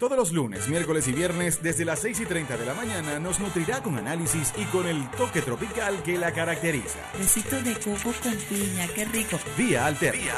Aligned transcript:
Todos 0.00 0.16
los 0.16 0.32
lunes, 0.32 0.66
miércoles 0.66 1.06
y 1.08 1.12
viernes, 1.12 1.62
desde 1.62 1.84
las 1.84 2.00
6 2.00 2.20
y 2.20 2.24
30 2.24 2.56
de 2.56 2.64
la 2.64 2.72
mañana, 2.72 3.18
nos 3.18 3.38
nutrirá 3.38 3.82
con 3.82 3.98
análisis 3.98 4.54
y 4.56 4.64
con 4.64 4.88
el 4.88 5.10
toque 5.10 5.42
tropical 5.42 6.02
que 6.02 6.16
la 6.16 6.32
caracteriza. 6.32 7.00
Besitos 7.18 7.62
de 7.62 7.74
coco 7.74 8.14
con 8.22 8.34
piña, 8.48 8.88
qué 8.94 9.04
rico. 9.04 9.38
Vía 9.58 9.84
Alterna. 9.84 10.32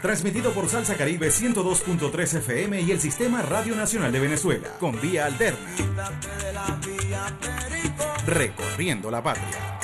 Transmitido 0.00 0.52
por 0.52 0.68
Salsa 0.68 0.94
Caribe 0.94 1.30
102.3 1.30 2.38
FM 2.38 2.80
y 2.80 2.92
el 2.92 3.00
Sistema 3.00 3.42
Radio 3.42 3.74
Nacional 3.74 4.12
de 4.12 4.20
Venezuela. 4.20 4.68
Con 4.78 5.00
Vía 5.00 5.26
Alterna. 5.26 5.58
Recorriendo 8.24 9.10
la 9.10 9.20
patria. 9.20 9.80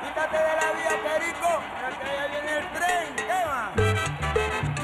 Quítate 0.00 0.36
de 0.36 0.44
la 0.44 0.72
vía, 0.76 0.94
Perico, 1.02 1.60
que 1.98 2.06
ya 2.06 2.26
viene 2.28 2.52
el 2.56 2.72
tren, 2.72 3.16
¿qué 3.16 4.75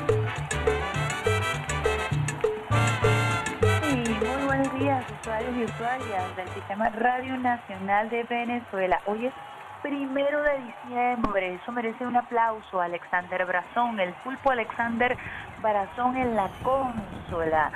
usuarios 5.23 5.57
y 5.57 5.65
usuarias 5.65 6.37
del 6.37 6.49
Sistema 6.49 6.89
Radio 6.89 7.37
Nacional 7.37 8.11
de 8.11 8.25
Venezuela. 8.25 9.01
Hoy 9.07 9.27
es 9.27 9.33
primero 9.81 10.43
de 10.43 10.59
diciembre, 10.59 11.55
eso 11.55 11.71
merece 11.71 12.05
un 12.05 12.17
aplauso. 12.17 12.81
A 12.81 12.87
Alexander 12.87 13.47
Brazón, 13.47 14.01
el 14.01 14.13
pulpo 14.25 14.51
Alexander 14.51 15.17
Brazón 15.63 16.17
en 16.17 16.35
la 16.35 16.51
consola 16.65 17.71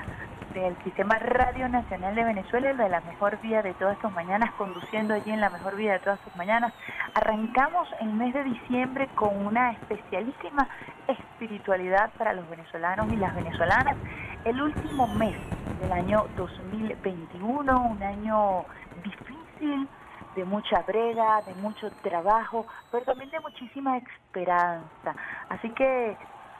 del 0.60 0.76
Sistema 0.84 1.18
Radio 1.18 1.68
Nacional 1.68 2.14
de 2.14 2.24
Venezuela, 2.24 2.70
el 2.70 2.76
de 2.78 2.88
la 2.88 3.00
mejor 3.02 3.38
vida 3.40 3.60
de 3.60 3.74
todas 3.74 3.98
tus 3.98 4.10
mañanas, 4.12 4.52
conduciendo 4.52 5.12
allí 5.12 5.30
en 5.30 5.40
la 5.40 5.50
mejor 5.50 5.76
vida 5.76 5.92
de 5.92 5.98
todas 5.98 6.18
tus 6.20 6.34
mañanas. 6.34 6.72
Arrancamos 7.14 7.86
el 8.00 8.12
mes 8.14 8.32
de 8.32 8.42
diciembre 8.44 9.06
con 9.14 9.46
una 9.46 9.72
especialísima 9.72 10.66
espiritualidad 11.08 12.10
para 12.16 12.32
los 12.32 12.48
venezolanos 12.48 13.12
y 13.12 13.16
las 13.16 13.34
venezolanas. 13.34 13.96
El 14.44 14.62
último 14.62 15.06
mes 15.08 15.36
del 15.80 15.92
año 15.92 16.24
2021, 16.36 17.78
un 17.78 18.02
año 18.02 18.64
difícil, 19.04 19.88
de 20.36 20.44
mucha 20.44 20.82
brega, 20.82 21.42
de 21.42 21.54
mucho 21.56 21.90
trabajo, 22.02 22.66
pero 22.90 23.04
también 23.04 23.30
de 23.30 23.40
muchísima 23.40 23.98
esperanza. 23.98 25.14
Así 25.50 25.68
que 25.70 26.16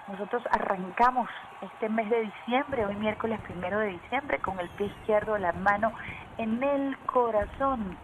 nosotros 0.08 0.42
arrancamos 0.50 1.28
este 1.60 1.88
mes 1.88 2.08
de 2.08 2.22
diciembre, 2.22 2.86
hoy 2.86 2.94
miércoles 2.96 3.40
primero 3.40 3.78
de 3.80 3.88
diciembre, 3.88 4.38
con 4.38 4.58
el 4.60 4.68
pie 4.70 4.86
izquierdo, 4.86 5.36
la 5.38 5.52
mano 5.52 5.92
en 6.38 6.62
el 6.62 6.96
corazón. 7.06 7.96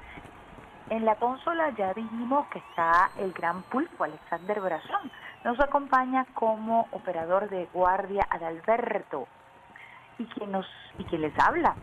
En 0.91 1.05
la 1.05 1.14
consola 1.14 1.70
ya 1.70 1.94
dijimos 1.94 2.47
que 2.48 2.59
está 2.59 3.11
el 3.19 3.33
gran 3.33 3.62
pulpo 3.62 4.05
Alexander 4.05 4.61
Brazón. 4.61 5.11
Nos 5.44 5.59
acompaña 5.61 6.27
como 6.34 6.89
operador 6.91 7.48
de 7.48 7.69
guardia 7.72 8.27
Adalberto 8.31 9.27
y 10.19 10.27
quien 10.27 10.53
nos 10.53 10.66
y 10.98 11.05
quien 11.05 11.22
les 11.22 11.39
habla 11.39 11.75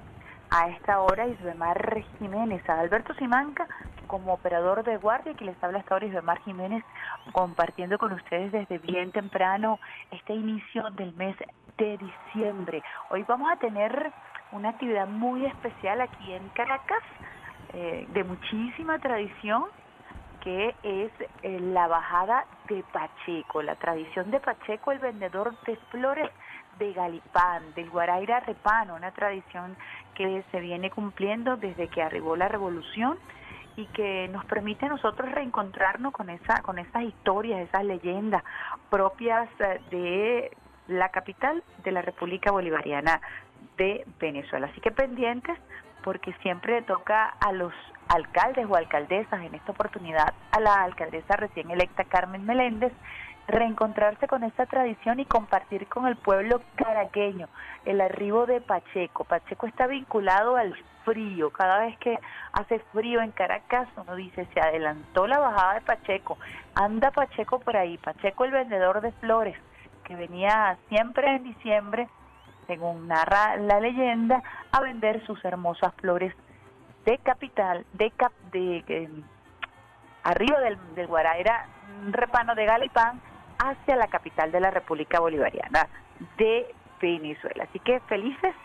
a 0.52 0.68
esta 0.70 1.00
hora 1.00 1.28
Isbemar 1.28 2.04
Jiménez, 2.20 2.68
Adalberto 2.70 3.14
Simanca 3.16 3.68
como 4.10 4.34
operador 4.34 4.84
de 4.84 4.98
guardia, 4.98 5.36
que 5.36 5.46
les 5.46 5.64
habla 5.64 5.78
a 5.78 5.82
esta 5.82 5.96
hora 5.96 6.08
Isbemar 6.08 6.42
Jiménez, 6.42 6.84
compartiendo 7.32 7.98
con 8.00 8.12
ustedes 8.12 8.52
desde 8.52 8.80
bien 8.80 9.12
temprano 9.12 9.80
este 10.12 10.34
inicio 10.34 10.90
del 10.98 11.14
mes 11.14 11.38
de 11.78 11.98
diciembre. 11.98 12.84
Hoy 13.12 13.24
vamos 13.28 13.50
a 13.52 13.58
tener 13.58 14.12
una 14.52 14.70
actividad 14.70 15.08
muy 15.08 15.46
especial 15.46 16.02
aquí 16.02 16.34
en 16.34 16.50
Caracas, 16.50 17.04
eh, 17.74 18.08
de 18.12 18.24
muchísima 18.24 18.98
tradición, 18.98 19.66
que 20.42 20.76
es 20.82 21.12
eh, 21.44 21.60
la 21.60 21.88
bajada 21.88 22.46
de 22.68 22.84
Pacheco, 22.92 23.62
la 23.62 23.76
tradición 23.76 24.32
de 24.32 24.40
Pacheco, 24.40 24.92
el 24.92 25.00
vendedor 25.00 25.56
de 25.68 25.76
flores 25.92 26.32
de 26.80 26.94
Galipán, 26.94 27.76
del 27.76 27.92
Guaraira 27.92 28.40
Repano, 28.40 28.96
una 28.96 29.12
tradición 29.12 29.78
que 30.16 30.44
se 30.50 30.60
viene 30.62 30.90
cumpliendo 30.90 31.58
desde 31.58 31.90
que 31.90 32.02
arribó 32.02 32.36
la 32.36 32.48
revolución 32.48 33.20
y 33.80 33.86
que 33.88 34.28
nos 34.28 34.44
permite 34.46 34.86
a 34.86 34.90
nosotros 34.90 35.32
reencontrarnos 35.32 36.12
con 36.12 36.30
esa 36.30 36.62
con 36.64 36.80
esas 36.80 37.04
historias, 37.04 37.62
esas 37.62 37.86
leyendas 37.86 38.44
propias 38.90 39.50
eh, 39.60 39.80
de 39.90 40.52
la 40.88 41.10
capital 41.10 41.64
de 41.84 41.92
la 41.92 42.02
República 42.02 42.52
Bolivariana 42.52 43.22
de 43.78 44.06
Venezuela. 44.20 44.68
Así 44.68 44.82
que 44.82 44.92
pendientes 44.92 45.58
porque 46.04 46.34
siempre 46.42 46.82
toca 46.82 47.26
a 47.26 47.52
los 47.54 47.74
alcaldes 48.10 48.66
o 48.68 48.76
alcaldesas, 48.76 49.42
en 49.42 49.56
esta 49.56 49.72
oportunidad 49.72 50.34
a 50.52 50.60
la 50.60 50.84
alcaldesa 50.84 51.36
recién 51.38 51.72
electa 51.72 52.04
Carmen 52.04 52.46
Meléndez, 52.46 52.92
reencontrarse 53.50 54.28
con 54.28 54.44
esta 54.44 54.66
tradición 54.66 55.20
y 55.20 55.26
compartir 55.26 55.88
con 55.88 56.08
el 56.08 56.16
pueblo 56.16 56.62
caraqueño 56.76 57.48
el 57.86 58.00
arribo 58.02 58.46
de 58.46 58.62
Pacheco. 58.62 59.24
Pacheco 59.24 59.68
está 59.68 59.88
vinculado 59.88 60.56
al 60.56 60.76
frío. 61.04 61.50
Cada 61.50 61.80
vez 61.80 61.98
que 61.98 62.18
hace 62.54 62.80
frío 62.94 63.22
en 63.22 63.32
Caracas, 63.32 63.88
uno 63.98 64.16
dice, 64.16 64.48
se 64.54 64.62
adelantó 64.62 65.28
la 65.28 65.40
bajada 65.40 65.76
de 65.76 65.82
Pacheco. 65.82 66.38
Anda 66.76 67.12
Pacheco 67.12 67.60
por 67.60 67.76
ahí. 67.76 67.98
Pacheco 67.98 68.46
el 68.46 68.52
vendedor 68.52 69.02
de 69.02 69.12
flores, 69.14 69.58
que 70.04 70.16
venía 70.16 70.78
siempre 70.88 71.36
en 71.36 71.44
diciembre, 71.44 72.08
según 72.68 73.08
narra 73.08 73.58
la 73.58 73.80
leyenda, 73.80 74.44
a 74.72 74.82
vender 74.82 75.26
sus 75.26 75.44
hermosas 75.44 75.94
flores 75.96 76.34
de 77.06 77.18
capital, 77.18 77.86
de, 77.94 78.12
cap, 78.12 78.34
de, 78.52 78.84
eh, 78.88 79.10
arriba 80.24 80.60
del, 80.60 80.78
del 80.94 81.08
Guaraira 81.08 81.66
Repano 82.12 82.54
de 82.54 82.66
Galipán 82.66 83.20
hacia 83.60 83.96
la 83.96 84.08
capital 84.08 84.52
de 84.52 84.60
la 84.60 84.72
República 84.72 85.20
Bolivariana 85.20 85.88
de 86.38 86.74
Venezuela. 87.02 87.66
Así 87.70 87.80
que 87.80 88.00
felices 88.02 88.56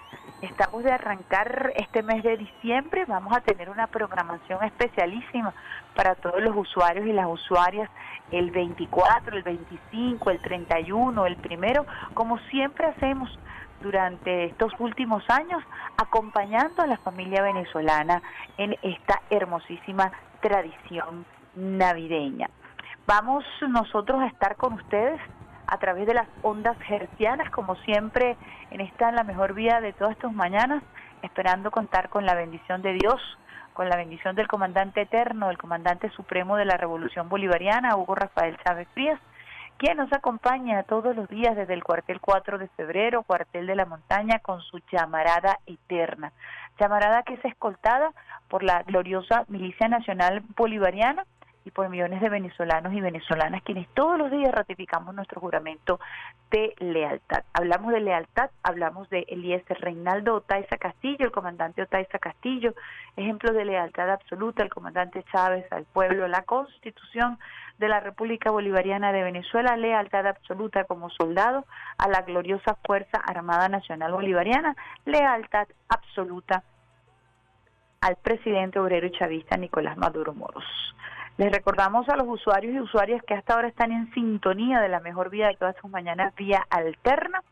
estamos 0.40 0.82
de 0.82 0.92
arrancar 0.92 1.72
este 1.76 2.02
mes 2.02 2.22
de 2.22 2.36
diciembre. 2.36 3.04
Vamos 3.06 3.36
a 3.36 3.40
tener 3.40 3.70
una 3.70 3.86
programación 3.86 4.62
especialísima 4.64 5.52
para 5.94 6.14
todos 6.14 6.40
los 6.42 6.56
usuarios 6.56 7.06
y 7.06 7.12
las 7.12 7.26
usuarias 7.26 7.90
el 8.30 8.50
24, 8.50 9.36
el 9.36 9.42
25, 9.42 10.30
el 10.30 10.40
31, 10.40 11.26
el 11.26 11.36
primero, 11.36 11.86
como 12.14 12.38
siempre 12.50 12.86
hacemos 12.86 13.38
durante 13.82 14.46
estos 14.46 14.72
últimos 14.78 15.22
años, 15.28 15.62
acompañando 15.96 16.82
a 16.82 16.86
la 16.86 16.96
familia 16.98 17.42
venezolana 17.42 18.22
en 18.56 18.76
esta 18.82 19.20
hermosísima 19.30 20.10
tradición 20.40 21.26
navideña. 21.54 22.48
Vamos 23.06 23.44
nosotros 23.68 24.22
a 24.22 24.28
estar 24.28 24.56
con 24.56 24.72
ustedes 24.72 25.20
a 25.66 25.76
través 25.76 26.06
de 26.06 26.14
las 26.14 26.26
ondas 26.40 26.76
hercianas, 26.88 27.50
como 27.50 27.76
siempre, 27.76 28.34
en 28.70 28.80
esta 28.80 29.12
la 29.12 29.24
mejor 29.24 29.52
vida 29.52 29.82
de 29.82 29.92
todas 29.92 30.16
tus 30.16 30.32
mañanas, 30.32 30.82
esperando 31.20 31.70
contar 31.70 32.08
con 32.08 32.24
la 32.24 32.34
bendición 32.34 32.80
de 32.80 32.94
Dios, 32.94 33.20
con 33.74 33.90
la 33.90 33.96
bendición 33.96 34.36
del 34.36 34.48
comandante 34.48 35.02
eterno, 35.02 35.50
el 35.50 35.58
comandante 35.58 36.08
supremo 36.10 36.56
de 36.56 36.64
la 36.64 36.78
Revolución 36.78 37.28
Bolivariana, 37.28 37.94
Hugo 37.94 38.14
Rafael 38.14 38.56
Chávez 38.64 38.88
Frías, 38.94 39.20
quien 39.76 39.98
nos 39.98 40.10
acompaña 40.14 40.82
todos 40.84 41.14
los 41.14 41.28
días 41.28 41.56
desde 41.56 41.74
el 41.74 41.84
cuartel 41.84 42.20
4 42.22 42.56
de 42.56 42.68
febrero, 42.68 43.22
cuartel 43.22 43.66
de 43.66 43.76
la 43.76 43.84
montaña, 43.84 44.38
con 44.38 44.62
su 44.62 44.80
llamarada 44.90 45.58
eterna. 45.66 46.32
Llamarada 46.80 47.22
que 47.22 47.34
es 47.34 47.44
escoltada 47.44 48.12
por 48.48 48.62
la 48.62 48.82
gloriosa 48.82 49.44
Milicia 49.48 49.88
Nacional 49.88 50.42
Bolivariana, 50.56 51.24
y 51.64 51.70
por 51.70 51.88
millones 51.88 52.20
de 52.20 52.28
venezolanos 52.28 52.92
y 52.92 53.00
venezolanas 53.00 53.62
quienes 53.62 53.88
todos 53.94 54.18
los 54.18 54.30
días 54.30 54.52
ratificamos 54.52 55.14
nuestro 55.14 55.40
juramento 55.40 55.98
de 56.50 56.74
lealtad. 56.78 57.44
Hablamos 57.52 57.92
de 57.92 58.00
lealtad, 58.00 58.50
hablamos 58.62 59.08
de 59.08 59.24
Eliezer 59.28 59.80
Reinaldo 59.80 60.34
Otaiza 60.34 60.76
Castillo, 60.76 61.24
el 61.24 61.32
comandante 61.32 61.82
Otaiza 61.82 62.18
Castillo, 62.18 62.74
ejemplo 63.16 63.52
de 63.52 63.64
lealtad 63.64 64.10
absoluta, 64.10 64.62
el 64.62 64.68
comandante 64.68 65.24
Chávez 65.32 65.66
al 65.72 65.84
pueblo, 65.84 66.28
la 66.28 66.42
constitución 66.42 67.38
de 67.78 67.88
la 67.88 68.00
República 68.00 68.50
Bolivariana 68.50 69.12
de 69.12 69.22
Venezuela, 69.22 69.76
lealtad 69.76 70.26
absoluta 70.26 70.84
como 70.84 71.10
soldado 71.10 71.64
a 71.98 72.08
la 72.08 72.22
gloriosa 72.22 72.76
Fuerza 72.84 73.18
Armada 73.26 73.68
Nacional 73.68 74.12
Bolivariana, 74.12 74.76
lealtad 75.06 75.66
absoluta 75.88 76.62
al 78.00 78.16
presidente 78.16 78.78
obrero 78.78 79.06
y 79.06 79.12
chavista 79.12 79.56
Nicolás 79.56 79.96
Maduro 79.96 80.34
Moros 80.34 80.64
Les 81.36 81.50
recordamos 81.50 82.08
a 82.08 82.16
los 82.16 82.28
usuarios 82.28 82.74
y 82.74 82.80
usuarias 82.80 83.20
que 83.24 83.34
hasta 83.34 83.54
ahora 83.54 83.66
están 83.66 83.90
en 83.90 84.12
sintonía 84.14 84.80
de 84.80 84.88
la 84.88 85.00
mejor 85.00 85.30
vida 85.30 85.48
de 85.48 85.56
todas 85.56 85.74
sus 85.80 85.90
mañanas 85.90 86.32
vía 86.36 86.64
alterna, 86.70 87.42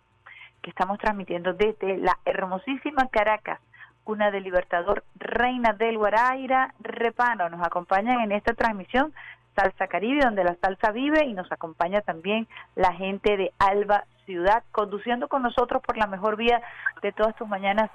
que 0.63 0.71
estamos 0.71 1.01
transmitiendo 1.01 1.53
desde 1.53 1.97
la 1.97 2.17
hermosísima 2.25 3.09
Caracas, 3.09 3.59
una 4.05 4.31
del 4.31 4.45
Libertador 4.45 5.03
Reina 5.17 5.73
del 5.73 5.99
Guaraira, 5.99 6.75
Repano. 6.79 7.49
Nos 7.49 7.67
acompañan 7.67 8.21
en 8.21 8.31
esta 8.31 8.55
transmisión 8.55 9.13
Salsa 9.57 9.89
Caribe, 9.89 10.21
donde 10.23 10.45
la 10.45 10.55
salsa 10.63 10.93
vive, 10.93 11.25
y 11.25 11.35
nos 11.35 11.51
acompaña 11.51 12.03
también 12.03 12.47
la 12.77 12.93
gente 12.93 13.37
de 13.37 13.53
Alba 13.59 14.05
Ciudad, 14.27 14.63
conduciendo 14.71 15.27
con 15.27 15.43
nosotros 15.43 15.83
por 15.83 15.97
la 15.97 16.07
mejor 16.07 16.37
vía 16.37 16.63
de 17.03 17.11
todas 17.11 17.35
tus 17.35 17.49
mañanas 17.49 17.91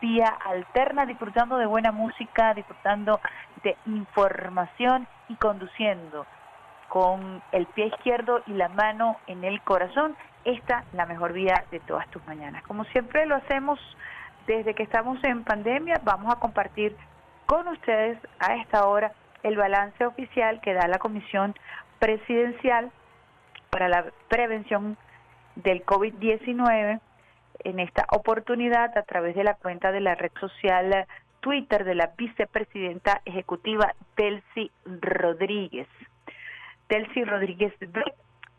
vía 0.00 0.26
alterna, 0.26 1.06
disfrutando 1.06 1.56
de 1.58 1.66
buena 1.66 1.92
música, 1.92 2.54
disfrutando 2.54 3.20
de 3.62 3.76
información 3.86 5.06
y 5.28 5.36
conduciendo 5.36 6.26
con 6.88 7.42
el 7.52 7.66
pie 7.66 7.86
izquierdo 7.86 8.42
y 8.46 8.52
la 8.52 8.68
mano 8.68 9.16
en 9.26 9.44
el 9.44 9.60
corazón, 9.62 10.14
esta 10.44 10.84
la 10.92 11.06
mejor 11.06 11.32
vía 11.32 11.64
de 11.70 11.80
todas 11.80 12.06
tus 12.08 12.24
mañanas. 12.26 12.62
Como 12.64 12.84
siempre 12.86 13.24
lo 13.26 13.36
hacemos 13.36 13.78
desde 14.46 14.74
que 14.74 14.82
estamos 14.82 15.22
en 15.24 15.44
pandemia, 15.44 16.00
vamos 16.04 16.32
a 16.32 16.38
compartir 16.38 16.96
con 17.46 17.66
ustedes 17.68 18.18
a 18.40 18.56
esta 18.56 18.86
hora 18.86 19.12
el 19.42 19.56
balance 19.56 20.04
oficial 20.04 20.60
que 20.60 20.74
da 20.74 20.86
la 20.86 20.98
Comisión 20.98 21.54
Presidencial 21.98 22.90
para 23.70 23.88
la 23.88 24.04
Prevención 24.28 24.96
del 25.56 25.84
COVID-19 25.84 27.00
en 27.64 27.80
esta 27.80 28.06
oportunidad 28.10 28.96
a 28.96 29.02
través 29.02 29.34
de 29.34 29.44
la 29.44 29.54
cuenta 29.54 29.92
de 29.92 30.00
la 30.00 30.14
red 30.14 30.32
social 30.40 31.06
Twitter 31.40 31.84
de 31.84 31.94
la 31.94 32.12
vicepresidenta 32.16 33.20
ejecutiva 33.24 33.94
Delcy 34.16 34.70
Rodríguez. 34.84 35.88
Delcy 36.88 37.24
Rodríguez 37.24 37.74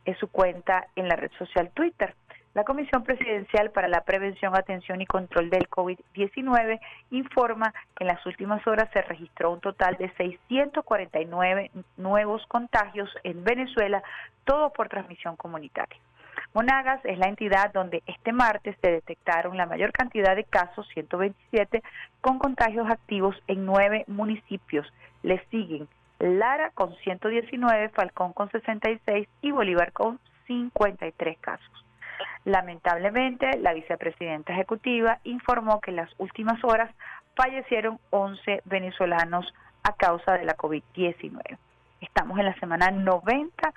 es 0.06 0.18
su 0.18 0.28
cuenta 0.28 0.88
en 0.95 1.07
la 1.07 1.16
red 1.16 1.31
social 1.38 1.72
Twitter. 1.74 2.13
La 2.54 2.66
Comisión 2.66 3.04
Presidencial 3.04 3.72
para 3.72 3.88
la 3.88 4.01
Prevención, 4.01 4.56
Atención 4.56 5.01
y 5.01 5.07
Control 5.07 5.50
del 5.50 5.68
COVID-19 5.69 6.80
informa 7.10 7.74
que 7.95 8.04
en 8.04 8.10
las 8.10 8.24
últimas 8.28 8.66
horas 8.68 8.90
se 8.94 9.01
registró 9.01 9.51
un 9.51 9.60
total 9.60 9.95
de 9.98 10.12
649 10.18 11.72
nuevos 11.98 12.45
contagios 12.48 13.10
en 13.24 13.44
Venezuela, 13.44 14.04
todo 14.45 14.72
por 14.72 14.88
transmisión 14.88 15.36
comunitaria. 15.36 15.98
Monagas 16.53 17.03
es 17.03 17.18
la 17.18 17.27
entidad 17.27 17.74
donde 17.74 18.03
este 18.06 18.31
martes 18.31 18.75
se 18.81 18.91
detectaron 18.91 19.57
la 19.57 19.65
mayor 19.65 19.91
cantidad 19.91 20.35
de 20.35 20.44
casos, 20.44 20.88
127, 20.94 21.81
con 22.21 22.39
contagios 22.39 22.89
activos 22.89 23.35
en 23.47 23.65
nueve 23.65 24.06
municipios. 24.07 24.88
Le 25.24 25.44
siguen 25.50 25.88
Lara 26.19 26.71
con 26.71 26.95
119, 26.95 27.89
Falcón 27.89 28.33
con 28.33 28.50
66 28.51 29.27
y 29.41 29.51
Bolívar 29.51 29.91
con 29.91 30.19
53 30.47 31.38
casos. 31.39 31.85
Lamentablemente, 32.45 33.57
la 33.59 33.74
vicepresidenta 33.74 34.53
ejecutiva 34.53 35.19
informó 35.24 35.80
que 35.81 35.91
en 35.91 35.97
las 35.97 36.09
últimas 36.18 36.63
horas 36.63 36.94
fallecieron 37.35 38.00
11 38.12 38.62
venezolanos 38.65 39.53
a 39.83 39.94
causa 39.94 40.33
de 40.33 40.45
la 40.45 40.56
COVID-19. 40.56 41.57
Estamos 42.01 42.38
en 42.38 42.45
la 42.45 42.59
semana 42.59 42.91
90 42.91 43.74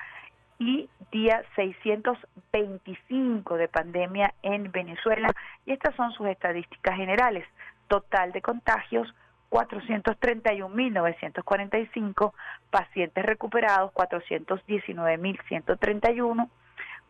y 0.58 0.88
día 1.12 1.44
625 1.55 3.56
de 3.56 3.69
pandemia 3.69 4.35
en 4.43 4.73
Venezuela. 4.73 5.31
Y 5.64 5.70
estas 5.73 5.94
son 5.97 6.12
sus 6.12 6.26
estadísticas 6.29 6.97
generales. 6.97 7.47
Total 7.88 8.32
de 8.32 8.43
contagios 8.43 9.14
431.945, 9.50 12.32
pacientes 12.70 13.25
recuperados 13.25 13.93
419.131 13.93 16.50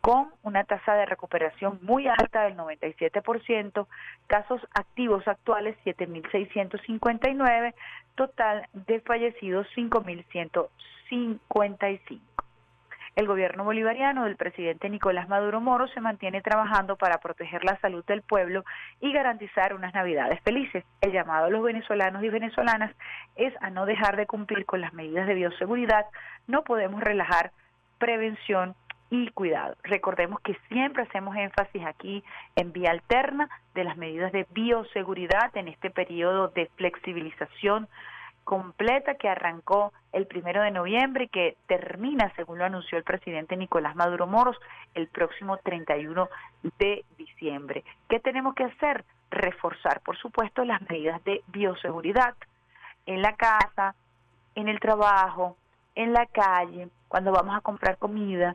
con 0.03 0.29
una 0.43 0.65
tasa 0.65 0.95
de 0.95 1.07
recuperación 1.07 1.79
muy 1.83 2.07
alta 2.07 2.43
del 2.45 2.55
97%, 2.57 3.87
casos 4.29 4.61
activos 4.73 5.27
actuales 5.27 5.77
7.659, 5.85 7.75
total 8.15 8.69
de 8.73 9.01
fallecidos 9.01 9.67
5.155. 9.75 12.36
El 13.17 13.27
gobierno 13.27 13.65
bolivariano 13.65 14.25
del 14.25 14.37
presidente 14.37 14.91
Nicolás 14.91 15.27
Maduro 15.27 15.59
Moro 15.59 15.89
se 15.89 16.03
mantiene 16.03 16.43
trabajando 16.43 16.97
para 16.97 17.17
proteger 17.17 17.65
la 17.65 17.81
salud 17.81 18.05
del 18.05 18.21
pueblo 18.21 18.63
y 19.01 19.11
garantizar 19.11 19.73
unas 19.73 19.95
navidades 19.95 20.39
felices. 20.43 20.85
El 21.01 21.13
llamado 21.13 21.47
a 21.47 21.51
los 21.51 21.63
venezolanos 21.63 22.23
y 22.23 22.29
venezolanas 22.29 22.95
es 23.35 23.55
a 23.63 23.71
no 23.71 23.87
dejar 23.87 24.17
de 24.17 24.27
cumplir 24.27 24.67
con 24.67 24.83
las 24.83 24.93
medidas 24.93 25.27
de 25.27 25.33
bioseguridad. 25.33 26.05
No 26.47 26.63
podemos 26.63 27.01
relajar 27.01 27.53
prevención 27.97 28.75
y 29.09 29.31
cuidado. 29.31 29.77
Recordemos 29.83 30.41
que 30.41 30.59
siempre 30.69 31.05
hacemos 31.05 31.35
énfasis 31.37 31.87
aquí 31.87 32.23
en 32.55 32.73
vía 32.73 32.91
alterna 32.91 33.49
de 33.75 33.85
las 33.85 33.97
medidas 33.97 34.31
de 34.33 34.47
bioseguridad 34.51 35.57
en 35.57 35.69
este 35.69 35.89
periodo 35.89 36.49
de 36.49 36.67
flexibilización 36.77 37.89
completa 38.47 39.17
que 39.17 39.29
arrancó 39.29 39.93
el 40.13 40.29
primero 40.29 40.63
de 40.63 40.71
noviembre 40.71 41.25
y 41.25 41.29
que 41.29 41.57
termina, 41.67 42.33
según 42.37 42.59
lo 42.59 42.65
anunció 42.65 42.97
el 42.97 43.03
presidente 43.03 43.57
Nicolás 43.57 43.97
Maduro 43.97 44.29
Moros, 44.29 44.57
el 44.95 45.09
próximo 45.09 45.57
31 45.59 46.29
de 46.79 47.05
diciembre. 47.19 47.83
¿Qué 48.09 48.21
tenemos 48.21 48.55
que 48.55 48.63
hacer? 48.63 49.05
Reforzar, 49.33 50.01
por 50.01 50.17
supuesto, 50.17 50.65
las 50.65 50.81
medidas 50.89 51.23
de 51.25 51.43
bioseguridad 51.49 52.37
en 53.05 53.21
la 53.21 53.35
casa, 53.35 53.97
en 54.55 54.69
el 54.69 54.79
trabajo, 54.79 55.57
en 55.97 56.13
la 56.13 56.27
calle, 56.27 56.89
cuando 57.09 57.33
vamos 57.33 57.57
a 57.57 57.63
comprar 57.63 57.99
comida, 57.99 58.55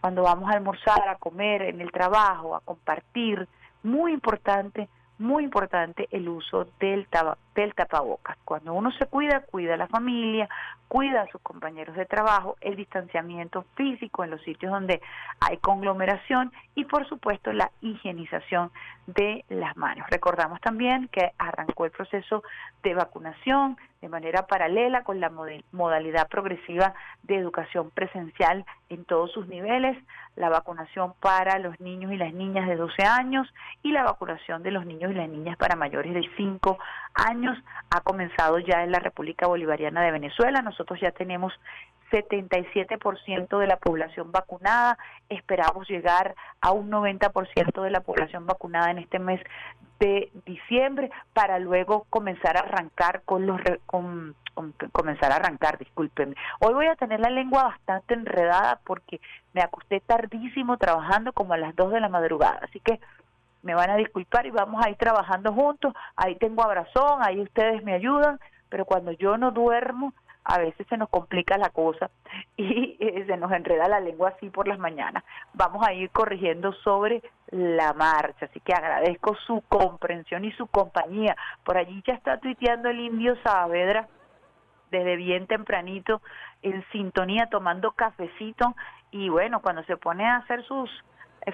cuando 0.00 0.22
vamos 0.22 0.48
a 0.48 0.54
almorzar, 0.54 1.08
a 1.08 1.16
comer, 1.16 1.62
en 1.62 1.80
el 1.80 1.90
trabajo, 1.90 2.54
a 2.54 2.60
compartir. 2.60 3.48
Muy 3.82 4.12
importante 4.12 4.88
muy 5.22 5.44
importante 5.44 6.08
el 6.10 6.28
uso 6.28 6.66
del, 6.80 7.06
del 7.54 7.74
tapabocas. 7.74 8.36
Cuando 8.44 8.72
uno 8.72 8.90
se 8.92 9.06
cuida, 9.06 9.40
cuida 9.40 9.74
a 9.74 9.76
la 9.76 9.88
familia, 9.88 10.48
cuida 10.88 11.22
a 11.22 11.26
sus 11.28 11.40
compañeros 11.40 11.96
de 11.96 12.06
trabajo, 12.06 12.56
el 12.60 12.76
distanciamiento 12.76 13.64
físico 13.76 14.24
en 14.24 14.30
los 14.30 14.42
sitios 14.42 14.72
donde 14.72 15.00
hay 15.40 15.56
conglomeración 15.58 16.52
y 16.74 16.84
por 16.84 17.08
supuesto 17.08 17.52
la 17.52 17.70
higienización 17.80 18.70
de 19.06 19.44
las 19.48 19.76
manos. 19.76 20.06
Recordamos 20.10 20.60
también 20.60 21.08
que 21.08 21.32
arrancó 21.38 21.84
el 21.84 21.90
proceso 21.90 22.42
de 22.82 22.94
vacunación 22.94 23.76
de 24.00 24.08
manera 24.08 24.46
paralela 24.46 25.04
con 25.04 25.20
la 25.20 25.30
modalidad 25.70 26.28
progresiva 26.28 26.92
de 27.22 27.36
educación 27.36 27.90
presencial 27.90 28.64
en 28.88 29.04
todos 29.04 29.30
sus 29.32 29.46
niveles, 29.46 29.96
la 30.34 30.50
vacunación 30.50 31.14
para 31.20 31.58
los 31.58 31.78
niños 31.80 32.12
y 32.12 32.16
las 32.16 32.34
niñas 32.34 32.68
de 32.68 32.76
12 32.76 33.04
años 33.04 33.48
y 33.82 33.92
la 33.92 34.02
vacunación 34.02 34.62
de 34.62 34.72
los 34.72 34.84
niños 34.86 35.12
y 35.12 35.14
las 35.14 35.28
niñas 35.28 35.56
para 35.56 35.76
mayores 35.76 36.12
de 36.14 36.28
5 36.36 36.78
años 37.14 37.41
ha 37.90 38.00
comenzado 38.00 38.58
ya 38.58 38.82
en 38.84 38.92
la 38.92 38.98
República 38.98 39.46
Bolivariana 39.46 40.02
de 40.02 40.12
Venezuela. 40.12 40.62
Nosotros 40.62 41.00
ya 41.00 41.10
tenemos 41.12 41.52
77% 42.12 43.58
de 43.58 43.66
la 43.66 43.76
población 43.78 44.30
vacunada, 44.32 44.98
esperamos 45.28 45.88
llegar 45.88 46.34
a 46.60 46.72
un 46.72 46.90
90% 46.90 47.82
de 47.82 47.90
la 47.90 48.00
población 48.00 48.46
vacunada 48.46 48.90
en 48.90 48.98
este 48.98 49.18
mes 49.18 49.40
de 49.98 50.30
diciembre 50.44 51.10
para 51.32 51.58
luego 51.58 52.06
comenzar 52.10 52.56
a 52.56 52.60
arrancar 52.60 53.22
con 53.24 53.46
los 53.46 53.60
con, 53.86 54.34
comenzar 54.92 55.32
a 55.32 55.36
arrancar, 55.36 55.78
discúlpenme. 55.78 56.34
Hoy 56.60 56.74
voy 56.74 56.86
a 56.86 56.96
tener 56.96 57.20
la 57.20 57.30
lengua 57.30 57.64
bastante 57.64 58.14
enredada 58.14 58.80
porque 58.84 59.20
me 59.54 59.62
acosté 59.62 60.00
tardísimo 60.00 60.76
trabajando 60.76 61.32
como 61.32 61.54
a 61.54 61.58
las 61.58 61.74
2 61.76 61.92
de 61.92 62.00
la 62.00 62.08
madrugada, 62.08 62.60
así 62.62 62.80
que 62.80 63.00
me 63.62 63.74
van 63.74 63.90
a 63.90 63.96
disculpar 63.96 64.46
y 64.46 64.50
vamos 64.50 64.84
a 64.84 64.90
ir 64.90 64.96
trabajando 64.96 65.52
juntos. 65.52 65.94
Ahí 66.16 66.36
tengo 66.36 66.62
abrazón, 66.62 67.20
ahí 67.22 67.40
ustedes 67.40 67.82
me 67.82 67.94
ayudan, 67.94 68.38
pero 68.68 68.84
cuando 68.84 69.12
yo 69.12 69.36
no 69.36 69.50
duermo, 69.50 70.12
a 70.44 70.58
veces 70.58 70.86
se 70.88 70.96
nos 70.96 71.08
complica 71.08 71.56
la 71.56 71.70
cosa 71.70 72.10
y 72.56 72.96
eh, 72.98 73.24
se 73.26 73.36
nos 73.36 73.52
enreda 73.52 73.88
la 73.88 74.00
lengua 74.00 74.30
así 74.30 74.50
por 74.50 74.66
las 74.68 74.78
mañanas. 74.78 75.24
Vamos 75.54 75.86
a 75.86 75.92
ir 75.92 76.10
corrigiendo 76.10 76.72
sobre 76.84 77.22
la 77.50 77.92
marcha, 77.92 78.46
así 78.46 78.60
que 78.60 78.72
agradezco 78.72 79.36
su 79.46 79.62
comprensión 79.68 80.44
y 80.44 80.52
su 80.52 80.66
compañía. 80.66 81.36
Por 81.64 81.76
allí 81.76 82.02
ya 82.06 82.14
está 82.14 82.38
tuiteando 82.38 82.88
el 82.88 83.00
indio 83.00 83.36
Saavedra 83.42 84.08
desde 84.90 85.16
bien 85.16 85.46
tempranito 85.46 86.20
en 86.62 86.84
sintonía 86.92 87.48
tomando 87.50 87.92
cafecito 87.92 88.74
y 89.10 89.28
bueno, 89.28 89.60
cuando 89.60 89.82
se 89.84 89.96
pone 89.96 90.26
a 90.26 90.36
hacer 90.36 90.64
sus 90.64 90.90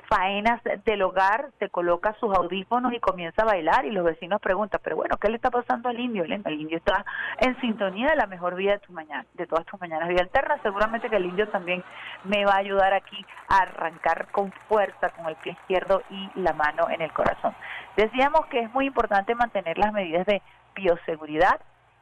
faenas 0.09 0.61
del 0.85 1.02
hogar, 1.02 1.50
se 1.59 1.71
coloca 1.71 2.14
sus 2.21 2.35
audífonos 2.37 2.92
y 2.92 3.00
comienza 3.00 3.42
a 3.42 3.47
bailar 3.47 3.87
y 3.87 3.90
los 3.90 4.04
vecinos 4.04 4.40
preguntan, 4.40 4.80
pero 4.83 4.97
bueno, 4.97 5.16
¿qué 5.16 5.28
le 5.28 5.37
está 5.37 5.50
pasando 5.50 5.88
al 5.88 5.99
indio? 5.99 6.25
El 6.25 6.61
indio 6.61 6.76
está 6.76 7.04
en 7.38 7.59
sintonía 7.61 8.09
de 8.09 8.16
la 8.16 8.26
mejor 8.26 8.54
vida 8.54 8.73
de 8.73 8.78
tu 8.80 8.92
mañana, 8.92 9.25
de 9.35 9.47
todas 9.47 9.64
tus 9.66 9.80
mañanas. 9.80 10.09
Vida 10.09 10.21
alterna, 10.21 10.59
seguramente 10.62 11.09
que 11.09 11.16
el 11.16 11.26
indio 11.26 11.49
también 11.49 11.83
me 12.25 12.45
va 12.45 12.54
a 12.54 12.59
ayudar 12.59 12.92
aquí 12.92 13.25
a 13.49 13.59
arrancar 13.59 14.28
con 14.30 14.52
fuerza 14.68 15.11
con 15.11 15.26
el 15.26 15.37
pie 15.37 15.52
izquierdo 15.52 16.02
y 16.11 16.30
la 16.35 16.52
mano 16.52 16.90
en 16.90 17.00
el 17.00 17.12
corazón. 17.12 17.54
Decíamos 17.97 18.47
que 18.47 18.61
es 18.61 18.73
muy 18.73 18.87
importante 18.87 19.35
mantener 19.35 19.78
las 19.78 19.92
medidas 19.92 20.26
de 20.26 20.42
bioseguridad 20.75 21.61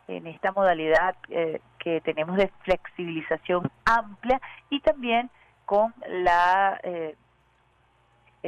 en 0.08 0.26
esta 0.26 0.52
modalidad 0.52 1.16
eh, 1.28 1.60
que 1.78 2.00
tenemos 2.00 2.36
de 2.36 2.50
flexibilización 2.62 3.70
amplia 3.84 4.40
y 4.70 4.80
también 4.80 5.30
con 5.64 5.92
la 6.06 6.80
eh, 6.82 7.16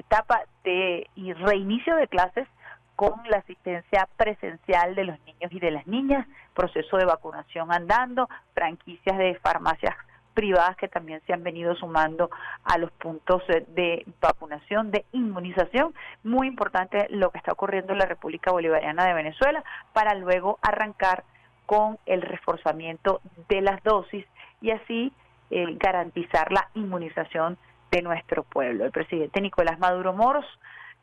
etapa 0.00 0.42
de 0.64 1.08
y 1.14 1.32
reinicio 1.32 1.96
de 1.96 2.08
clases 2.08 2.48
con 2.96 3.12
la 3.28 3.38
asistencia 3.38 4.08
presencial 4.16 4.94
de 4.94 5.04
los 5.04 5.20
niños 5.20 5.52
y 5.52 5.60
de 5.60 5.70
las 5.70 5.86
niñas, 5.86 6.26
proceso 6.54 6.96
de 6.96 7.04
vacunación 7.04 7.72
andando, 7.72 8.28
franquicias 8.54 9.16
de 9.16 9.36
farmacias 9.36 9.94
privadas 10.34 10.76
que 10.76 10.88
también 10.88 11.20
se 11.26 11.32
han 11.32 11.42
venido 11.42 11.74
sumando 11.74 12.30
a 12.64 12.78
los 12.78 12.92
puntos 12.92 13.42
de 13.48 14.04
vacunación, 14.20 14.90
de 14.90 15.04
inmunización. 15.12 15.94
Muy 16.22 16.46
importante 16.46 17.06
lo 17.10 17.30
que 17.30 17.38
está 17.38 17.52
ocurriendo 17.52 17.92
en 17.92 17.98
la 17.98 18.06
República 18.06 18.52
Bolivariana 18.52 19.04
de 19.04 19.14
Venezuela 19.14 19.64
para 19.92 20.14
luego 20.14 20.58
arrancar 20.62 21.24
con 21.66 21.98
el 22.06 22.22
reforzamiento 22.22 23.20
de 23.48 23.60
las 23.60 23.82
dosis 23.82 24.24
y 24.60 24.70
así 24.70 25.12
eh, 25.50 25.66
garantizar 25.78 26.52
la 26.52 26.68
inmunización 26.74 27.58
de 27.90 28.02
nuestro 28.02 28.42
pueblo. 28.42 28.84
El 28.84 28.92
presidente 28.92 29.40
Nicolás 29.40 29.78
Maduro 29.78 30.12
Moros 30.12 30.44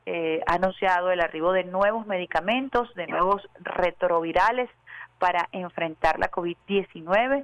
eh, 0.06 0.42
ha 0.46 0.56
anunciado 0.56 1.12
el 1.12 1.22
arribo 1.22 1.51
de 1.51 1.63
nuevos 1.63 2.06
medicamentos, 2.06 2.94
de 2.96 3.08
nuevos 3.08 3.42
retrovirales 3.62 4.70
para 5.18 5.50
enfrentar 5.51 6.20
la 6.20 6.30
COVID-19. 6.30 7.44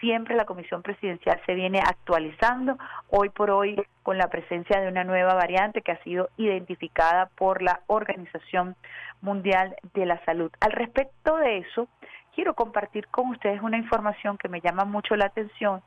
Siempre 0.00 0.36
la 0.36 0.44
Comisión 0.44 0.82
Presidencial 0.82 1.40
se 1.44 1.54
viene 1.54 1.80
actualizando, 1.80 2.78
hoy 3.10 3.30
por 3.30 3.50
hoy 3.50 3.84
con 4.04 4.16
la 4.16 4.28
presencia 4.28 4.80
de 4.80 4.88
una 4.88 5.04
nueva 5.04 5.34
variante 5.34 5.82
que 5.82 5.92
ha 5.92 6.02
sido 6.04 6.30
identificada 6.36 7.26
por 7.36 7.62
la 7.62 7.80
Organización 7.88 8.76
Mundial 9.20 9.76
de 9.94 10.06
la 10.06 10.24
Salud. 10.24 10.52
Al 10.60 10.72
respecto 10.72 11.36
de 11.36 11.58
eso, 11.58 11.88
quiero 12.34 12.54
compartir 12.54 13.08
con 13.08 13.30
ustedes 13.30 13.60
una 13.60 13.76
información 13.76 14.38
que 14.38 14.48
me 14.48 14.60
llama 14.60 14.84
mucho 14.84 15.16
la 15.16 15.26
atención, 15.26 15.82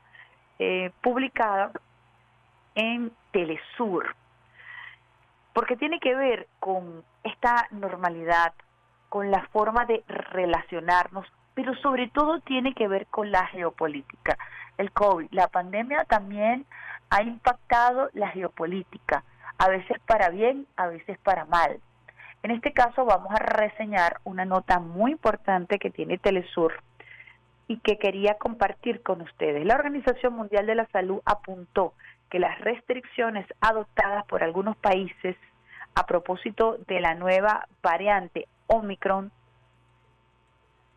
eh, 0.58 0.90
publicada 1.00 1.72
en 2.74 3.12
Telesur, 3.32 4.14
porque 5.52 5.76
tiene 5.76 6.00
que 6.00 6.14
ver 6.14 6.48
con 6.58 7.04
esta 7.24 7.68
normalidad, 7.70 8.52
con 9.08 9.30
la 9.30 9.46
forma 9.48 9.84
de 9.84 10.02
relacionarnos 10.06 11.26
pero 11.54 11.74
sobre 11.76 12.08
todo 12.08 12.40
tiene 12.40 12.74
que 12.74 12.88
ver 12.88 13.06
con 13.06 13.30
la 13.30 13.46
geopolítica. 13.46 14.38
El 14.78 14.90
COVID, 14.92 15.28
la 15.32 15.48
pandemia 15.48 16.04
también 16.04 16.66
ha 17.10 17.22
impactado 17.22 18.08
la 18.14 18.28
geopolítica, 18.28 19.22
a 19.58 19.68
veces 19.68 19.98
para 20.06 20.30
bien, 20.30 20.66
a 20.76 20.86
veces 20.86 21.18
para 21.18 21.44
mal. 21.44 21.78
En 22.42 22.50
este 22.50 22.72
caso 22.72 23.04
vamos 23.04 23.30
a 23.32 23.38
reseñar 23.38 24.20
una 24.24 24.44
nota 24.44 24.78
muy 24.78 25.12
importante 25.12 25.78
que 25.78 25.90
tiene 25.90 26.18
Telesur 26.18 26.72
y 27.68 27.78
que 27.78 27.98
quería 27.98 28.34
compartir 28.34 29.02
con 29.02 29.20
ustedes. 29.20 29.64
La 29.64 29.74
Organización 29.74 30.34
Mundial 30.34 30.66
de 30.66 30.74
la 30.74 30.86
Salud 30.86 31.20
apuntó 31.24 31.94
que 32.32 32.38
las 32.38 32.58
restricciones 32.62 33.46
adoptadas 33.60 34.24
por 34.24 34.42
algunos 34.42 34.74
países 34.78 35.36
a 35.94 36.06
propósito 36.06 36.78
de 36.88 36.98
la 36.98 37.14
nueva 37.14 37.68
variante 37.82 38.48
Omicron 38.68 39.30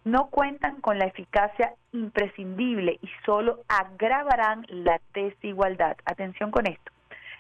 no 0.05 0.27
cuentan 0.27 0.79
con 0.79 0.97
la 0.97 1.07
eficacia 1.07 1.73
imprescindible 1.91 2.99
y 3.01 3.09
solo 3.25 3.59
agravarán 3.67 4.65
la 4.69 5.01
desigualdad. 5.13 5.97
Atención 6.05 6.51
con 6.51 6.67
esto. 6.67 6.93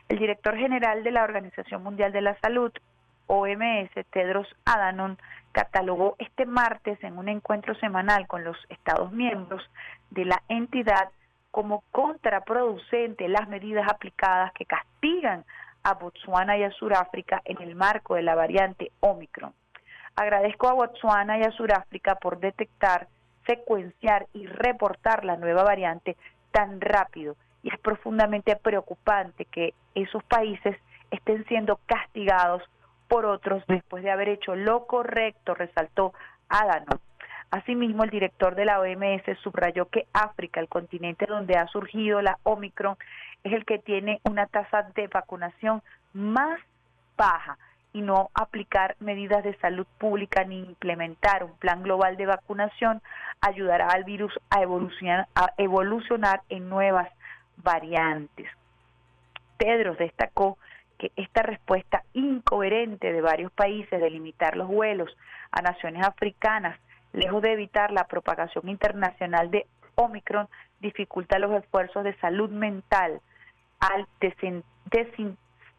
El 0.09 0.19
director 0.19 0.57
general 0.57 1.05
de 1.05 1.11
la 1.11 1.23
Organización 1.23 1.81
Mundial 1.81 2.11
de 2.11 2.19
la 2.19 2.37
Salud, 2.41 2.73
OMS, 3.27 3.91
Tedros 4.11 4.53
Adhanom, 4.65 5.15
catalogó 5.53 6.17
este 6.19 6.45
martes 6.45 7.01
en 7.01 7.17
un 7.17 7.29
encuentro 7.29 7.75
semanal 7.75 8.27
con 8.27 8.43
los 8.43 8.57
Estados 8.67 9.13
miembros 9.13 9.63
de 10.09 10.25
la 10.25 10.43
entidad 10.49 11.11
como 11.55 11.85
contraproducente 11.89 13.29
las 13.29 13.47
medidas 13.47 13.87
aplicadas 13.89 14.51
que 14.51 14.65
castigan 14.65 15.45
a 15.83 15.93
Botswana 15.93 16.57
y 16.57 16.63
a 16.63 16.71
Sudáfrica 16.71 17.41
en 17.45 17.61
el 17.61 17.75
marco 17.75 18.15
de 18.15 18.23
la 18.23 18.35
variante 18.35 18.91
Omicron. 18.99 19.53
Agradezco 20.17 20.67
a 20.67 20.73
Botswana 20.73 21.37
y 21.39 21.43
a 21.43 21.51
Sudáfrica 21.51 22.15
por 22.15 22.41
detectar, 22.41 23.07
secuenciar 23.47 24.27
y 24.33 24.47
reportar 24.47 25.23
la 25.23 25.37
nueva 25.37 25.63
variante 25.63 26.17
tan 26.51 26.81
rápido 26.81 27.37
y 27.63 27.73
es 27.73 27.79
profundamente 27.79 28.57
preocupante 28.57 29.45
que 29.45 29.73
esos 29.93 30.25
países 30.25 30.75
estén 31.09 31.45
siendo 31.45 31.79
castigados 31.85 32.63
por 33.07 33.25
otros 33.25 33.63
después 33.69 34.03
de 34.03 34.11
haber 34.11 34.27
hecho 34.27 34.57
lo 34.57 34.87
correcto, 34.87 35.53
resaltó 35.53 36.13
Adano. 36.49 36.99
Asimismo, 37.51 38.03
el 38.03 38.09
director 38.09 38.55
de 38.55 38.65
la 38.65 38.79
OMS 38.79 39.23
subrayó 39.41 39.85
que 39.87 40.07
África, 40.13 40.59
el 40.59 40.67
continente 40.67 41.25
donde 41.25 41.55
ha 41.57 41.67
surgido 41.67 42.21
la 42.21 42.37
Omicron, 42.43 42.97
es 43.43 43.53
el 43.53 43.65
que 43.65 43.79
tiene 43.79 44.19
una 44.23 44.47
tasa 44.47 44.83
de 44.95 45.07
vacunación 45.07 45.81
más 46.13 46.59
baja 47.17 47.57
y 47.93 48.01
no 48.01 48.29
aplicar 48.33 48.97
medidas 48.99 49.43
de 49.43 49.55
salud 49.59 49.87
pública 49.97 50.43
ni 50.43 50.59
implementar 50.59 51.45
un 51.45 51.55
plan 51.57 51.81
global 51.81 52.17
de 52.17 52.25
vacunación 52.25 53.01
ayudará 53.39 53.87
al 53.87 54.03
virus 54.03 54.33
a 54.49 54.61
evolucionar, 54.61 55.29
evolucionar 55.57 56.41
en 56.49 56.67
nuevas 56.67 57.09
variantes. 57.55 58.49
Tedros 59.57 59.97
destacó 59.97 60.57
que 60.97 61.11
esta 61.15 61.41
respuesta 61.41 62.03
incoherente 62.13 63.13
de 63.13 63.21
varios 63.21 63.51
países 63.53 64.01
de 64.01 64.09
limitar 64.09 64.57
los 64.57 64.67
vuelos 64.67 65.15
a 65.51 65.61
naciones 65.61 66.05
africanas, 66.05 66.77
lejos 67.15 67.41
de 67.41 67.53
evitar 67.53 67.91
la 67.91 68.05
propagación 68.05 68.69
internacional 68.69 69.49
de 69.51 69.65
Omicron, 69.95 70.47
dificulta 70.79 71.39
los 71.39 71.51
esfuerzos 71.53 72.03
de 72.03 72.15
salud 72.17 72.49
mental 72.49 73.21
al 73.79 74.07
desin 74.19 74.63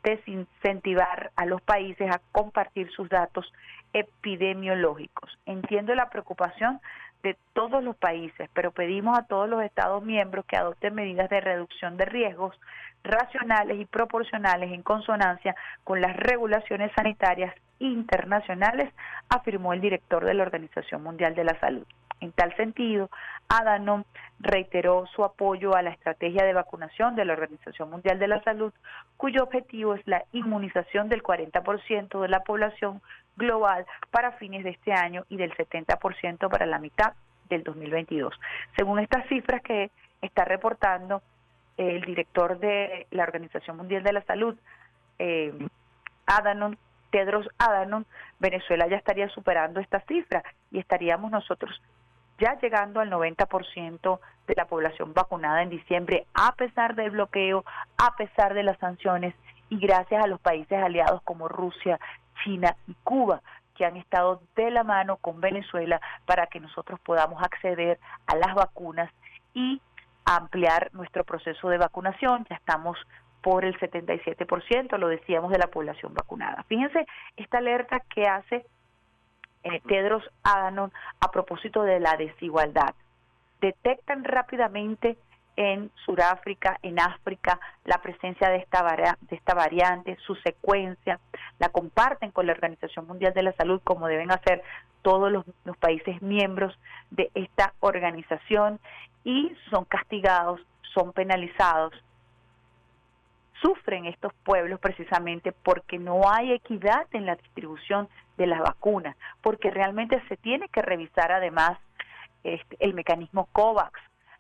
desincentivar 0.03 1.33
a 1.35 1.47
los 1.47 1.61
países 1.63 2.09
a 2.09 2.21
compartir 2.31 2.91
sus 2.93 3.09
datos 3.09 3.53
epidemiológicos. 3.93 5.37
Entiendo 5.47 5.95
la 5.97 6.11
preocupación 6.11 6.81
de 7.23 7.37
todos 7.53 7.83
los 7.83 7.97
países, 7.97 8.49
pero 8.55 8.71
pedimos 8.71 9.19
a 9.19 9.27
todos 9.27 9.49
los 9.49 9.63
Estados 9.63 10.05
miembros 10.05 10.45
que 10.47 10.57
adopten 10.57 10.95
medidas 10.95 11.29
de 11.31 11.41
reducción 11.41 11.97
de 11.97 12.05
riesgos 12.05 12.59
racionales 13.03 13.81
y 13.81 13.85
proporcionales 13.85 14.73
en 14.73 14.83
consonancia 14.83 15.55
con 15.85 16.01
las 16.01 16.17
regulaciones 16.17 16.93
sanitarias 16.95 17.55
internacionales, 17.79 18.93
afirmó 19.29 19.73
el 19.73 19.81
director 19.81 20.25
de 20.25 20.35
la 20.35 20.43
Organización 20.43 21.03
Mundial 21.03 21.35
de 21.35 21.45
la 21.45 21.59
Salud. 21.61 21.87
En 22.21 22.33
tal 22.33 22.57
sentido, 22.57 23.11
Adanom 23.49 24.05
reiteró 24.41 25.07
su 25.15 25.23
apoyo 25.23 25.77
a 25.77 25.83
la 25.83 25.91
estrategia 25.91 26.45
de 26.45 26.55
vacunación 26.55 27.15
de 27.15 27.27
la 27.27 27.35
Organización 27.35 27.91
Mundial 27.91 28.19
de 28.19 28.29
la 28.29 28.43
Salud, 28.43 28.73
cuyo 29.17 29.43
objetivo 29.43 29.95
es 29.95 30.07
la 30.07 30.25
inmunización 30.33 31.09
del 31.09 31.23
40% 31.23 32.21
de 32.21 32.29
la 32.29 32.41
población 32.41 33.03
global 33.37 33.87
para 34.11 34.33
fines 34.33 34.65
de 34.65 34.71
este 34.71 34.93
año 34.93 35.25
y 35.29 35.37
del 35.37 35.55
70% 35.55 36.49
para 36.49 36.67
la 36.67 36.79
mitad 36.79 37.13
del 37.49 37.63
2022. 37.63 38.35
Según 38.77 38.99
estas 38.99 39.27
cifras 39.29 39.63
que 39.63 39.91
está 40.21 40.45
reportando 40.45 41.23
el 41.77 42.01
director 42.03 42.59
de 42.59 43.07
la 43.11 43.25
Organización 43.25 43.77
Mundial 43.77 44.03
de 44.03 44.13
la 44.13 44.23
Salud, 44.23 44.57
eh, 45.19 45.53
Adanon, 46.27 46.79
Tedros 47.11 47.49
Adanon, 47.59 48.07
Venezuela 48.39 48.87
ya 48.89 48.97
estaría 48.97 49.29
superando 49.29 49.81
esta 49.81 50.01
cifra 50.01 50.43
y 50.71 50.79
estaríamos 50.79 51.31
nosotros 51.31 51.81
ya 52.39 52.59
llegando 52.61 53.01
al 53.01 53.11
90% 53.11 54.21
de 54.47 54.55
la 54.55 54.67
población 54.67 55.15
vacunada 55.15 55.63
en 55.63 55.71
diciembre, 55.71 56.27
a 56.35 56.55
pesar 56.55 56.95
del 56.95 57.11
bloqueo, 57.11 57.65
a 57.97 58.15
pesar 58.17 58.55
de 58.55 58.63
las 58.63 58.79
sanciones 58.79 59.35
y 59.69 59.79
gracias 59.79 60.23
a 60.23 60.27
los 60.27 60.41
países 60.41 60.79
aliados 60.81 61.23
como 61.23 61.49
Rusia, 61.49 61.99
China 62.45 62.77
y 62.87 62.95
Cuba, 63.03 63.41
que 63.75 63.85
han 63.85 63.97
estado 63.97 64.41
de 64.55 64.71
la 64.71 64.85
mano 64.85 65.17
con 65.17 65.41
Venezuela 65.41 66.01
para 66.25 66.47
que 66.47 66.61
nosotros 66.61 66.99
podamos 67.01 67.43
acceder 67.43 67.99
a 68.27 68.37
las 68.37 68.55
vacunas 68.55 69.11
y 69.55 69.81
ampliar 70.25 70.91
nuestro 70.93 71.25
proceso 71.25 71.69
de 71.69 71.79
vacunación. 71.79 72.47
Ya 72.49 72.57
estamos 72.57 72.99
por 73.43 73.65
el 73.65 73.79
77%, 73.79 74.99
lo 74.99 75.09
decíamos, 75.09 75.53
de 75.53 75.59
la 75.59 75.69
población 75.69 76.15
vacunada. 76.15 76.65
Fíjense 76.69 77.07
esta 77.37 77.59
alerta 77.59 78.01
que 78.13 78.27
hace 78.27 78.67
eh, 79.63 79.81
Tedros 79.87 80.25
Adhanom 80.43 80.91
a 81.21 81.31
propósito 81.31 81.83
de 81.83 82.01
la 82.01 82.17
desigualdad. 82.17 82.95
Detectan 83.61 84.25
rápidamente 84.25 85.17
en 85.57 85.91
Sudáfrica, 86.05 86.79
en 86.83 87.01
África, 87.01 87.59
la 87.85 87.99
presencia 88.03 88.51
de 88.51 88.59
esta, 88.59 89.17
de 89.21 89.37
esta 89.37 89.55
variante, 89.55 90.17
su 90.27 90.35
secuencia, 90.37 91.19
la 91.59 91.71
comparten 91.71 92.31
con 92.31 92.47
la 92.47 92.53
Organización 92.53 93.07
Mundial 93.07 93.33
de 93.33 93.43
la 93.43 93.53
Salud 93.53 93.81
como 93.83 94.07
deben 94.07 94.31
hacer 94.31 94.63
todos 95.03 95.33
los, 95.33 95.45
los 95.65 95.77
países 95.79 96.21
miembros 96.21 96.79
de 97.11 97.31
esta 97.35 97.73
organización 97.81 98.79
y 99.25 99.57
son 99.71 99.85
castigados, 99.87 100.61
son 100.95 101.13
penalizados. 101.13 101.95
Sufren 103.63 104.05
estos 104.05 104.35
pueblos 104.45 104.79
precisamente 104.79 105.53
porque 105.53 105.99
no 105.99 106.31
hay 106.31 106.53
equidad 106.53 107.07
en 107.13 107.25
la 107.25 107.37
distribución 107.37 108.09
de 108.37 108.47
las 108.47 108.61
vacunas, 108.61 109.17
porque 109.41 109.71
realmente 109.71 110.23
se 110.29 110.37
tiene 110.37 110.69
que 110.69 110.83
revisar 110.83 111.33
además 111.33 111.79
este, 112.45 112.77
el 112.81 112.93
mecanismo 112.93 113.49
COVAX 113.53 113.99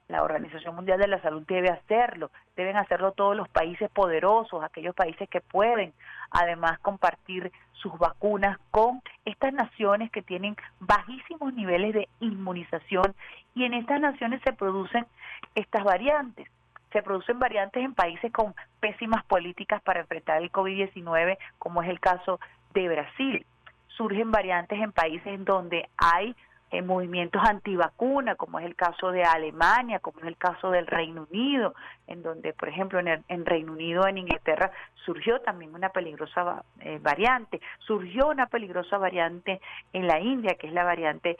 la 0.08 0.22
Organización 0.22 0.74
Mundial 0.74 1.00
de 1.00 1.08
la 1.08 1.20
Salud 1.20 1.42
debe 1.46 1.68
hacerlo, 1.68 2.30
deben 2.56 2.76
hacerlo 2.76 3.12
todos 3.12 3.36
los 3.36 3.48
países 3.48 3.90
poderosos, 3.90 4.62
aquellos 4.62 4.94
países 4.94 5.28
que 5.28 5.40
pueden 5.40 5.92
además 6.30 6.78
compartir 6.78 7.50
sus 7.72 7.96
vacunas 7.98 8.58
con 8.70 9.02
estas 9.24 9.52
naciones 9.52 10.10
que 10.10 10.22
tienen 10.22 10.56
bajísimos 10.80 11.52
niveles 11.54 11.94
de 11.94 12.08
inmunización 12.20 13.14
y 13.54 13.64
en 13.64 13.74
estas 13.74 14.00
naciones 14.00 14.40
se 14.44 14.52
producen 14.52 15.06
estas 15.54 15.84
variantes. 15.84 16.48
Se 16.92 17.02
producen 17.02 17.38
variantes 17.38 17.84
en 17.84 17.94
países 17.94 18.32
con 18.32 18.54
pésimas 18.80 19.24
políticas 19.24 19.82
para 19.82 20.00
enfrentar 20.00 20.40
el 20.40 20.52
COVID-19, 20.52 21.36
como 21.58 21.82
es 21.82 21.88
el 21.88 22.00
caso 22.00 22.38
de 22.74 22.88
Brasil. 22.88 23.46
Surgen 23.88 24.30
variantes 24.30 24.80
en 24.80 24.92
países 24.92 25.44
donde 25.44 25.88
hay 25.96 26.34
en 26.70 26.86
movimientos 26.86 27.42
antivacuna, 27.44 28.34
como 28.34 28.58
es 28.58 28.66
el 28.66 28.74
caso 28.74 29.12
de 29.12 29.22
Alemania, 29.22 30.00
como 30.00 30.18
es 30.20 30.26
el 30.26 30.36
caso 30.36 30.70
del 30.70 30.86
Reino 30.86 31.26
Unido, 31.30 31.74
en 32.06 32.22
donde, 32.22 32.52
por 32.52 32.68
ejemplo, 32.68 32.98
en, 32.98 33.24
en 33.28 33.46
Reino 33.46 33.72
Unido, 33.72 34.06
en 34.06 34.18
Inglaterra, 34.18 34.72
surgió 35.04 35.40
también 35.40 35.74
una 35.74 35.90
peligrosa 35.90 36.64
eh, 36.80 36.98
variante, 37.00 37.60
surgió 37.78 38.28
una 38.28 38.46
peligrosa 38.46 38.98
variante 38.98 39.60
en 39.92 40.06
la 40.06 40.18
India, 40.20 40.56
que 40.56 40.66
es 40.66 40.72
la 40.72 40.84
variante 40.84 41.38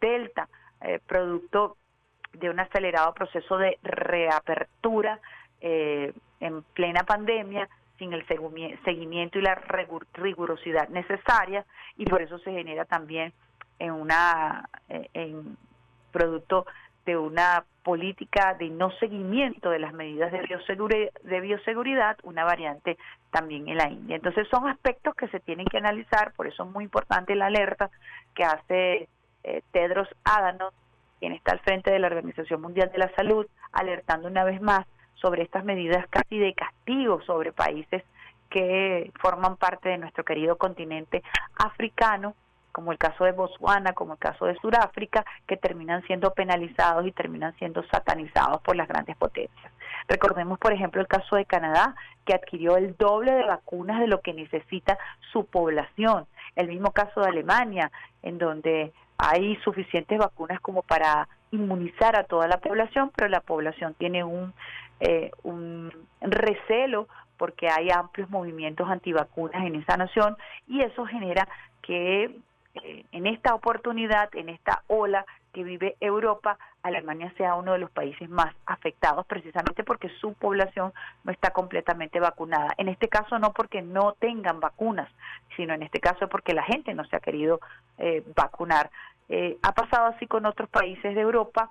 Delta, 0.00 0.48
eh, 0.80 0.98
producto 1.06 1.76
de 2.32 2.50
un 2.50 2.58
acelerado 2.58 3.14
proceso 3.14 3.56
de 3.56 3.78
reapertura 3.82 5.20
eh, 5.60 6.12
en 6.40 6.62
plena 6.74 7.04
pandemia, 7.04 7.68
sin 7.96 8.12
el 8.12 8.26
seguimiento 8.26 9.38
y 9.38 9.42
la 9.42 9.54
rigurosidad 10.14 10.88
necesaria, 10.88 11.64
y 11.96 12.04
por 12.06 12.22
eso 12.22 12.38
se 12.40 12.50
genera 12.50 12.84
también 12.84 13.32
en 13.78 13.92
una 13.92 14.68
eh, 14.88 15.34
producto 16.12 16.66
de 17.04 17.16
una 17.16 17.64
política 17.82 18.54
de 18.54 18.70
no 18.70 18.90
seguimiento 18.92 19.68
de 19.68 19.78
las 19.78 19.92
medidas 19.92 20.32
de 20.32 20.40
bioseguridad, 20.40 21.12
de 21.22 21.40
bioseguridad, 21.40 22.16
una 22.22 22.44
variante 22.44 22.96
también 23.30 23.68
en 23.68 23.76
la 23.76 23.90
India. 23.90 24.16
Entonces 24.16 24.48
son 24.48 24.66
aspectos 24.68 25.14
que 25.14 25.28
se 25.28 25.40
tienen 25.40 25.66
que 25.66 25.76
analizar, 25.76 26.32
por 26.32 26.46
eso 26.46 26.64
es 26.64 26.70
muy 26.70 26.84
importante 26.84 27.34
la 27.34 27.46
alerta 27.46 27.90
que 28.34 28.44
hace 28.44 29.08
eh, 29.42 29.62
Tedros 29.72 30.08
Adhanom, 30.24 30.70
quien 31.20 31.32
está 31.32 31.52
al 31.52 31.60
frente 31.60 31.90
de 31.90 31.98
la 31.98 32.06
Organización 32.06 32.62
Mundial 32.62 32.90
de 32.90 32.98
la 32.98 33.14
Salud, 33.14 33.46
alertando 33.72 34.28
una 34.28 34.44
vez 34.44 34.62
más 34.62 34.86
sobre 35.14 35.42
estas 35.42 35.64
medidas 35.64 36.06
casi 36.08 36.38
de 36.38 36.54
castigo 36.54 37.20
sobre 37.22 37.52
países 37.52 38.02
que 38.50 39.10
forman 39.20 39.56
parte 39.56 39.88
de 39.88 39.98
nuestro 39.98 40.24
querido 40.24 40.56
continente 40.56 41.22
africano 41.56 42.34
como 42.74 42.90
el 42.90 42.98
caso 42.98 43.24
de 43.24 43.30
Botswana, 43.30 43.92
como 43.92 44.14
el 44.14 44.18
caso 44.18 44.46
de 44.46 44.56
Sudáfrica, 44.56 45.24
que 45.46 45.56
terminan 45.56 46.02
siendo 46.02 46.34
penalizados 46.34 47.06
y 47.06 47.12
terminan 47.12 47.54
siendo 47.56 47.84
satanizados 47.84 48.60
por 48.62 48.74
las 48.74 48.88
grandes 48.88 49.16
potencias. 49.16 49.72
Recordemos, 50.08 50.58
por 50.58 50.72
ejemplo, 50.72 51.00
el 51.00 51.06
caso 51.06 51.36
de 51.36 51.44
Canadá, 51.44 51.94
que 52.26 52.34
adquirió 52.34 52.76
el 52.76 52.96
doble 52.96 53.32
de 53.32 53.44
vacunas 53.44 54.00
de 54.00 54.08
lo 54.08 54.20
que 54.22 54.34
necesita 54.34 54.98
su 55.32 55.46
población. 55.46 56.26
El 56.56 56.66
mismo 56.66 56.90
caso 56.90 57.20
de 57.20 57.28
Alemania, 57.28 57.92
en 58.22 58.38
donde 58.38 58.92
hay 59.18 59.54
suficientes 59.62 60.18
vacunas 60.18 60.60
como 60.60 60.82
para 60.82 61.28
inmunizar 61.52 62.18
a 62.18 62.24
toda 62.24 62.48
la 62.48 62.58
población, 62.58 63.12
pero 63.14 63.28
la 63.28 63.40
población 63.40 63.94
tiene 63.94 64.24
un, 64.24 64.52
eh, 64.98 65.30
un 65.44 65.92
recelo 66.20 67.06
porque 67.36 67.68
hay 67.68 67.90
amplios 67.90 68.28
movimientos 68.30 68.88
antivacunas 68.90 69.64
en 69.64 69.76
esa 69.76 69.96
nación 69.96 70.36
y 70.66 70.80
eso 70.82 71.06
genera 71.06 71.46
que 71.82 72.36
eh, 72.82 73.04
en 73.12 73.26
esta 73.26 73.54
oportunidad, 73.54 74.34
en 74.34 74.48
esta 74.48 74.82
ola 74.88 75.24
que 75.52 75.62
vive 75.62 75.96
Europa, 76.00 76.58
Alemania 76.82 77.32
sea 77.36 77.54
uno 77.54 77.72
de 77.72 77.78
los 77.78 77.90
países 77.90 78.28
más 78.28 78.52
afectados 78.66 79.24
precisamente 79.26 79.84
porque 79.84 80.08
su 80.20 80.34
población 80.34 80.92
no 81.22 81.30
está 81.30 81.50
completamente 81.50 82.18
vacunada. 82.18 82.74
En 82.76 82.88
este 82.88 83.08
caso 83.08 83.38
no 83.38 83.52
porque 83.52 83.80
no 83.80 84.14
tengan 84.18 84.58
vacunas, 84.58 85.08
sino 85.56 85.72
en 85.72 85.84
este 85.84 86.00
caso 86.00 86.28
porque 86.28 86.52
la 86.52 86.64
gente 86.64 86.92
no 86.94 87.04
se 87.04 87.16
ha 87.16 87.20
querido 87.20 87.60
eh, 87.98 88.24
vacunar. 88.34 88.90
Eh, 89.28 89.56
ha 89.62 89.72
pasado 89.72 90.06
así 90.06 90.26
con 90.26 90.44
otros 90.44 90.68
países 90.68 91.14
de 91.14 91.20
Europa 91.20 91.70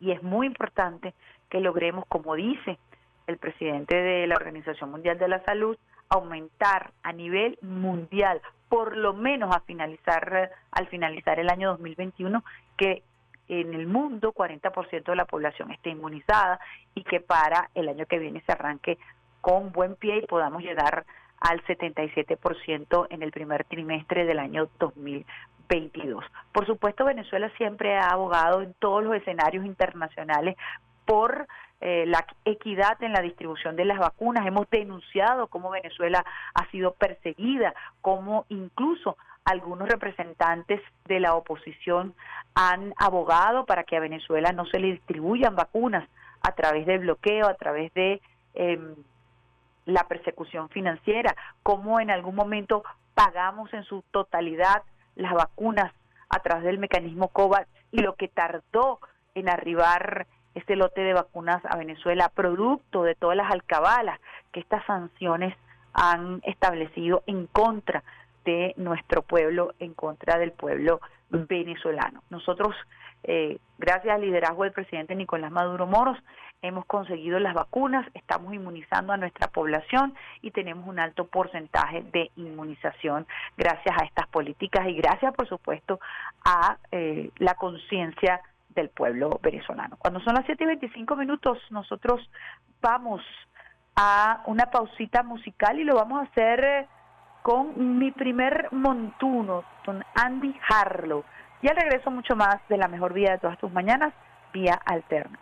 y 0.00 0.12
es 0.12 0.22
muy 0.22 0.46
importante 0.46 1.12
que 1.50 1.60
logremos, 1.60 2.06
como 2.06 2.34
dice 2.34 2.78
el 3.26 3.36
presidente 3.36 3.94
de 3.94 4.26
la 4.26 4.36
Organización 4.36 4.90
Mundial 4.90 5.18
de 5.18 5.28
la 5.28 5.44
Salud, 5.44 5.76
aumentar 6.08 6.92
a 7.02 7.12
nivel 7.12 7.58
mundial 7.60 8.40
por 8.68 8.96
lo 8.96 9.12
menos 9.14 9.54
a 9.54 9.60
finalizar 9.60 10.50
al 10.70 10.86
finalizar 10.88 11.38
el 11.38 11.50
año 11.50 11.70
2021 11.70 12.42
que 12.76 13.02
en 13.48 13.74
el 13.74 13.86
mundo 13.86 14.32
40% 14.32 15.04
de 15.04 15.16
la 15.16 15.24
población 15.24 15.70
esté 15.70 15.90
inmunizada 15.90 16.58
y 16.94 17.04
que 17.04 17.20
para 17.20 17.70
el 17.74 17.88
año 17.88 18.06
que 18.06 18.18
viene 18.18 18.42
se 18.44 18.52
arranque 18.52 18.98
con 19.40 19.70
buen 19.70 19.94
pie 19.94 20.18
y 20.18 20.26
podamos 20.26 20.62
llegar 20.62 21.06
al 21.40 21.62
77% 21.64 23.06
en 23.10 23.22
el 23.22 23.30
primer 23.30 23.64
trimestre 23.64 24.24
del 24.24 24.38
año 24.38 24.68
2022. 24.80 26.24
Por 26.52 26.66
supuesto, 26.66 27.04
Venezuela 27.04 27.50
siempre 27.56 27.96
ha 27.96 28.08
abogado 28.08 28.62
en 28.62 28.74
todos 28.74 29.04
los 29.04 29.14
escenarios 29.14 29.64
internacionales 29.64 30.56
por 31.04 31.46
eh, 31.80 32.04
la 32.06 32.26
equidad 32.44 33.02
en 33.02 33.12
la 33.12 33.20
distribución 33.20 33.76
de 33.76 33.84
las 33.84 33.98
vacunas. 33.98 34.46
Hemos 34.46 34.68
denunciado 34.70 35.48
cómo 35.48 35.70
Venezuela 35.70 36.24
ha 36.54 36.70
sido 36.70 36.94
perseguida, 36.94 37.74
cómo 38.00 38.46
incluso 38.48 39.16
algunos 39.44 39.88
representantes 39.88 40.80
de 41.04 41.20
la 41.20 41.34
oposición 41.34 42.14
han 42.54 42.94
abogado 42.96 43.66
para 43.66 43.84
que 43.84 43.96
a 43.96 44.00
Venezuela 44.00 44.52
no 44.52 44.66
se 44.66 44.80
le 44.80 44.92
distribuyan 44.92 45.54
vacunas 45.54 46.08
a 46.42 46.52
través 46.52 46.86
del 46.86 47.00
bloqueo, 47.00 47.46
a 47.46 47.54
través 47.54 47.92
de 47.94 48.20
em, 48.54 48.96
la 49.84 50.04
persecución 50.08 50.68
financiera, 50.70 51.36
cómo 51.62 52.00
en 52.00 52.10
algún 52.10 52.34
momento 52.34 52.82
pagamos 53.14 53.72
en 53.72 53.84
su 53.84 54.02
totalidad 54.10 54.82
las 55.14 55.32
vacunas 55.32 55.92
a 56.28 56.40
través 56.40 56.64
del 56.64 56.78
mecanismo 56.78 57.28
COVAX 57.28 57.68
y 57.92 58.00
lo 58.00 58.16
que 58.16 58.28
tardó 58.28 58.98
en 59.34 59.48
arribar 59.48 60.26
este 60.56 60.74
lote 60.74 61.02
de 61.02 61.12
vacunas 61.12 61.62
a 61.66 61.76
Venezuela, 61.76 62.30
producto 62.34 63.02
de 63.02 63.14
todas 63.14 63.36
las 63.36 63.52
alcabalas 63.52 64.18
que 64.52 64.60
estas 64.60 64.84
sanciones 64.86 65.54
han 65.92 66.40
establecido 66.44 67.22
en 67.26 67.46
contra 67.46 68.02
de 68.44 68.74
nuestro 68.76 69.22
pueblo, 69.22 69.74
en 69.80 69.92
contra 69.92 70.38
del 70.38 70.52
pueblo 70.52 71.00
venezolano. 71.30 72.22
Nosotros, 72.30 72.74
eh, 73.24 73.58
gracias 73.78 74.14
al 74.14 74.22
liderazgo 74.22 74.62
del 74.62 74.72
presidente 74.72 75.14
Nicolás 75.14 75.52
Maduro 75.52 75.86
Moros, 75.86 76.18
hemos 76.62 76.86
conseguido 76.86 77.38
las 77.38 77.52
vacunas, 77.52 78.06
estamos 78.14 78.54
inmunizando 78.54 79.12
a 79.12 79.18
nuestra 79.18 79.48
población 79.48 80.14
y 80.40 80.52
tenemos 80.52 80.88
un 80.88 80.98
alto 80.98 81.26
porcentaje 81.26 82.02
de 82.12 82.30
inmunización 82.36 83.26
gracias 83.58 83.94
a 84.00 84.04
estas 84.04 84.26
políticas 84.28 84.88
y 84.88 84.94
gracias, 84.94 85.34
por 85.34 85.48
supuesto, 85.48 86.00
a 86.44 86.78
eh, 86.92 87.30
la 87.38 87.54
conciencia 87.54 88.40
del 88.76 88.90
pueblo 88.90 89.40
venezolano. 89.42 89.96
Cuando 89.96 90.20
son 90.20 90.34
las 90.34 90.46
7 90.46 90.62
y 90.62 90.66
25 90.68 91.16
minutos, 91.16 91.58
nosotros 91.70 92.20
vamos 92.80 93.22
a 93.96 94.42
una 94.46 94.66
pausita 94.66 95.22
musical 95.22 95.80
y 95.80 95.84
lo 95.84 95.96
vamos 95.96 96.20
a 96.20 96.30
hacer 96.30 96.64
eh, 96.64 96.86
con 97.42 97.98
mi 97.98 98.12
primer 98.12 98.68
montuno, 98.72 99.64
con 99.84 100.04
Andy 100.14 100.54
Harlow. 100.68 101.24
Y 101.62 101.68
al 101.68 101.76
regreso 101.76 102.10
mucho 102.10 102.36
más 102.36 102.56
de 102.68 102.76
la 102.76 102.86
mejor 102.86 103.14
vida 103.14 103.32
de 103.32 103.38
todas 103.38 103.58
tus 103.58 103.72
mañanas, 103.72 104.12
vía 104.52 104.74
alterna. 104.84 105.38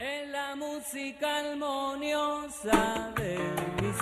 En 0.00 0.32
la 0.32 0.56
música 0.56 1.26
armoniosa 1.38 3.12
de 3.16 3.38
mi 3.80 3.92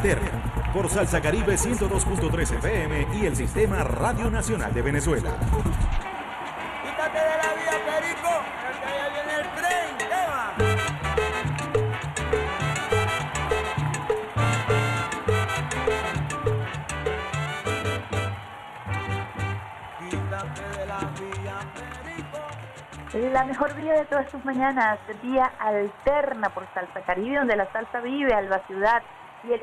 Alterna 0.00 0.72
por 0.72 0.88
Salsa 0.88 1.20
Caribe 1.20 1.56
102.3 1.56 2.56
FM 2.56 3.08
y 3.20 3.26
el 3.26 3.36
Sistema 3.36 3.84
Radio 3.84 4.30
Nacional 4.30 4.72
de 4.72 4.80
Venezuela. 4.80 5.30
Quítate 6.82 7.18
de 7.18 7.36
la 7.36 7.52
vía, 7.52 7.76
Perico, 7.84 8.32
que 8.80 8.86
allá 8.88 9.08
viene 9.12 9.34
el 9.40 9.46
tren, 9.60 9.98
¿qué 9.98 10.08
va? 10.08 10.54
Quítate 19.98 20.64
de 20.78 20.86
la 20.86 21.00
vía, 21.20 21.56
Perico. 21.74 22.40
La 23.34 23.44
mejor 23.44 23.74
vía 23.74 23.92
de 23.92 24.06
todas 24.06 24.30
tus 24.30 24.42
mañanas, 24.46 24.98
vía 25.22 25.52
alterna 25.58 26.48
por 26.48 26.66
Salsa 26.72 27.02
Caribe, 27.02 27.36
donde 27.36 27.56
la 27.56 27.70
salsa 27.70 28.00
vive, 28.00 28.32
Alba 28.32 28.62
Ciudad 28.66 29.02
y 29.44 29.52
el 29.52 29.60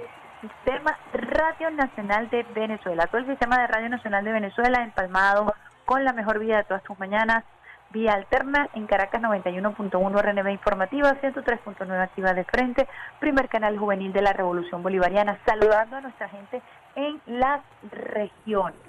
Sistema 0.50 0.98
Radio 1.14 1.72
Nacional 1.72 2.30
de 2.30 2.44
Venezuela. 2.56 3.08
Todo 3.08 3.22
el 3.22 3.28
Sistema 3.28 3.60
de 3.60 3.68
Radio 3.68 3.90
Nacional 3.90 4.24
de 4.24 4.32
Venezuela 4.32 4.84
empalmado 4.84 5.54
con 5.86 6.04
la 6.04 6.14
mejor 6.14 6.40
vía 6.40 6.58
de 6.58 6.64
todas 6.64 6.84
tus 6.84 6.98
mañanas, 7.00 7.44
vía 7.92 8.14
alterna 8.14 8.70
en 8.74 8.88
Caracas 8.88 9.22
91.1 9.22 10.22
RNB 10.22 10.50
informativa, 10.50 11.16
103.9 11.22 12.04
activa 12.04 12.34
de 12.34 12.44
frente, 12.44 12.88
primer 13.20 13.48
canal 13.48 13.78
juvenil 13.78 14.12
de 14.14 14.22
la 14.22 14.34
Revolución 14.34 14.84
Bolivariana, 14.84 15.38
saludando 15.46 15.96
a 15.98 16.02
nuestra 16.02 16.30
gente 16.30 16.62
en 16.96 17.22
las 17.26 17.62
regiones. 17.92 18.80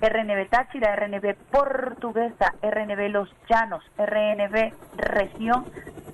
RNB 0.00 0.48
Táchira, 0.48 0.94
RNB 0.94 1.34
Portuguesa, 1.50 2.54
RNB 2.62 3.10
Los 3.10 3.34
Llanos, 3.48 3.82
RNB 3.98 4.72
Región 4.96 5.64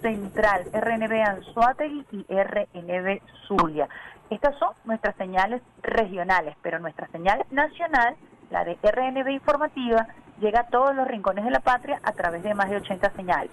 Central, 0.00 0.64
RNB 0.72 1.12
Anzuategui 1.22 2.06
y 2.10 2.24
RNB 2.30 3.20
Zulia. 3.46 3.88
Estas 4.30 4.56
son 4.58 4.70
nuestras 4.84 5.14
señales 5.16 5.62
regionales, 5.82 6.56
pero 6.62 6.78
nuestra 6.78 7.06
señal 7.08 7.44
nacional, 7.50 8.16
la 8.50 8.64
de 8.64 8.78
RNB 8.82 9.28
Informativa, 9.28 10.06
llega 10.40 10.60
a 10.60 10.68
todos 10.68 10.94
los 10.94 11.06
rincones 11.06 11.44
de 11.44 11.50
la 11.50 11.60
patria 11.60 12.00
a 12.02 12.12
través 12.12 12.42
de 12.42 12.54
más 12.54 12.70
de 12.70 12.76
80 12.76 13.10
señales 13.10 13.52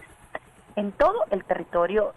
en 0.76 0.92
todo 0.94 1.26
el 1.32 1.44
territorio 1.44 2.14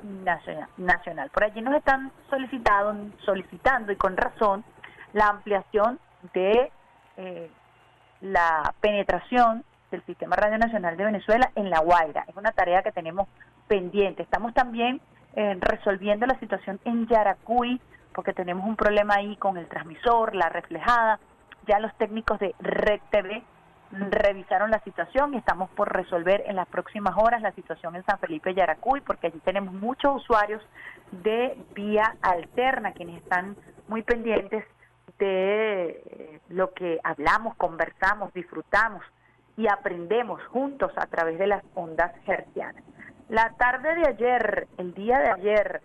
nacional. 0.78 1.30
Por 1.30 1.44
allí 1.44 1.60
nos 1.60 1.74
están 1.74 2.12
solicitado, 2.30 2.94
solicitando 3.24 3.92
y 3.92 3.96
con 3.96 4.16
razón 4.16 4.64
la 5.12 5.28
ampliación 5.28 5.98
de 6.32 6.70
eh, 7.16 7.50
la 8.20 8.74
penetración 8.80 9.64
del 9.90 10.02
Sistema 10.04 10.36
Radio 10.36 10.58
Nacional 10.58 10.96
de 10.96 11.04
Venezuela 11.04 11.50
en 11.54 11.70
La 11.70 11.80
Guaira. 11.80 12.24
Es 12.28 12.36
una 12.36 12.52
tarea 12.52 12.82
que 12.82 12.92
tenemos 12.92 13.28
pendiente. 13.68 14.22
Estamos 14.22 14.54
también 14.54 15.00
eh, 15.36 15.56
resolviendo 15.60 16.26
la 16.26 16.38
situación 16.38 16.80
en 16.84 17.06
Yaracuy, 17.06 17.80
porque 18.14 18.32
tenemos 18.32 18.66
un 18.66 18.76
problema 18.76 19.16
ahí 19.16 19.36
con 19.36 19.56
el 19.56 19.66
transmisor, 19.66 20.34
la 20.34 20.48
reflejada. 20.48 21.18
Ya 21.66 21.78
los 21.80 21.94
técnicos 21.96 22.38
de 22.38 22.54
Red 22.60 23.00
TV 23.10 23.42
revisaron 23.90 24.70
la 24.70 24.80
situación 24.80 25.34
y 25.34 25.38
estamos 25.38 25.70
por 25.70 25.92
resolver 25.92 26.42
en 26.46 26.56
las 26.56 26.66
próximas 26.68 27.14
horas 27.16 27.42
la 27.42 27.52
situación 27.52 27.94
en 27.96 28.04
San 28.04 28.18
Felipe 28.18 28.54
Yaracuy, 28.54 29.00
porque 29.00 29.28
allí 29.28 29.38
tenemos 29.40 29.74
muchos 29.74 30.16
usuarios 30.16 30.62
de 31.10 31.56
vía 31.74 32.16
alterna, 32.22 32.92
quienes 32.92 33.22
están 33.22 33.56
muy 33.88 34.02
pendientes 34.02 34.64
de 35.18 36.02
eh, 36.06 36.40
lo 36.48 36.72
que 36.72 36.98
hablamos, 37.04 37.54
conversamos, 37.56 38.32
disfrutamos 38.32 39.04
y 39.56 39.68
aprendemos 39.68 40.42
juntos 40.46 40.92
a 40.96 41.06
través 41.06 41.38
de 41.38 41.46
las 41.46 41.62
ondas 41.74 42.12
hercianas. 42.26 42.82
La 43.28 43.50
tarde 43.56 43.94
de 43.94 44.08
ayer, 44.08 44.68
el 44.76 44.92
día 44.94 45.18
de 45.18 45.30
ayer, 45.30 45.82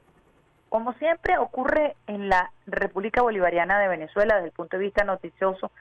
como 0.69 0.93
siempre 0.93 1.37
ocurre 1.37 1.95
en 2.07 2.29
la 2.29 2.51
República 2.67 3.21
Bolivariana 3.21 3.79
de 3.79 3.87
Venezuela 3.87 4.35
desde 4.35 4.47
el 4.47 4.53
punto 4.53 4.77
de 4.77 4.83
vista 4.83 5.03
noticioso, 5.03 5.71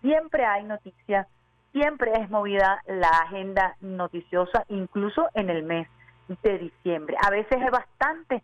siempre 0.00 0.44
hay 0.44 0.64
noticias, 0.64 1.26
siempre 1.72 2.12
es 2.20 2.30
movida 2.30 2.82
la 2.86 3.08
agenda 3.08 3.76
noticiosa, 3.80 4.64
incluso 4.68 5.28
en 5.34 5.50
el 5.50 5.62
mes 5.64 5.88
de 6.42 6.58
diciembre. 6.58 7.16
A 7.24 7.30
veces 7.30 7.58
es 7.60 7.70
bastante, 7.70 8.42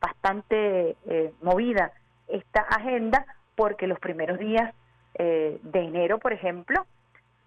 bastante 0.00 0.96
eh, 1.06 1.32
movida 1.42 1.92
esta 2.28 2.60
agenda 2.60 3.26
porque 3.54 3.86
los 3.86 3.98
primeros 3.98 4.38
días 4.38 4.74
eh, 5.14 5.58
de 5.62 5.80
enero, 5.80 6.18
por 6.18 6.32
ejemplo, 6.32 6.86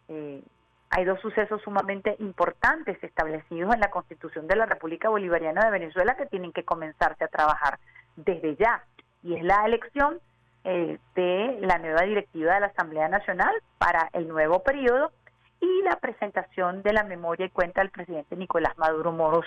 eh, 0.08 0.42
hay 0.90 1.06
dos 1.06 1.20
sucesos 1.20 1.62
sumamente 1.64 2.16
importantes 2.20 3.04
establecidos 3.04 3.74
en 3.74 3.82
la 3.82 3.90
Constitución 3.90 4.48
de 4.48 4.56
la 4.56 4.66
República 4.66 5.10
Bolivariana 5.10 5.66
de 5.66 5.72
Venezuela 5.72 6.16
que 6.16 6.26
tienen 6.28 6.54
que 6.54 6.64
comenzarse 6.64 7.24
a 7.24 7.28
trabajar 7.28 7.80
desde 8.16 8.56
ya. 8.56 8.84
Y 9.22 9.36
es 9.36 9.44
la 9.44 9.66
elección 9.66 10.20
eh, 10.64 10.98
de 11.16 11.58
la 11.62 11.78
nueva 11.78 12.04
directiva 12.04 12.54
de 12.54 12.62
la 12.62 12.68
Asamblea 12.68 13.10
Nacional 13.10 13.54
para 13.78 14.10
el 14.14 14.28
nuevo 14.28 14.64
periodo 14.64 15.12
y 15.60 15.82
la 15.84 15.96
presentación 15.98 16.84
de 16.84 16.94
la 16.94 17.04
memoria 17.04 17.48
y 17.48 17.50
cuenta 17.50 17.82
del 17.82 17.90
presidente 17.90 18.36
Nicolás 18.36 18.78
Maduro 18.78 19.12
Moros 19.12 19.46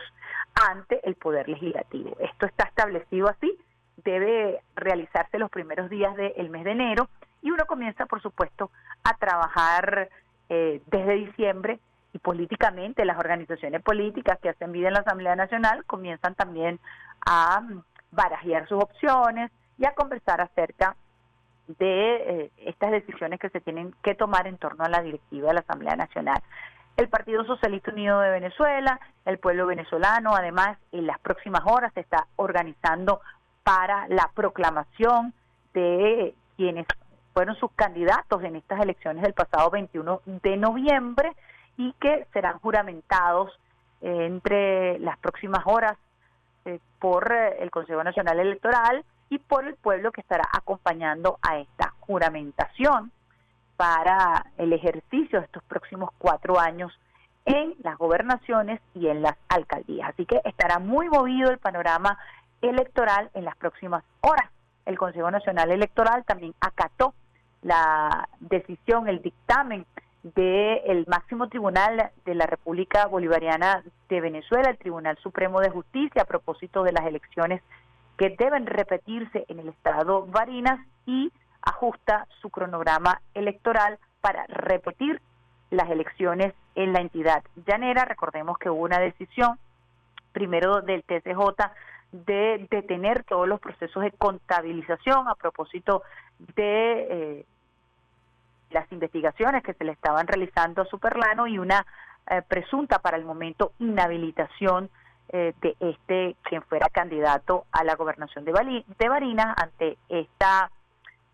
ante 0.70 1.07
el 1.07 1.14
Poder 1.14 1.48
Legislativo. 1.48 2.16
Esto 2.18 2.46
está 2.46 2.64
establecido 2.64 3.29
así, 3.29 3.57
debe 3.98 4.61
realizarse 4.74 5.38
los 5.38 5.50
primeros 5.50 5.88
días 5.88 6.14
del 6.16 6.50
mes 6.50 6.64
de 6.64 6.72
enero 6.72 7.09
y 7.42 7.50
uno 7.50 7.64
comienza, 7.66 8.07
por 8.07 8.20
supuesto, 8.20 8.70
a 9.05 9.14
trabajar 9.14 10.11
eh, 10.51 10.83
desde 10.87 11.15
diciembre 11.15 11.79
y 12.13 12.19
políticamente 12.19 13.05
las 13.05 13.19
organizaciones 13.19 13.83
políticas 13.83 14.39
que 14.41 14.49
hacen 14.49 14.73
vida 14.73 14.89
en 14.89 14.95
la 14.95 15.01
Asamblea 15.01 15.37
Nacional 15.37 15.85
comienzan 15.85 16.35
también 16.35 16.81
a 17.25 17.61
mm, 17.61 17.83
barajear 18.11 18.69
sus 18.69 18.83
opciones 18.83 19.53
y 19.79 19.87
a 19.87 19.95
conversar 19.95 20.41
acerca 20.41 20.97
de 21.79 22.17
eh, 22.17 22.51
estas 22.67 22.91
decisiones 22.91 23.39
que 23.39 23.49
se 23.51 23.61
tienen 23.61 23.95
que 24.03 24.17
tomar 24.17 24.49
en 24.49 24.59
torno 24.59 24.85
a 24.85 24.89
la 24.89 25.03
directiva 25.03 25.49
de 25.49 25.55
la 25.55 25.61
Asamblea 25.61 25.95
Nacional. 25.95 26.43
El 26.97 27.09
Partido 27.09 27.45
Socialista 27.45 27.93
Unido 27.93 28.19
de 28.19 28.31
Venezuela, 28.31 28.99
el 29.25 29.39
pueblo 29.39 29.67
venezolano, 29.67 30.35
además, 30.35 30.79
en 30.91 31.07
las 31.07 31.21
próximas 31.21 31.63
horas 31.65 31.93
se 31.95 32.01
está 32.01 32.27
organizando 32.35 33.21
para 33.63 34.09
la 34.09 34.29
proclamación 34.35 35.33
de 35.75 36.35
quienes 36.57 36.87
fueron 37.40 37.57
sus 37.57 37.72
candidatos 37.72 38.44
en 38.44 38.57
estas 38.57 38.83
elecciones 38.83 39.22
del 39.22 39.33
pasado 39.33 39.70
21 39.70 40.20
de 40.26 40.59
noviembre 40.59 41.33
y 41.79 41.94
que 41.94 42.26
serán 42.35 42.59
juramentados 42.59 43.50
eh, 44.03 44.26
entre 44.26 44.98
las 44.98 45.16
próximas 45.20 45.62
horas 45.64 45.96
eh, 46.66 46.81
por 46.98 47.33
eh, 47.33 47.62
el 47.62 47.70
Consejo 47.70 48.05
Nacional 48.05 48.40
Electoral 48.40 49.07
y 49.31 49.38
por 49.38 49.66
el 49.66 49.74
pueblo 49.76 50.12
que 50.12 50.20
estará 50.20 50.44
acompañando 50.53 51.38
a 51.40 51.61
esta 51.61 51.94
juramentación 52.00 53.11
para 53.79 54.44
el 54.59 54.74
ejercicio 54.74 55.38
de 55.38 55.46
estos 55.46 55.62
próximos 55.62 56.11
cuatro 56.18 56.61
años 56.61 56.92
en 57.46 57.74
las 57.83 57.96
gobernaciones 57.96 58.83
y 58.94 59.07
en 59.07 59.22
las 59.22 59.37
alcaldías. 59.48 60.11
Así 60.11 60.26
que 60.26 60.42
estará 60.44 60.79
muy 60.79 61.09
movido 61.09 61.50
el 61.50 61.57
panorama 61.57 62.18
electoral 62.61 63.31
en 63.33 63.46
las 63.46 63.57
próximas 63.57 64.05
horas. 64.20 64.50
El 64.85 64.98
Consejo 64.98 65.31
Nacional 65.31 65.70
Electoral 65.70 66.22
también 66.26 66.53
acató 66.61 67.14
la 67.62 68.29
decisión, 68.40 69.09
el 69.09 69.23
dictamen 69.23 69.87
del 70.23 71.07
máximo 71.07 71.49
tribunal 71.49 72.11
de 72.25 72.35
la 72.35 72.46
República 72.46 73.07
Bolivariana 73.07 73.83
de 74.09 74.20
Venezuela, 74.20 74.70
el 74.70 74.79
Tribunal 74.79 75.16
Supremo 75.23 75.61
de 75.61 75.70
Justicia, 75.70 76.23
a 76.23 76.27
propósito 76.27 76.83
de 76.83 76.92
las 76.92 77.07
elecciones 77.07 77.62
que 78.18 78.31
deben 78.31 78.66
repetirse 78.66 79.46
en 79.49 79.61
el 79.61 79.68
estado 79.68 80.27
Barinas 80.27 80.79
y 81.07 81.33
ajusta 81.62 82.27
su 82.40 82.51
cronograma 82.51 83.20
electoral 83.35 83.99
para 84.20 84.46
repetir 84.46 85.20
las 85.70 85.88
elecciones 85.88 86.53
en 86.75 86.92
la 86.92 87.01
entidad 87.01 87.42
llanera. 87.66 88.05
Recordemos 88.05 88.59
que 88.59 88.68
hubo 88.68 88.83
una 88.83 88.99
decisión 88.99 89.59
primero 90.33 90.83
del 90.83 91.03
TCJ 91.03 91.38
de 92.12 92.66
detener 92.70 93.25
todos 93.25 93.46
los 93.46 93.61
procesos 93.61 94.03
de 94.03 94.12
contabilización 94.12 95.29
a 95.29 95.35
propósito 95.35 96.03
de 96.57 97.07
eh, 97.11 97.46
las 98.70 98.90
investigaciones 98.92 99.62
que 99.62 99.75
se 99.75 99.85
le 99.85 99.92
estaban 99.92 100.27
realizando 100.27 100.83
a 100.83 100.87
Superlano 100.87 101.46
y 101.46 101.59
una 101.59 101.87
eh, 102.29 102.42
presunta 102.46 102.99
para 102.99 103.16
el 103.16 103.25
momento 103.25 103.73
inhabilitación 103.79 104.90
eh, 105.33 105.55
de 105.61 105.77
este 105.79 106.37
quien 106.42 106.62
fuera 106.62 106.88
candidato 106.88 107.66
a 107.70 107.85
la 107.85 107.94
gobernación 107.94 108.44
de, 108.44 108.85
de 108.99 109.09
Barinas. 109.09 109.55
Ante 109.57 109.96
esta 110.09 110.70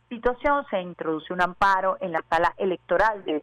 situación 0.08 0.66
se 0.70 0.80
introduce 0.80 1.32
un 1.32 1.40
amparo 1.40 1.96
en 2.00 2.12
la 2.12 2.22
sala 2.28 2.52
electoral 2.58 3.24
del 3.24 3.42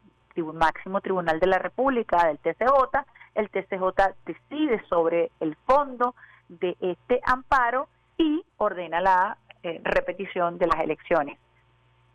máximo 0.53 1.01
tribunal 1.01 1.39
de 1.39 1.47
la 1.47 1.59
República, 1.59 2.27
del 2.27 2.37
TCJ. 2.39 3.05
El 3.35 3.49
TCJ 3.49 4.13
decide 4.25 4.83
sobre 4.87 5.31
el 5.39 5.55
fondo 5.65 6.15
de 6.59 6.75
este 6.79 7.19
amparo 7.25 7.87
y 8.17 8.43
ordena 8.57 9.01
la 9.01 9.37
eh, 9.63 9.81
repetición 9.83 10.57
de 10.57 10.67
las 10.67 10.79
elecciones 10.79 11.37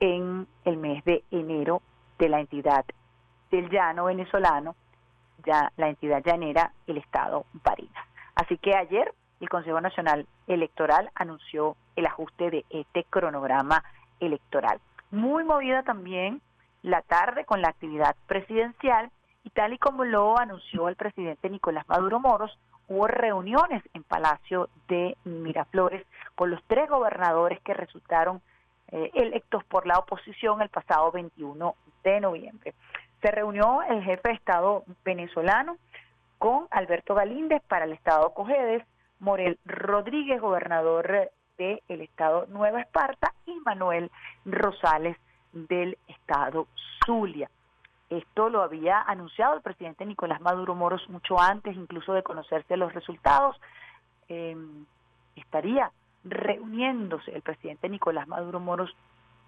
en 0.00 0.46
el 0.64 0.76
mes 0.76 1.04
de 1.04 1.24
enero 1.30 1.82
de 2.18 2.28
la 2.28 2.40
entidad 2.40 2.84
del 3.50 3.70
llano 3.70 4.04
venezolano, 4.04 4.74
ya 5.44 5.72
la 5.76 5.88
entidad 5.88 6.22
llanera, 6.24 6.72
el 6.86 6.98
estado 6.98 7.46
Barinas. 7.64 8.06
Así 8.34 8.58
que 8.58 8.76
ayer 8.76 9.12
el 9.40 9.48
Consejo 9.48 9.80
Nacional 9.80 10.26
Electoral 10.46 11.10
anunció 11.14 11.76
el 11.96 12.06
ajuste 12.06 12.50
de 12.50 12.64
este 12.70 13.04
cronograma 13.04 13.82
electoral. 14.20 14.80
Muy 15.10 15.44
movida 15.44 15.82
también 15.82 16.40
la 16.82 17.02
tarde 17.02 17.44
con 17.44 17.62
la 17.62 17.68
actividad 17.68 18.14
presidencial 18.26 19.10
y 19.44 19.50
tal 19.50 19.72
y 19.72 19.78
como 19.78 20.04
lo 20.04 20.38
anunció 20.38 20.88
el 20.88 20.96
presidente 20.96 21.50
Nicolás 21.50 21.88
Maduro 21.88 22.20
Moros, 22.20 22.56
hubo 22.88 23.06
reuniones 23.06 23.82
en 23.94 24.02
Palacio 24.02 24.68
de 24.88 25.16
Miraflores 25.24 26.04
con 26.34 26.50
los 26.50 26.62
tres 26.66 26.88
gobernadores 26.88 27.60
que 27.60 27.74
resultaron 27.74 28.40
eh, 28.90 29.10
electos 29.14 29.62
por 29.64 29.86
la 29.86 29.98
oposición 29.98 30.62
el 30.62 30.70
pasado 30.70 31.12
21 31.12 31.74
de 32.04 32.20
noviembre. 32.20 32.74
Se 33.20 33.30
reunió 33.30 33.82
el 33.82 34.02
jefe 34.02 34.28
de 34.28 34.34
Estado 34.34 34.84
venezolano 35.04 35.76
con 36.38 36.66
Alberto 36.70 37.14
Galíndez 37.14 37.62
para 37.68 37.84
el 37.84 37.92
Estado 37.92 38.32
Cojedes, 38.32 38.84
Morel 39.18 39.58
Rodríguez, 39.66 40.40
gobernador 40.40 41.30
del 41.58 42.00
Estado 42.00 42.46
Nueva 42.48 42.80
Esparta, 42.80 43.34
y 43.44 43.54
Manuel 43.64 44.10
Rosales 44.44 45.16
del 45.52 45.98
Estado 46.06 46.68
Zulia. 47.04 47.50
Esto 48.10 48.48
lo 48.48 48.62
había 48.62 49.02
anunciado 49.02 49.54
el 49.54 49.62
presidente 49.62 50.06
Nicolás 50.06 50.40
Maduro 50.40 50.74
Moros 50.74 51.06
mucho 51.08 51.40
antes 51.40 51.76
incluso 51.76 52.14
de 52.14 52.22
conocerse 52.22 52.76
los 52.76 52.94
resultados. 52.94 53.60
Em, 54.28 54.86
estaría 55.36 55.90
reuniéndose 56.24 57.30
el 57.32 57.42
presidente 57.42 57.88
Nicolás 57.88 58.26
Maduro 58.26 58.60
Moros 58.60 58.94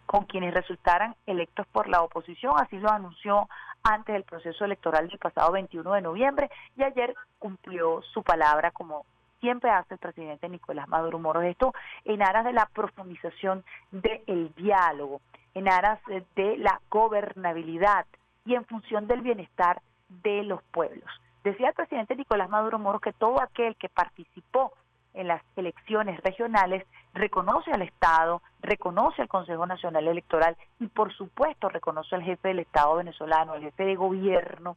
con 0.07 0.25
quienes 0.25 0.53
resultaran 0.53 1.14
electos 1.27 1.66
por 1.68 1.88
la 1.88 2.03
oposición, 2.03 2.55
así 2.59 2.79
lo 2.79 2.90
anunció 2.90 3.49
antes 3.83 4.12
del 4.12 4.25
proceso 4.25 4.64
electoral 4.64 5.09
del 5.09 5.18
pasado 5.18 5.53
21 5.53 5.92
de 5.92 6.03
noviembre 6.03 6.51
y 6.77 6.83
ayer 6.83 7.14
cumplió 7.38 8.03
su 8.12 8.23
palabra 8.23 8.73
como 8.73 9.05
siempre 9.40 9.70
hace 9.70 9.94
el 9.94 10.01
presidente 10.01 10.49
Nicolás 10.49 10.88
Maduro 10.88 11.18
Moros, 11.18 11.44
esto 11.44 11.73
en 12.05 12.23
aras 12.23 12.44
de 12.44 12.53
la 12.53 12.66
profundización 12.66 13.64
del 13.90 14.53
diálogo, 14.55 15.20
en 15.55 15.68
aras 15.68 15.99
de 16.37 16.59
la 16.59 16.81
gobernabilidad, 16.90 18.05
y 18.44 18.55
en 18.55 18.64
función 18.64 19.07
del 19.07 19.20
bienestar 19.22 19.81
de 20.09 20.42
los 20.42 20.62
pueblos. 20.64 21.09
Decía 21.44 21.68
el 21.68 21.74
presidente 21.74 22.16
Nicolás 22.16 22.50
Maduro 22.50 22.79
Moro 22.79 23.00
que 23.00 23.12
todo 23.12 23.40
aquel 23.40 23.76
que 23.76 23.88
participó 23.88 24.72
en 25.14 25.26
las 25.26 25.42
elecciones 25.57 26.20
regionales 26.22 26.87
reconoce 27.14 27.72
al 27.72 27.83
Estado, 27.83 28.42
reconoce 28.61 29.22
al 29.22 29.29
Consejo 29.29 29.66
Nacional 29.66 30.07
Electoral 30.07 30.57
y 30.79 30.87
por 30.87 31.12
supuesto 31.14 31.68
reconoce 31.68 32.14
al 32.14 32.22
jefe 32.22 32.48
del 32.48 32.61
Estado 32.61 32.96
venezolano, 32.96 33.53
al 33.53 33.62
jefe 33.62 33.85
de 33.85 33.96
gobierno, 33.96 34.76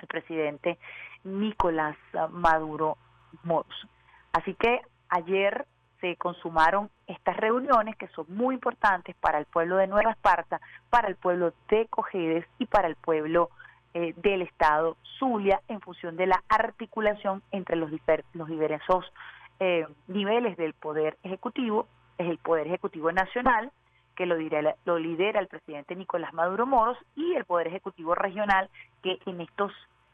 el 0.00 0.08
presidente 0.08 0.78
Nicolás 1.24 1.96
Maduro 2.30 2.98
Moros. 3.44 3.88
Así 4.32 4.54
que 4.54 4.82
ayer 5.08 5.66
se 6.06 6.16
consumaron 6.16 6.88
estas 7.06 7.36
reuniones 7.36 7.96
que 7.96 8.06
son 8.08 8.26
muy 8.28 8.54
importantes 8.54 9.16
para 9.16 9.38
el 9.38 9.46
pueblo 9.46 9.76
de 9.76 9.88
Nueva 9.88 10.12
Esparta, 10.12 10.60
para 10.88 11.08
el 11.08 11.16
pueblo 11.16 11.52
de 11.68 11.86
Cojedes 11.86 12.46
y 12.58 12.66
para 12.66 12.86
el 12.86 12.94
pueblo 12.96 13.50
eh, 13.94 14.14
del 14.16 14.42
Estado 14.42 14.96
Zulia 15.18 15.60
en 15.68 15.80
función 15.80 16.16
de 16.16 16.26
la 16.26 16.42
articulación 16.48 17.42
entre 17.50 17.76
los, 17.76 17.90
los 18.34 18.48
diversos 18.48 19.04
eh, 19.58 19.86
niveles 20.06 20.56
del 20.56 20.74
Poder 20.74 21.16
Ejecutivo, 21.24 21.88
es 22.18 22.28
el 22.28 22.38
Poder 22.38 22.68
Ejecutivo 22.68 23.10
Nacional, 23.10 23.72
que 24.14 24.26
lo 24.26 24.36
lidera, 24.36 24.76
lo 24.84 24.98
lidera 24.98 25.40
el 25.40 25.48
presidente 25.48 25.96
Nicolás 25.96 26.32
Maduro 26.32 26.66
Moros 26.66 26.98
y 27.16 27.34
el 27.34 27.44
Poder 27.44 27.66
Ejecutivo 27.66 28.14
Regional, 28.14 28.70
que 29.02 29.18
en 29.26 29.40
estos 29.40 29.72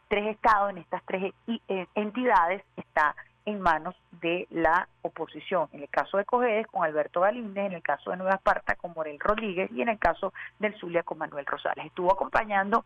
tres 0.08 0.26
estados, 0.26 0.70
en 0.70 0.78
estas 0.78 1.02
tres 1.04 1.34
eh, 1.68 1.86
entidades, 1.94 2.62
está 2.76 3.14
en 3.44 3.60
manos 3.60 3.94
de 4.20 4.46
la 4.50 4.88
oposición. 5.02 5.68
En 5.72 5.82
el 5.82 5.88
caso 5.88 6.16
de 6.16 6.24
Cogedes 6.24 6.66
con 6.66 6.84
Alberto 6.84 7.20
Galíndez, 7.20 7.66
en 7.66 7.72
el 7.72 7.82
caso 7.82 8.10
de 8.10 8.16
Nueva 8.16 8.34
Esparta 8.34 8.76
con 8.76 8.92
Morel 8.94 9.18
Rodríguez 9.18 9.70
y 9.72 9.82
en 9.82 9.88
el 9.88 9.98
caso 9.98 10.32
del 10.58 10.74
Zulia 10.78 11.02
con 11.02 11.18
Manuel 11.18 11.46
Rosales. 11.46 11.86
Estuvo 11.86 12.12
acompañando 12.12 12.84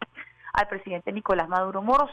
al 0.52 0.68
presidente 0.68 1.12
Nicolás 1.12 1.48
Maduro 1.48 1.82
Moros, 1.82 2.10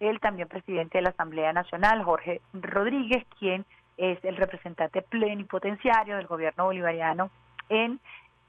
el 0.00 0.18
también 0.20 0.48
presidente 0.48 0.98
de 0.98 1.02
la 1.02 1.10
Asamblea 1.10 1.52
Nacional, 1.52 2.02
Jorge 2.02 2.40
Rodríguez, 2.52 3.24
quien 3.38 3.64
es 3.96 4.22
el 4.24 4.36
representante 4.36 5.02
plenipotenciario 5.02 6.16
del 6.16 6.26
gobierno 6.26 6.64
bolivariano 6.64 7.30
en 7.68 8.00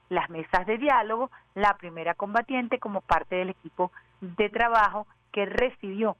las 0.09 0.29
mesas 0.29 0.65
de 0.65 0.77
diálogo, 0.77 1.29
la 1.53 1.75
primera 1.77 2.13
combatiente 2.15 2.79
como 2.79 3.01
parte 3.01 3.35
del 3.35 3.49
equipo 3.49 3.91
de 4.21 4.49
trabajo 4.49 5.07
que 5.31 5.45
recibió 5.45 6.17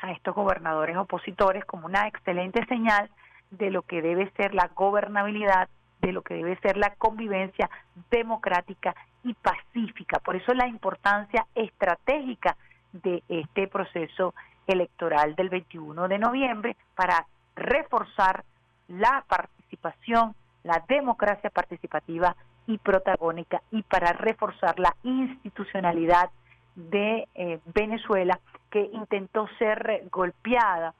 a 0.00 0.12
estos 0.12 0.34
gobernadores 0.34 0.96
opositores 0.96 1.64
como 1.64 1.86
una 1.86 2.06
excelente 2.06 2.64
señal 2.66 3.10
de 3.50 3.70
lo 3.70 3.82
que 3.82 4.02
debe 4.02 4.30
ser 4.36 4.54
la 4.54 4.68
gobernabilidad, 4.74 5.68
de 6.00 6.12
lo 6.12 6.22
que 6.22 6.34
debe 6.34 6.58
ser 6.60 6.76
la 6.76 6.94
convivencia 6.94 7.68
democrática 8.10 8.94
y 9.24 9.34
pacífica. 9.34 10.18
Por 10.20 10.36
eso 10.36 10.54
la 10.54 10.68
importancia 10.68 11.46
estratégica 11.54 12.56
de 12.92 13.22
este 13.28 13.68
proceso 13.68 14.34
electoral 14.66 15.34
del 15.34 15.48
21 15.48 16.08
de 16.08 16.18
noviembre 16.18 16.76
para 16.94 17.26
reforzar 17.56 18.44
la 18.88 19.24
participación, 19.28 20.34
la 20.62 20.84
democracia 20.88 21.50
participativa 21.50 22.36
y 22.66 22.78
protagónica 22.78 23.62
y 23.70 23.82
para 23.82 24.12
reforzar 24.12 24.78
la 24.78 24.94
institucionalidad 25.02 26.30
de 26.74 27.26
eh, 27.34 27.58
Venezuela 27.74 28.38
que 28.70 28.80
intentó 28.92 29.48
ser 29.58 30.04
golpeada 30.10 30.94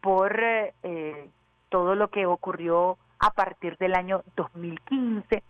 por 0.00 0.38
eh, 0.40 1.30
todo 1.68 1.94
lo 1.94 2.08
que 2.08 2.26
ocurrió 2.26 2.98
a 3.18 3.30
partir 3.30 3.76
del 3.78 3.94
año 3.94 4.22
2015 4.36 5.42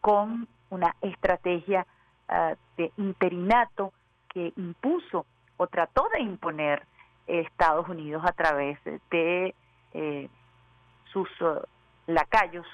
con 0.00 0.48
una 0.70 0.96
estrategia 1.00 1.86
ah, 2.28 2.54
de 2.76 2.92
interinato 2.96 3.92
que 4.28 4.52
impuso 4.56 5.26
o 5.56 5.66
trató 5.66 6.08
de 6.14 6.22
imponer 6.22 6.82
Estados 7.26 7.88
Unidos 7.88 8.22
a 8.26 8.32
través 8.32 8.78
de 9.10 9.54
eh, 9.92 10.28
sus 11.12 11.28
uh, 11.40 11.60
lacayos 12.06 12.66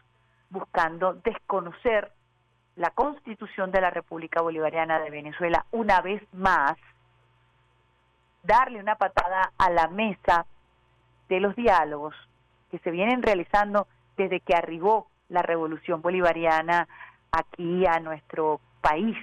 buscando 0.50 1.14
desconocer 1.14 2.12
la 2.76 2.90
constitución 2.90 3.70
de 3.70 3.80
la 3.80 3.90
República 3.90 4.42
Bolivariana 4.42 5.00
de 5.00 5.10
Venezuela 5.10 5.64
una 5.72 6.00
vez 6.00 6.22
más, 6.32 6.76
darle 8.46 8.80
una 8.80 8.96
patada 8.96 9.52
a 9.58 9.70
la 9.70 9.88
mesa 9.88 10.46
de 11.28 11.40
los 11.40 11.54
diálogos 11.56 12.14
que 12.70 12.78
se 12.78 12.90
vienen 12.90 13.22
realizando 13.22 13.86
desde 14.16 14.40
que 14.40 14.54
arribó 14.54 15.08
la 15.28 15.42
revolución 15.42 16.00
bolivariana 16.02 16.88
aquí 17.32 17.84
a 17.86 18.00
nuestro 18.00 18.60
país 18.80 19.16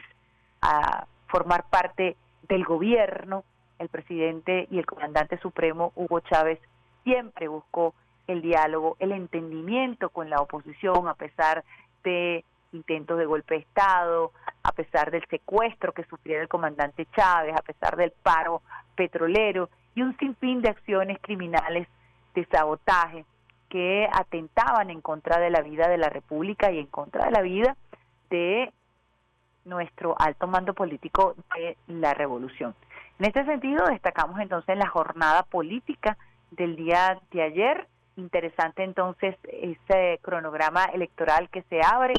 a 0.61 1.07
formar 1.27 1.65
parte 1.69 2.15
del 2.47 2.63
gobierno, 2.63 3.43
el 3.79 3.89
presidente 3.89 4.67
y 4.69 4.79
el 4.79 4.85
comandante 4.85 5.37
supremo 5.39 5.91
Hugo 5.95 6.19
Chávez 6.21 6.59
siempre 7.03 7.47
buscó 7.47 7.93
el 8.27 8.41
diálogo, 8.41 8.95
el 8.99 9.11
entendimiento 9.11 10.09
con 10.09 10.29
la 10.29 10.41
oposición 10.41 11.07
a 11.07 11.15
pesar 11.15 11.63
de 12.03 12.45
intentos 12.71 13.17
de 13.17 13.25
golpe 13.25 13.55
de 13.55 13.61
Estado, 13.61 14.31
a 14.63 14.71
pesar 14.71 15.11
del 15.11 15.25
secuestro 15.29 15.91
que 15.91 16.05
sufriera 16.05 16.41
el 16.41 16.47
comandante 16.47 17.05
Chávez, 17.15 17.53
a 17.55 17.61
pesar 17.61 17.97
del 17.97 18.11
paro 18.11 18.61
petrolero 18.95 19.69
y 19.93 20.01
un 20.01 20.17
sinfín 20.17 20.61
de 20.61 20.69
acciones 20.69 21.17
criminales 21.21 21.87
de 22.33 22.45
sabotaje 22.45 23.25
que 23.69 24.07
atentaban 24.11 24.89
en 24.89 25.01
contra 25.01 25.39
de 25.39 25.49
la 25.49 25.61
vida 25.61 25.87
de 25.87 25.97
la 25.97 26.09
República 26.09 26.71
y 26.71 26.79
en 26.79 26.87
contra 26.87 27.25
de 27.25 27.31
la 27.31 27.41
vida 27.41 27.75
de 28.29 28.71
nuestro 29.65 30.15
alto 30.19 30.47
mando 30.47 30.73
político 30.73 31.35
de 31.55 31.77
la 31.87 32.13
revolución. 32.13 32.75
En 33.19 33.25
este 33.25 33.45
sentido, 33.45 33.85
destacamos 33.87 34.39
entonces 34.39 34.77
la 34.77 34.87
jornada 34.87 35.43
política 35.43 36.17
del 36.51 36.75
día 36.75 37.19
de 37.31 37.41
ayer. 37.41 37.87
Interesante 38.15 38.83
entonces 38.83 39.35
ese 39.43 40.19
cronograma 40.21 40.85
electoral 40.85 41.49
que 41.49 41.63
se 41.63 41.81
abre 41.83 42.13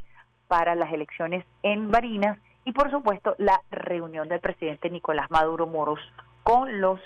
para 0.54 0.76
las 0.76 0.92
elecciones 0.92 1.44
en 1.64 1.90
Barinas 1.90 2.38
y 2.64 2.70
por 2.70 2.88
supuesto 2.88 3.34
la 3.38 3.60
reunión 3.72 4.28
del 4.28 4.38
presidente 4.38 4.88
Nicolás 4.88 5.28
Maduro 5.28 5.66
Moros 5.66 5.98
con 6.44 6.80
los 6.80 7.00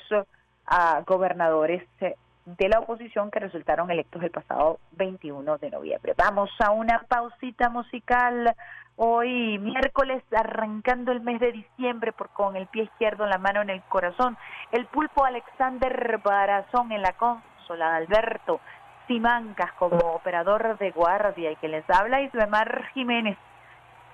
ah, 0.66 1.02
gobernadores 1.06 1.82
eh, 2.02 2.14
de 2.44 2.68
la 2.68 2.80
oposición 2.80 3.30
que 3.30 3.38
resultaron 3.38 3.90
electos 3.90 4.22
el 4.22 4.30
pasado 4.30 4.80
21 4.98 5.56
de 5.56 5.70
noviembre. 5.70 6.12
Vamos 6.14 6.50
a 6.58 6.72
una 6.72 7.06
pausita 7.08 7.70
musical 7.70 8.54
hoy 8.96 9.58
miércoles 9.58 10.22
arrancando 10.30 11.11
el 11.12 11.22
mes 11.22 11.40
de 11.40 11.52
diciembre 11.52 12.12
por 12.12 12.28
con 12.28 12.54
el 12.54 12.66
pie 12.66 12.82
izquierdo 12.82 13.26
la 13.26 13.38
mano 13.38 13.62
en 13.62 13.70
el 13.70 13.80
corazón 13.84 14.37
el 14.72 14.84
pulpo 14.84 15.24
Alexander 15.24 16.20
Barazón 16.22 16.92
en 16.92 17.00
la 17.00 17.14
consola 17.14 17.96
Alberto 17.96 18.61
Simancas 19.09 19.73
como 19.73 19.97
operador 19.97 20.79
de 20.79 20.92
guardia 20.92 21.51
y 21.51 21.57
que 21.57 21.66
les 21.66 21.88
habla 21.90 22.21
Isbemar 22.21 22.85
Jiménez 22.92 23.37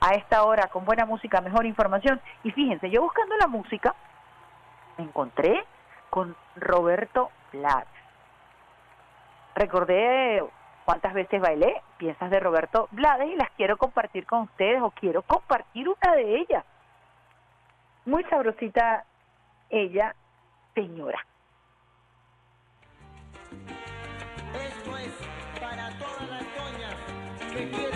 a 0.00 0.14
esta 0.14 0.44
hora 0.44 0.68
con 0.68 0.84
buena 0.84 1.04
música, 1.04 1.40
mejor 1.40 1.66
información. 1.66 2.20
Y 2.42 2.50
fíjense, 2.52 2.88
yo 2.88 3.02
buscando 3.02 3.36
la 3.36 3.48
música 3.48 3.94
me 4.96 5.04
encontré 5.04 5.64
con 6.10 6.36
Roberto 6.56 7.30
Blades. 7.52 7.88
Recordé 9.54 10.42
cuántas 10.84 11.12
veces 11.12 11.40
bailé 11.40 11.82
piezas 11.98 12.30
de 12.30 12.40
Roberto 12.40 12.88
Blades 12.92 13.30
y 13.30 13.36
las 13.36 13.50
quiero 13.56 13.76
compartir 13.76 14.26
con 14.26 14.42
ustedes 14.42 14.80
o 14.80 14.90
quiero 14.90 15.22
compartir 15.22 15.88
una 15.88 16.14
de 16.14 16.36
ellas. 16.36 16.64
Muy 18.04 18.24
sabrosita 18.24 19.04
ella, 19.70 20.14
señora. 20.74 21.18
Que 27.54 27.68
quieren 27.70 27.93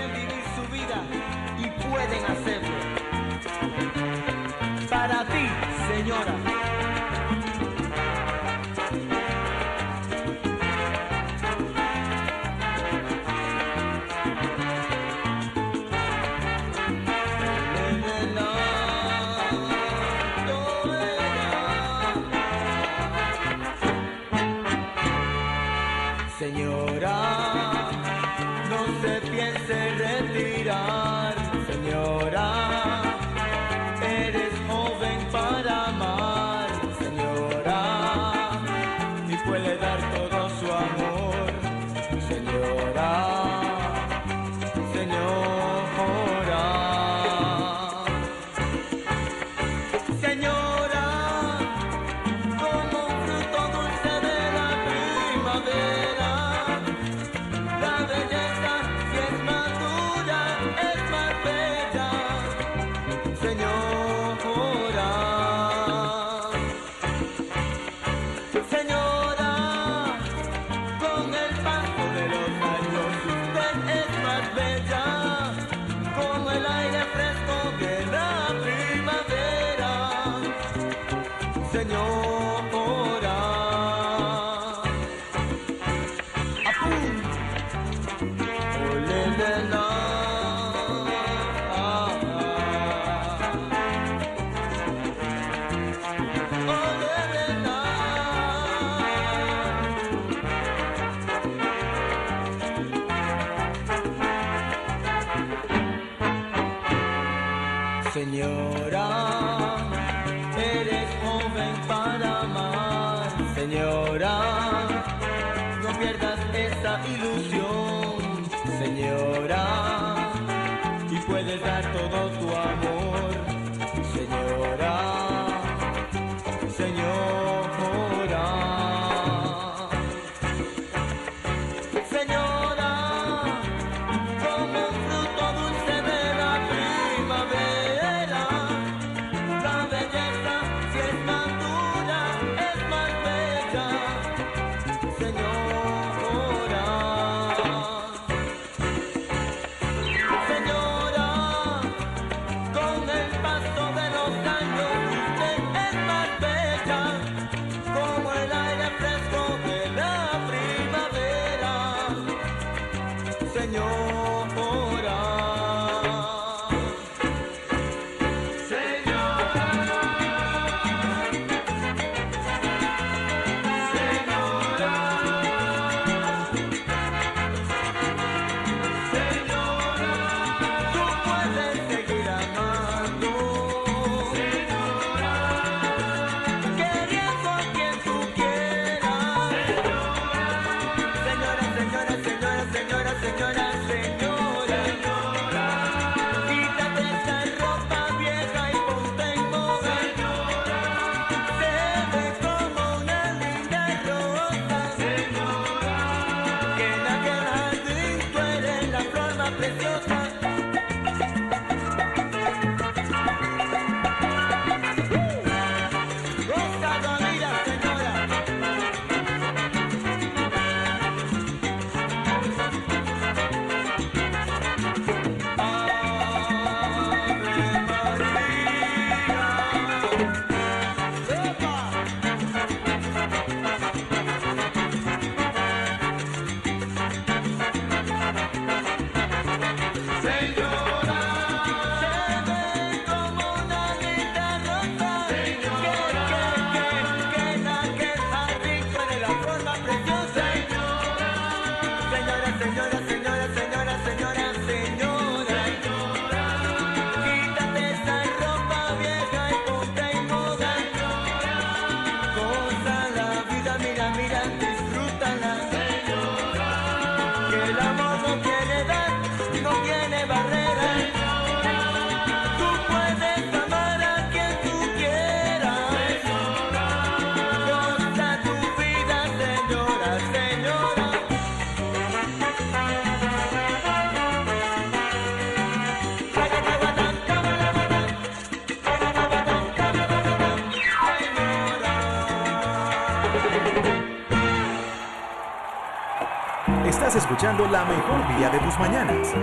la 297.71 297.85
mejor 297.85 298.27
vía 298.37 298.49
de 298.49 298.59
tus 298.61 298.79
mañanas. 298.79 299.35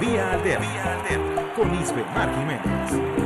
Vía 0.00 0.32
Alterna. 0.32 1.52
Con 1.54 1.72
Isbe 1.74 2.04
Mar 2.14 2.28
Jiménez. 2.34 3.18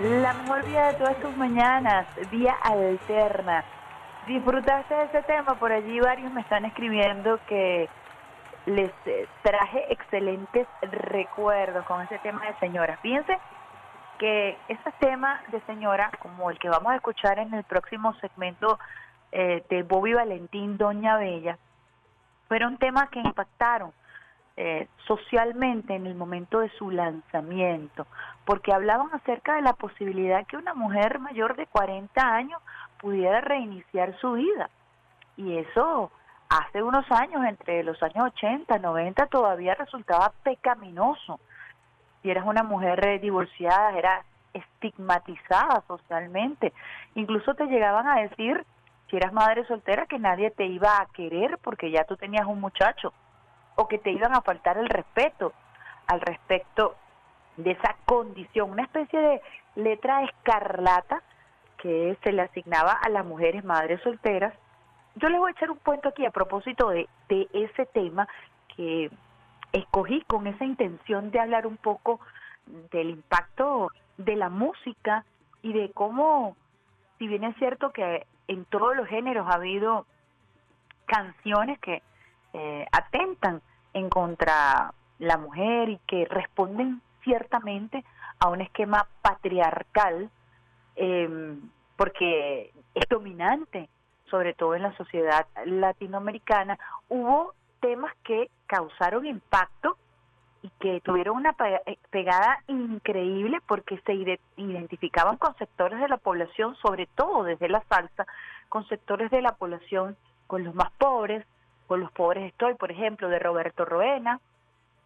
La 0.00 0.32
mejor 0.34 0.64
vida 0.64 0.92
de 0.92 0.94
todas 0.94 1.16
tus 1.20 1.36
mañanas, 1.36 2.06
vía 2.30 2.54
alterna. 2.62 3.64
¿Disfrutaste 4.26 4.94
de 4.94 5.04
ese 5.04 5.22
tema? 5.22 5.54
Por 5.54 5.72
allí 5.72 6.00
varios 6.00 6.32
me 6.32 6.40
están 6.40 6.64
escribiendo 6.64 7.38
que 7.46 7.88
les 8.66 8.92
eh, 9.06 9.26
traje 9.42 9.92
excelentes 9.92 10.66
recuerdos 11.10 11.84
con 11.86 12.00
ese 12.02 12.18
tema 12.20 12.46
de 12.46 12.58
señora. 12.58 12.96
Fíjense 13.02 13.38
que 14.18 14.56
ese 14.68 14.92
tema 15.00 15.40
de 15.48 15.60
señora, 15.62 16.10
como 16.20 16.50
el 16.50 16.58
que 16.58 16.68
vamos 16.68 16.92
a 16.92 16.96
escuchar 16.96 17.38
en 17.38 17.52
el 17.54 17.64
próximo 17.64 18.14
segmento 18.20 18.78
eh, 19.32 19.64
de 19.68 19.82
Bobby 19.82 20.14
Valentín, 20.14 20.76
Doña 20.76 21.16
Bella, 21.16 21.58
fueron 22.48 22.78
temas 22.78 23.08
que 23.10 23.20
impactaron 23.20 23.92
eh, 24.56 24.88
socialmente 25.06 25.94
en 25.94 26.06
el 26.06 26.14
momento 26.14 26.60
de 26.60 26.68
su 26.70 26.90
lanzamiento, 26.90 28.06
porque 28.44 28.72
hablaban 28.72 29.08
acerca 29.14 29.54
de 29.54 29.62
la 29.62 29.72
posibilidad 29.72 30.46
que 30.46 30.56
una 30.56 30.74
mujer 30.74 31.18
mayor 31.18 31.56
de 31.56 31.66
40 31.66 32.20
años 32.20 32.60
pudiera 33.00 33.40
reiniciar 33.40 34.14
su 34.18 34.32
vida. 34.32 34.68
Y 35.36 35.56
eso 35.56 36.10
hace 36.50 36.82
unos 36.82 37.10
años, 37.10 37.44
entre 37.46 37.82
los 37.84 38.02
años 38.02 38.26
80, 38.34 38.78
90, 38.78 39.26
todavía 39.26 39.74
resultaba 39.74 40.32
pecaminoso. 40.42 41.40
Si 42.20 42.30
eras 42.30 42.44
una 42.44 42.62
mujer 42.62 43.20
divorciada, 43.20 43.96
era 43.96 44.24
estigmatizada 44.52 45.82
socialmente. 45.86 46.72
Incluso 47.14 47.54
te 47.54 47.66
llegaban 47.66 48.06
a 48.08 48.20
decir, 48.20 48.66
si 49.08 49.16
eras 49.16 49.32
madre 49.32 49.64
soltera, 49.66 50.06
que 50.06 50.18
nadie 50.18 50.50
te 50.50 50.66
iba 50.66 51.00
a 51.00 51.06
querer 51.06 51.58
porque 51.58 51.90
ya 51.90 52.04
tú 52.04 52.16
tenías 52.16 52.46
un 52.46 52.60
muchacho 52.60 53.12
o 53.76 53.88
que 53.88 53.98
te 53.98 54.10
iban 54.10 54.34
a 54.34 54.42
faltar 54.42 54.76
el 54.76 54.88
respeto 54.88 55.52
al 56.08 56.20
respecto 56.20 56.96
de 57.56 57.72
esa 57.72 57.96
condición, 58.04 58.70
una 58.70 58.82
especie 58.82 59.20
de 59.20 59.40
letra 59.76 60.24
escarlata 60.24 61.22
que 61.78 62.16
se 62.22 62.32
le 62.32 62.42
asignaba 62.42 62.92
a 62.92 63.08
las 63.08 63.24
mujeres 63.24 63.64
madres 63.64 64.00
solteras. 64.02 64.52
Yo 65.16 65.28
les 65.28 65.38
voy 65.38 65.50
a 65.50 65.52
echar 65.52 65.70
un 65.70 65.78
cuento 65.78 66.08
aquí 66.08 66.24
a 66.24 66.30
propósito 66.30 66.90
de, 66.90 67.08
de 67.28 67.48
ese 67.52 67.86
tema 67.86 68.28
que 68.76 69.10
escogí 69.72 70.22
con 70.22 70.46
esa 70.46 70.64
intención 70.64 71.30
de 71.30 71.40
hablar 71.40 71.66
un 71.66 71.76
poco 71.76 72.20
del 72.90 73.10
impacto 73.10 73.90
de 74.16 74.36
la 74.36 74.48
música 74.48 75.24
y 75.62 75.72
de 75.72 75.90
cómo, 75.92 76.56
si 77.18 77.26
bien 77.26 77.44
es 77.44 77.56
cierto 77.56 77.90
que 77.90 78.26
en 78.48 78.64
todos 78.66 78.96
los 78.96 79.06
géneros 79.08 79.46
ha 79.48 79.54
habido 79.54 80.06
canciones 81.06 81.78
que 81.80 82.02
eh, 82.52 82.86
atentan 82.92 83.62
en 83.92 84.08
contra 84.08 84.92
la 85.18 85.36
mujer 85.36 85.88
y 85.88 85.98
que 86.06 86.24
responden 86.24 87.02
ciertamente 87.22 88.04
a 88.38 88.48
un 88.48 88.60
esquema 88.60 89.06
patriarcal 89.22 90.30
eh, 90.96 91.58
porque 91.96 92.72
es 92.94 93.08
dominante 93.08 93.88
sobre 94.30 94.54
todo 94.54 94.74
en 94.74 94.82
la 94.82 94.96
sociedad 94.96 95.46
latinoamericana 95.64 96.78
hubo 97.08 97.54
temas 97.80 98.14
que 98.24 98.50
causaron 98.66 99.26
impacto 99.26 99.96
y 100.62 100.70
que 100.78 101.00
tuvieron 101.00 101.36
una 101.36 101.54
eh, 101.86 101.96
pegada 102.10 102.58
increíble 102.66 103.58
porque 103.66 103.98
se 104.04 104.12
ide- 104.12 104.40
identificaban 104.56 105.36
con 105.38 105.56
sectores 105.56 106.00
de 106.00 106.08
la 106.08 106.18
población, 106.18 106.76
sobre 106.76 107.06
todo 107.06 107.44
desde 107.44 107.68
la 107.68 107.82
salsa, 107.88 108.26
con 108.68 108.86
sectores 108.88 109.30
de 109.30 109.40
la 109.40 109.52
población, 109.52 110.16
con 110.46 110.64
los 110.64 110.74
más 110.74 110.90
pobres, 110.98 111.46
con 111.86 112.00
los 112.00 112.12
pobres 112.12 112.44
estoy, 112.44 112.74
por 112.74 112.90
ejemplo, 112.90 113.28
de 113.28 113.38
Roberto 113.38 113.84
Roena, 113.84 114.40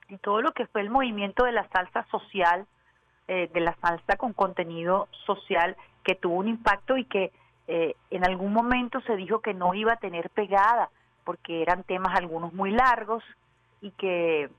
y 0.09 0.18
todo 0.18 0.43
lo 0.43 0.53
que 0.53 0.66
fue 0.66 0.81
el 0.81 0.91
movimiento 0.91 1.45
de 1.45 1.53
la 1.53 1.66
salsa 1.68 2.05
social, 2.11 2.66
eh, 3.29 3.49
de 3.55 3.61
la 3.61 3.75
salsa 3.77 4.16
con 4.16 4.33
contenido 4.33 5.09
social, 5.25 5.77
que 6.03 6.14
tuvo 6.14 6.35
un 6.35 6.49
impacto 6.49 6.97
y 6.97 7.05
que 7.05 7.33
eh, 7.67 7.95
en 8.11 8.25
algún 8.25 8.53
momento 8.53 9.01
se 9.03 9.17
dijo 9.17 9.41
que 9.41 9.55
no 9.55 9.75
iba 9.75 9.95
a 9.95 9.99
tener 9.99 10.31
pegada, 10.31 10.91
porque 11.25 11.62
eran 11.62 11.85
temas 11.85 12.17
algunos 12.17 12.53
muy 12.53 12.71
largos 12.71 13.25
y 13.81 13.91
que 13.93 14.51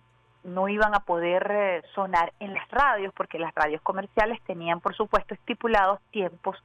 no 0.43 0.67
iban 0.67 0.93
a 0.93 0.99
poder 0.99 1.47
eh, 1.49 1.81
sonar 1.93 2.33
en 2.39 2.53
las 2.53 2.69
radios, 2.69 3.13
porque 3.15 3.39
las 3.39 3.53
radios 3.55 3.81
comerciales 3.81 4.41
tenían, 4.43 4.79
por 4.79 4.95
supuesto, 4.95 5.33
estipulados 5.33 5.99
tiempos 6.11 6.57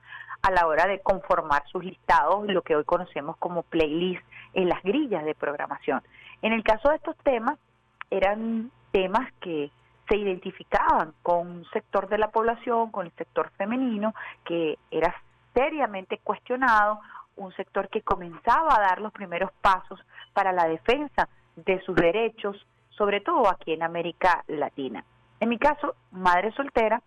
a 0.43 0.51
la 0.51 0.67
hora 0.67 0.87
de 0.87 1.01
conformar 1.01 1.63
sus 1.67 1.85
listados, 1.85 2.47
lo 2.47 2.63
que 2.63 2.77
hoy 2.77 2.85
conocemos 2.85 3.37
como 3.39 3.63
playlist 3.63 4.23
en 4.55 4.69
las 4.69 4.83
grillas 4.83 5.25
de 5.25 5.35
programación. 5.35 6.03
En 6.43 6.53
el 6.53 6.63
caso 6.63 6.91
de 6.91 6.97
estos 6.97 7.17
temas, 7.19 7.59
eran 8.11 8.71
temas 8.93 9.33
que 9.41 9.71
se 10.09 10.17
identificaban 10.17 11.13
con 11.23 11.47
un 11.47 11.65
sector 11.73 12.09
de 12.09 12.19
la 12.19 12.29
población, 12.29 12.91
con 12.91 13.07
el 13.07 13.13
sector 13.13 13.51
femenino, 13.57 14.15
que 14.45 14.77
era 14.91 15.15
seriamente 15.55 16.19
cuestionado, 16.19 17.01
un 17.37 17.53
sector 17.55 17.89
que 17.89 18.03
comenzaba 18.03 18.77
a 18.77 18.81
dar 18.81 19.01
los 19.01 19.13
primeros 19.13 19.51
pasos 19.61 20.01
para 20.33 20.53
la 20.53 20.67
defensa 20.67 21.29
de 21.57 21.81
sus 21.83 21.97
derechos, 21.97 22.67
sobre 22.91 23.21
todo 23.21 23.49
aquí 23.49 23.73
en 23.73 23.83
América 23.83 24.45
Latina. 24.47 25.05
En 25.41 25.49
mi 25.49 25.59
caso, 25.59 25.95
madre 26.11 26.53
soltera, 26.53 27.03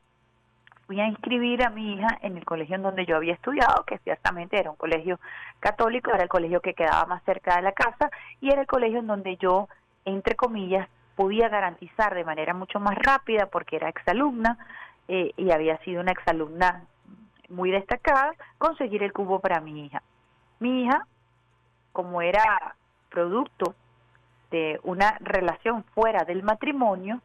fui 0.87 0.99
a 0.99 1.07
inscribir 1.07 1.63
a 1.63 1.69
mi 1.69 1.93
hija 1.93 2.19
en 2.21 2.37
el 2.37 2.45
colegio 2.45 2.75
en 2.75 2.81
donde 2.81 3.05
yo 3.05 3.15
había 3.15 3.33
estudiado, 3.33 3.83
que 3.85 3.99
ciertamente 3.99 4.59
era 4.59 4.71
un 4.71 4.75
colegio 4.75 5.19
católico, 5.59 6.11
era 6.11 6.23
el 6.23 6.29
colegio 6.29 6.61
que 6.61 6.73
quedaba 6.73 7.05
más 7.05 7.23
cerca 7.23 7.55
de 7.55 7.61
la 7.61 7.71
casa 7.71 8.09
y 8.41 8.49
era 8.49 8.61
el 8.61 8.67
colegio 8.67 8.99
en 8.99 9.07
donde 9.07 9.37
yo, 9.37 9.69
entre 10.03 10.35
comillas, 10.35 10.89
podía 11.15 11.47
garantizar 11.47 12.15
de 12.15 12.23
manera 12.23 12.53
mucho 12.53 12.79
más 12.79 12.95
rápida, 12.95 13.45
porque 13.45 13.75
era 13.75 13.89
exalumna 13.89 14.57
eh, 15.07 15.31
y 15.37 15.51
había 15.51 15.77
sido 15.79 16.01
una 16.01 16.11
exalumna 16.11 16.85
muy 17.53 17.71
destacada, 17.71 18.33
conseguir 18.57 19.03
el 19.03 19.13
cubo 19.13 19.39
para 19.39 19.61
mi 19.61 19.85
hija. 19.85 20.01
Mi 20.59 20.83
hija, 20.83 21.05
como 21.91 22.21
era 22.21 22.75
producto 23.09 23.75
de 24.51 24.79
una 24.83 25.17
relación 25.19 25.83
fuera 25.95 26.25
del 26.25 26.43
matrimonio, 26.43 27.21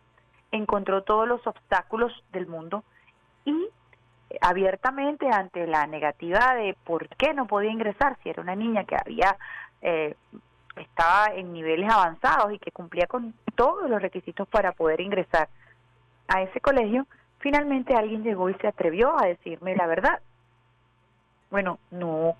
encontró 0.53 1.03
todos 1.03 1.27
los 1.27 1.47
obstáculos 1.47 2.13
del 2.33 2.47
mundo 2.47 2.85
y 3.45 3.69
abiertamente 4.41 5.29
ante 5.31 5.67
la 5.67 5.87
negativa 5.87 6.55
de 6.55 6.77
por 6.85 7.09
qué 7.17 7.33
no 7.35 7.47
podía 7.47 7.71
ingresar 7.71 8.17
si 8.23 8.29
era 8.29 8.43
una 8.43 8.55
niña 8.55 8.85
que 8.85 8.97
había 8.97 9.37
eh, 9.81 10.15
estaba 10.77 11.27
en 11.35 11.53
niveles 11.53 11.91
avanzados 11.91 12.53
y 12.53 12.59
que 12.59 12.71
cumplía 12.71 13.07
con 13.07 13.35
todos 13.55 13.89
los 13.89 14.01
requisitos 14.01 14.47
para 14.49 14.73
poder 14.73 15.01
ingresar 15.01 15.49
a 16.29 16.43
ese 16.43 16.61
colegio, 16.61 17.07
finalmente 17.39 17.95
alguien 17.95 18.23
llegó 18.23 18.51
y 18.51 18.55
se 18.55 18.69
atrevió 18.69 19.19
a 19.19 19.27
decirme 19.27 19.77
la 19.77 19.87
verdad. 19.87 20.21
Bueno, 21.51 21.79
no 21.91 22.37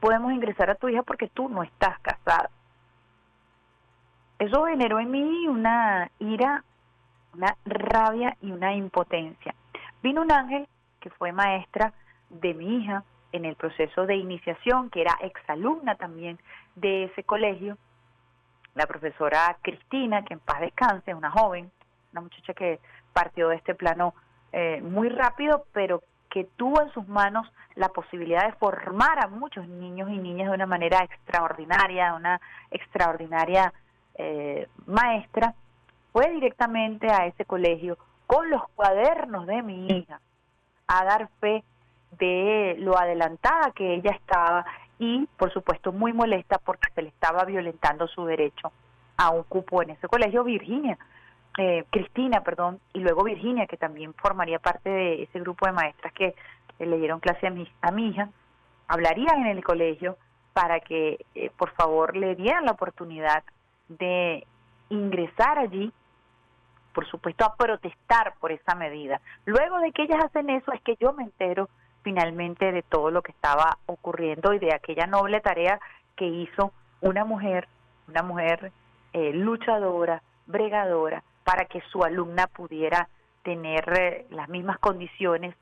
podemos 0.00 0.32
ingresar 0.32 0.70
a 0.70 0.74
tu 0.74 0.88
hija 0.88 1.02
porque 1.02 1.28
tú 1.28 1.48
no 1.48 1.62
estás 1.62 1.98
casada. 2.00 2.50
Eso 4.38 4.66
generó 4.66 4.98
en 4.98 5.10
mí 5.10 5.46
una 5.48 6.10
ira, 6.18 6.64
una 7.32 7.56
rabia 7.64 8.36
y 8.42 8.50
una 8.50 8.74
impotencia. 8.74 9.54
Vino 10.02 10.22
un 10.22 10.32
ángel 10.32 10.68
que 11.00 11.10
fue 11.10 11.32
maestra 11.32 11.92
de 12.30 12.52
mi 12.52 12.78
hija 12.78 13.04
en 13.32 13.44
el 13.44 13.56
proceso 13.56 14.06
de 14.06 14.16
iniciación, 14.16 14.90
que 14.90 15.00
era 15.00 15.16
exalumna 15.20 15.94
también 15.94 16.38
de 16.74 17.04
ese 17.04 17.24
colegio, 17.24 17.78
la 18.74 18.86
profesora 18.86 19.56
Cristina, 19.62 20.24
que 20.24 20.34
en 20.34 20.40
paz 20.40 20.60
descanse, 20.60 21.14
una 21.14 21.30
joven, 21.30 21.70
una 22.12 22.20
muchacha 22.22 22.54
que 22.54 22.80
partió 23.14 23.48
de 23.48 23.56
este 23.56 23.74
plano 23.74 24.12
eh, 24.52 24.82
muy 24.82 25.08
rápido, 25.08 25.64
pero 25.72 26.02
que 26.28 26.44
tuvo 26.56 26.82
en 26.82 26.90
sus 26.92 27.08
manos 27.08 27.50
la 27.76 27.88
posibilidad 27.88 28.44
de 28.44 28.56
formar 28.56 29.24
a 29.24 29.28
muchos 29.28 29.66
niños 29.66 30.10
y 30.10 30.18
niñas 30.18 30.48
de 30.48 30.54
una 30.54 30.66
manera 30.66 30.98
extraordinaria, 30.98 32.14
una 32.14 32.40
extraordinaria 32.70 33.72
eh, 34.16 34.68
maestra, 34.86 35.54
fue 36.12 36.30
directamente 36.30 37.08
a 37.10 37.26
ese 37.26 37.44
colegio 37.44 37.96
con 38.26 38.50
los 38.50 38.62
cuadernos 38.74 39.46
de 39.46 39.62
mi 39.62 39.86
hija 39.86 40.20
a 40.86 41.04
dar 41.04 41.28
fe 41.40 41.64
de 42.18 42.76
lo 42.78 42.98
adelantada 42.98 43.72
que 43.74 43.94
ella 43.94 44.12
estaba 44.12 44.64
y, 44.98 45.26
por 45.36 45.52
supuesto, 45.52 45.92
muy 45.92 46.12
molesta 46.12 46.58
porque 46.58 46.92
se 46.94 47.02
le 47.02 47.08
estaba 47.08 47.44
violentando 47.44 48.06
su 48.06 48.24
derecho 48.24 48.72
a 49.16 49.30
un 49.30 49.44
cupo 49.44 49.82
en 49.82 49.90
ese 49.90 50.08
colegio, 50.08 50.44
Virginia, 50.44 50.98
eh, 51.58 51.84
Cristina, 51.90 52.42
perdón, 52.42 52.80
y 52.92 53.00
luego 53.00 53.24
Virginia, 53.24 53.66
que 53.66 53.76
también 53.76 54.14
formaría 54.14 54.58
parte 54.58 54.90
de 54.90 55.22
ese 55.22 55.40
grupo 55.40 55.66
de 55.66 55.72
maestras 55.72 56.12
que 56.12 56.34
eh, 56.78 56.86
le 56.86 56.98
dieron 56.98 57.20
clase 57.20 57.46
a 57.46 57.50
mi, 57.50 57.68
a 57.80 57.90
mi 57.90 58.08
hija, 58.08 58.28
hablarían 58.88 59.40
en 59.42 59.46
el 59.46 59.64
colegio 59.64 60.16
para 60.52 60.80
que, 60.80 61.24
eh, 61.34 61.50
por 61.56 61.70
favor, 61.72 62.16
le 62.16 62.34
dieran 62.34 62.64
la 62.64 62.72
oportunidad 62.72 63.44
de 63.88 64.46
ingresar 64.88 65.58
allí 65.58 65.92
por 66.94 67.06
supuesto, 67.08 67.44
a 67.44 67.56
protestar 67.56 68.34
por 68.38 68.52
esa 68.52 68.74
medida. 68.74 69.20
Luego 69.44 69.80
de 69.80 69.92
que 69.92 70.04
ellas 70.04 70.24
hacen 70.24 70.48
eso 70.48 70.72
es 70.72 70.80
que 70.82 70.96
yo 71.00 71.12
me 71.12 71.24
entero 71.24 71.68
finalmente 72.02 72.70
de 72.72 72.82
todo 72.82 73.10
lo 73.10 73.20
que 73.20 73.32
estaba 73.32 73.78
ocurriendo 73.86 74.54
y 74.54 74.58
de 74.58 74.72
aquella 74.72 75.06
noble 75.06 75.40
tarea 75.40 75.80
que 76.16 76.26
hizo 76.26 76.72
una 77.00 77.24
mujer, 77.24 77.68
una 78.08 78.22
mujer 78.22 78.72
eh, 79.12 79.32
luchadora, 79.32 80.22
bregadora, 80.46 81.22
para 81.44 81.66
que 81.66 81.80
su 81.92 82.02
alumna 82.02 82.46
pudiera 82.46 83.08
tener 83.42 83.84
eh, 83.98 84.26
las 84.30 84.48
mismas 84.48 84.78
condiciones 84.78 85.54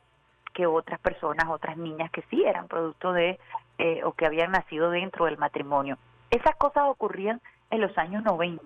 que 0.55 0.67
otras 0.67 1.01
personas, 1.01 1.49
otras 1.49 1.77
niñas 1.77 2.11
que 2.11 2.23
sí 2.31 2.45
eran 2.45 2.69
producto 2.69 3.13
de 3.13 3.39
eh, 3.79 4.05
o 4.05 4.13
que 4.13 4.27
habían 4.27 4.53
nacido 4.53 4.91
dentro 4.91 5.25
del 5.25 5.39
matrimonio. 5.39 5.99
Esas 6.31 6.55
cosas 6.57 6.85
ocurrían 6.87 7.41
en 7.71 7.81
los 7.81 7.97
años 7.99 8.23
90 8.23 8.63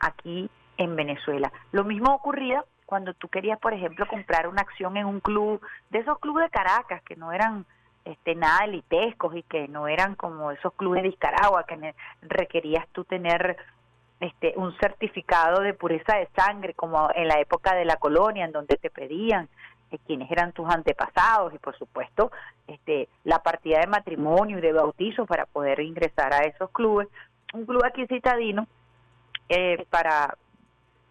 aquí 0.00 0.50
en 0.78 0.96
Venezuela. 0.96 1.52
Lo 1.72 1.84
mismo 1.84 2.14
ocurría 2.14 2.64
cuando 2.86 3.14
tú 3.14 3.28
querías, 3.28 3.58
por 3.58 3.74
ejemplo, 3.74 4.06
comprar 4.06 4.48
una 4.48 4.62
acción 4.62 4.96
en 4.96 5.06
un 5.06 5.20
club, 5.20 5.60
de 5.90 5.98
esos 5.98 6.18
clubes 6.18 6.44
de 6.44 6.50
Caracas, 6.50 7.02
que 7.02 7.16
no 7.16 7.32
eran 7.32 7.66
este, 8.04 8.34
nada 8.34 8.64
elitescos 8.64 9.34
y 9.34 9.42
que 9.42 9.68
no 9.68 9.88
eran 9.88 10.14
como 10.14 10.52
esos 10.52 10.72
clubes 10.74 11.02
de 11.02 11.08
Nicaragua, 11.10 11.64
que 11.64 11.94
requerías 12.22 12.86
tú 12.92 13.04
tener 13.04 13.56
este, 14.20 14.54
un 14.56 14.76
certificado 14.78 15.60
de 15.60 15.74
pureza 15.74 16.16
de 16.16 16.28
sangre, 16.36 16.74
como 16.74 17.08
en 17.14 17.28
la 17.28 17.38
época 17.40 17.74
de 17.74 17.84
la 17.84 17.96
colonia, 17.96 18.44
en 18.44 18.52
donde 18.52 18.76
te 18.76 18.90
pedían 18.90 19.48
eh, 19.90 19.98
quiénes 20.06 20.30
eran 20.30 20.52
tus 20.52 20.68
antepasados 20.68 21.52
y, 21.54 21.58
por 21.58 21.76
supuesto, 21.76 22.30
este, 22.66 23.08
la 23.24 23.42
partida 23.42 23.80
de 23.80 23.86
matrimonio 23.86 24.58
y 24.58 24.62
de 24.62 24.72
bautizo 24.72 25.26
para 25.26 25.46
poder 25.46 25.80
ingresar 25.80 26.32
a 26.32 26.40
esos 26.40 26.70
clubes. 26.70 27.08
Un 27.52 27.66
club 27.66 27.84
aquí 27.84 28.06
citadino 28.06 28.66
eh, 29.48 29.86
para 29.90 30.36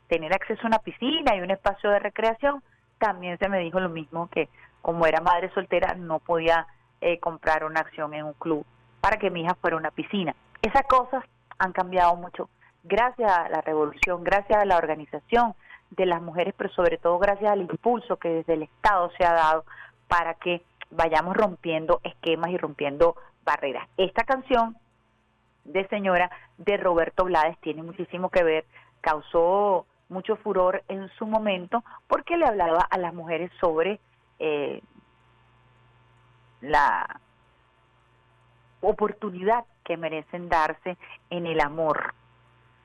tener 0.07 0.33
acceso 0.33 0.61
a 0.63 0.67
una 0.67 0.79
piscina 0.79 1.35
y 1.35 1.41
un 1.41 1.51
espacio 1.51 1.89
de 1.89 1.99
recreación, 1.99 2.61
también 2.97 3.37
se 3.37 3.49
me 3.49 3.59
dijo 3.59 3.79
lo 3.79 3.89
mismo 3.89 4.29
que 4.29 4.49
como 4.81 5.05
era 5.05 5.21
madre 5.21 5.51
soltera 5.53 5.95
no 5.95 6.19
podía 6.19 6.67
eh, 7.01 7.19
comprar 7.19 7.63
una 7.63 7.81
acción 7.81 8.13
en 8.13 8.25
un 8.25 8.33
club 8.33 8.65
para 9.01 9.17
que 9.17 9.29
mi 9.29 9.41
hija 9.41 9.55
fuera 9.55 9.77
una 9.77 9.91
piscina. 9.91 10.35
Esas 10.61 10.83
cosas 10.87 11.23
han 11.57 11.71
cambiado 11.71 12.15
mucho 12.15 12.49
gracias 12.87 13.31
a 13.31 13.49
la 13.49 13.61
revolución, 13.61 14.23
gracias 14.23 14.59
a 14.59 14.65
la 14.65 14.77
organización 14.77 15.55
de 15.91 16.05
las 16.05 16.21
mujeres, 16.21 16.53
pero 16.57 16.71
sobre 16.73 16.97
todo 16.97 17.17
gracias 17.19 17.51
al 17.51 17.61
impulso 17.61 18.17
que 18.17 18.29
desde 18.29 18.53
el 18.53 18.63
Estado 18.63 19.11
se 19.17 19.25
ha 19.25 19.33
dado 19.33 19.65
para 20.07 20.35
que 20.35 20.63
vayamos 20.91 21.35
rompiendo 21.35 21.99
esquemas 22.03 22.51
y 22.51 22.57
rompiendo 22.57 23.15
barreras. 23.43 23.87
Esta 23.97 24.23
canción 24.23 24.77
de 25.63 25.87
señora 25.87 26.29
de 26.57 26.77
Roberto 26.77 27.25
Blades 27.25 27.57
tiene 27.59 27.81
muchísimo 27.81 28.29
que 28.29 28.43
ver, 28.43 28.65
causó 29.01 29.85
mucho 30.09 30.35
furor 30.37 30.83
en 30.87 31.09
su 31.17 31.25
momento 31.25 31.83
porque 32.07 32.37
le 32.37 32.45
hablaba 32.45 32.81
a 32.89 32.97
las 32.97 33.13
mujeres 33.13 33.51
sobre 33.59 33.99
eh, 34.37 34.81
la 36.61 37.19
oportunidad 38.81 39.65
que 39.83 39.97
merecen 39.97 40.49
darse 40.49 40.97
en 41.31 41.47
el 41.47 41.59
amor 41.59 42.13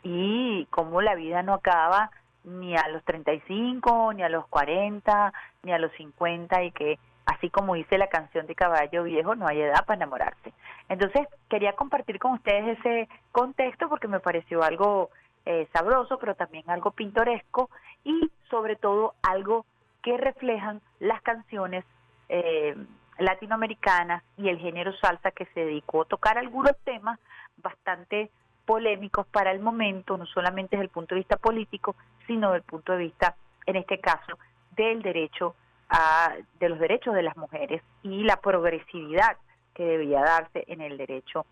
y 0.02 0.66
cómo 0.70 1.00
la 1.02 1.14
vida 1.14 1.42
no 1.42 1.54
acaba 1.54 2.10
ni 2.44 2.76
a 2.76 2.88
los 2.88 3.04
35, 3.04 4.14
ni 4.14 4.22
a 4.22 4.28
los 4.28 4.46
40, 4.48 5.32
ni 5.62 5.72
a 5.72 5.78
los 5.78 5.92
50 5.92 6.62
y 6.64 6.72
que 6.72 6.98
así 7.26 7.50
como 7.50 7.74
dice 7.74 7.98
la 7.98 8.08
canción 8.08 8.46
de 8.46 8.54
Caballo 8.54 9.04
Viejo, 9.04 9.34
no 9.34 9.46
hay 9.46 9.60
edad 9.60 9.84
para 9.84 9.96
enamorarse. 9.96 10.52
Entonces, 10.88 11.28
quería 11.48 11.74
compartir 11.74 12.18
con 12.18 12.32
ustedes 12.32 12.78
ese 12.78 13.08
contexto 13.30 13.88
porque 13.88 14.08
me 14.08 14.20
pareció 14.20 14.62
algo 14.62 15.10
eh, 15.46 15.68
sabroso, 15.72 16.18
pero 16.18 16.34
también 16.34 16.64
algo 16.68 16.90
pintoresco 16.90 17.70
y 18.04 18.30
sobre 18.50 18.76
todo 18.76 19.14
algo 19.22 19.64
que 20.02 20.16
reflejan 20.16 20.80
las 20.98 21.22
canciones 21.22 21.84
eh, 22.28 22.74
latinoamericanas 23.18 24.22
y 24.36 24.48
el 24.48 24.58
género 24.58 24.92
salsa 24.96 25.30
que 25.30 25.46
se 25.46 25.60
dedicó 25.60 26.02
a 26.02 26.06
tocar 26.06 26.38
algunos 26.38 26.76
temas 26.84 27.18
bastante 27.58 28.30
polémicos 28.64 29.26
para 29.26 29.52
el 29.52 29.60
momento, 29.60 30.16
no 30.16 30.26
solamente 30.26 30.76
desde 30.76 30.84
el 30.84 30.90
punto 30.90 31.14
de 31.14 31.20
vista 31.20 31.36
político, 31.36 31.96
sino 32.26 32.48
desde 32.48 32.58
el 32.58 32.62
punto 32.64 32.92
de 32.92 32.98
vista, 32.98 33.36
en 33.66 33.76
este 33.76 33.98
caso, 33.98 34.38
del 34.76 35.02
derecho 35.02 35.54
a, 35.88 36.34
de 36.58 36.68
los 36.68 36.78
derechos 36.78 37.14
de 37.14 37.22
las 37.22 37.36
mujeres 37.36 37.82
y 38.02 38.22
la 38.22 38.36
progresividad 38.36 39.36
que 39.74 39.84
debía 39.84 40.20
darse 40.20 40.64
en 40.68 40.80
el 40.80 40.96
derecho 40.96 41.46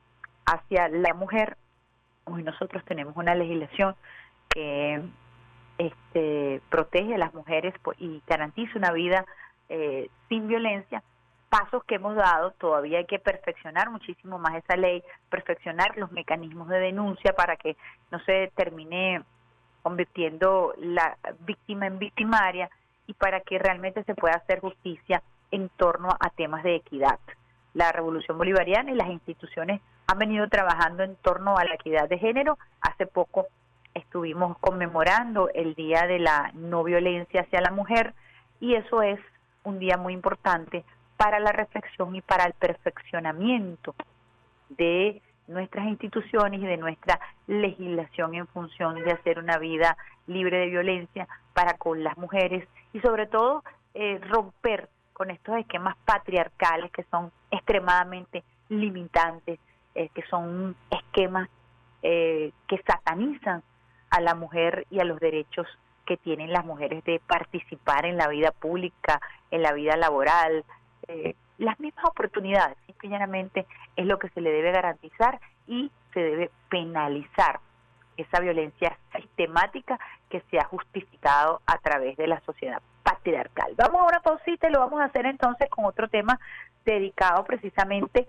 hacia 0.47 0.89
la 0.89 1.15
mujer. 1.15 1.57
Hoy 2.25 2.43
nosotros 2.43 2.85
tenemos 2.85 3.17
una 3.17 3.35
legislación 3.35 3.97
que 4.49 5.03
este, 5.79 6.61
protege 6.69 7.15
a 7.15 7.19
las 7.19 7.35
mujeres 7.35 7.75
y 7.99 8.23
garantiza 8.27 8.79
una 8.79 8.93
vida 8.93 9.25
eh, 9.69 10.09
sin 10.29 10.49
violencia, 10.49 11.03
pasos 11.49 11.85
que 11.85 11.97
hemos 11.97 12.15
dado, 12.15 12.53
todavía 12.53 12.99
hay 12.99 13.07
que 13.07 13.19
perfeccionar 13.19 13.91
muchísimo 13.91 14.39
más 14.39 14.55
esa 14.57 14.77
ley, 14.77 15.03
perfeccionar 15.31 15.97
los 15.97 16.13
mecanismos 16.13 16.69
de 16.69 16.79
denuncia 16.79 17.33
para 17.33 17.57
que 17.57 17.77
no 18.11 18.19
se 18.21 18.53
termine 18.55 19.23
convirtiendo 19.83 20.75
la 20.79 21.17
víctima 21.41 21.87
en 21.87 21.99
victimaria 21.99 22.71
y 23.07 23.15
para 23.15 23.41
que 23.41 23.59
realmente 23.59 24.05
se 24.05 24.15
pueda 24.15 24.37
hacer 24.37 24.61
justicia 24.61 25.23
en 25.51 25.71
torno 25.71 26.11
a 26.21 26.31
temas 26.31 26.63
de 26.63 26.77
equidad. 26.77 27.19
La 27.73 27.93
revolución 27.93 28.37
bolivariana 28.37 28.91
y 28.91 28.95
las 28.95 29.09
instituciones 29.09 29.81
han 30.07 30.19
venido 30.19 30.49
trabajando 30.49 31.03
en 31.03 31.17
torno 31.17 31.57
a 31.57 31.65
la 31.65 31.75
equidad 31.75 32.09
de 32.09 32.19
género. 32.19 32.59
Hace 32.81 33.07
poco 33.07 33.47
estuvimos 33.95 34.59
conmemorando 34.59 35.49
el 35.55 35.75
Día 35.75 36.07
de 36.07 36.19
la 36.19 36.51
No 36.55 36.85
Violencia 36.85 37.43
hacia 37.43 37.61
la 37.61 37.71
Mujer 37.71 38.15
y 38.61 38.75
eso 38.75 39.03
es 39.03 39.21
un 39.65 39.79
día 39.79 39.97
muy 39.97 40.13
importante 40.13 40.85
para 41.19 41.41
la 41.41 41.53
reflexión 41.53 42.15
y 42.15 42.23
para 42.23 42.45
el 42.45 42.55
perfeccionamiento 42.55 43.95
de 44.71 45.21
nuestras 45.49 45.87
instituciones 45.87 46.63
y 46.63 46.67
de 46.67 46.77
nuestra 46.77 47.19
legislación 47.47 48.35
en 48.35 48.47
función 48.47 48.95
de 48.95 49.13
hacer 49.13 49.39
una 49.39 49.59
vida 49.59 49.97
libre 50.27 50.59
de 50.59 50.67
violencia 50.67 51.27
para 51.55 51.75
con 51.75 52.05
las 52.05 52.17
mujeres 52.17 52.67
y 52.93 53.01
sobre 53.01 53.27
todo 53.27 53.65
eh, 53.95 54.21
romper 54.29 54.89
con 55.13 55.31
estos 55.31 55.57
esquemas 55.57 55.97
patriarcales 56.05 56.93
que 56.93 57.05
son 57.11 57.33
extremadamente 57.51 58.45
limitantes, 58.69 59.59
eh, 59.95 60.11
que 60.15 60.23
son 60.31 60.77
esquemas 60.91 61.49
eh, 62.03 62.53
que 62.69 62.81
satanizan 62.87 63.65
a 64.11 64.21
la 64.21 64.37
mujer 64.37 64.87
y 64.91 65.01
a 65.01 65.05
los 65.05 65.19
derechos 65.19 65.67
que 66.07 66.17
tienen 66.17 66.53
las 66.53 66.65
mujeres 66.65 67.03
de 67.05 67.21
participar 67.27 68.07
en 68.07 68.17
la 68.17 68.29
vida 68.29 68.53
pública, 68.53 69.21
en 69.51 69.63
la 69.63 69.73
vida 69.73 69.97
laboral, 69.97 70.65
eh, 71.07 71.35
las 71.59 71.79
mismas 71.81 72.05
oportunidades, 72.05 72.77
simplemente 72.87 73.67
es 73.97 74.07
lo 74.07 74.19
que 74.19 74.29
se 74.31 74.41
le 74.41 74.51
debe 74.51 74.73
garantizar 74.73 75.41
y 75.67 75.91
se 76.13 76.21
debe 76.21 76.51
penalizar 76.69 77.61
esa 78.17 78.41
violencia 78.41 78.99
sistemática 79.17 79.99
que 80.29 80.43
se 80.51 80.59
ha 80.59 80.65
justificado 80.65 81.61
a 81.67 81.79
través 81.79 82.17
de 82.17 82.27
la 82.27 82.41
sociedad 82.41 82.83
patriarcal. 83.03 83.75
Vamos 83.77 84.01
a 84.01 84.05
una 84.05 84.21
pausita 84.21 84.69
y 84.69 84.73
lo 84.73 84.81
vamos 84.81 85.01
a 85.01 85.05
hacer 85.05 85.27
entonces 85.27 85.71
con 85.71 85.85
otro 85.85 86.09
tema 86.09 86.39
dedicado 86.85 87.45
precisamente 87.45 88.29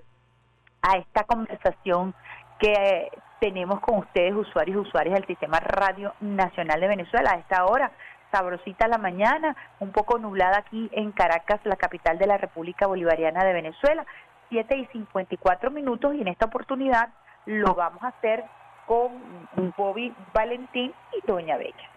a 0.81 0.97
esta 0.97 1.23
conversación 1.23 2.13
que 2.59 3.09
tenemos 3.39 3.79
con 3.79 3.99
ustedes, 3.99 4.33
usuarios 4.33 4.75
y 4.75 4.79
usuarias 4.79 5.15
del 5.15 5.27
Sistema 5.27 5.59
Radio 5.59 6.13
Nacional 6.19 6.79
de 6.79 6.87
Venezuela. 6.87 7.31
A 7.31 7.39
esta 7.39 7.65
hora 7.65 7.91
sabrosita 8.31 8.87
la 8.87 8.97
mañana, 8.97 9.55
un 9.79 9.91
poco 9.91 10.17
nublada 10.17 10.59
aquí 10.59 10.89
en 10.93 11.11
Caracas, 11.11 11.59
la 11.63 11.75
capital 11.75 12.17
de 12.17 12.27
la 12.27 12.37
República 12.37 12.87
Bolivariana 12.87 13.43
de 13.43 13.53
Venezuela, 13.53 14.05
7 14.49 14.77
y 14.77 14.85
54 14.87 15.71
minutos 15.71 16.15
y 16.15 16.21
en 16.21 16.27
esta 16.27 16.45
oportunidad 16.45 17.09
lo 17.45 17.73
vamos 17.75 18.03
a 18.03 18.09
hacer 18.09 18.43
con 18.85 19.11
Bobby 19.77 20.13
Valentín 20.33 20.93
y 21.17 21.25
Doña 21.27 21.57
Bella. 21.57 21.88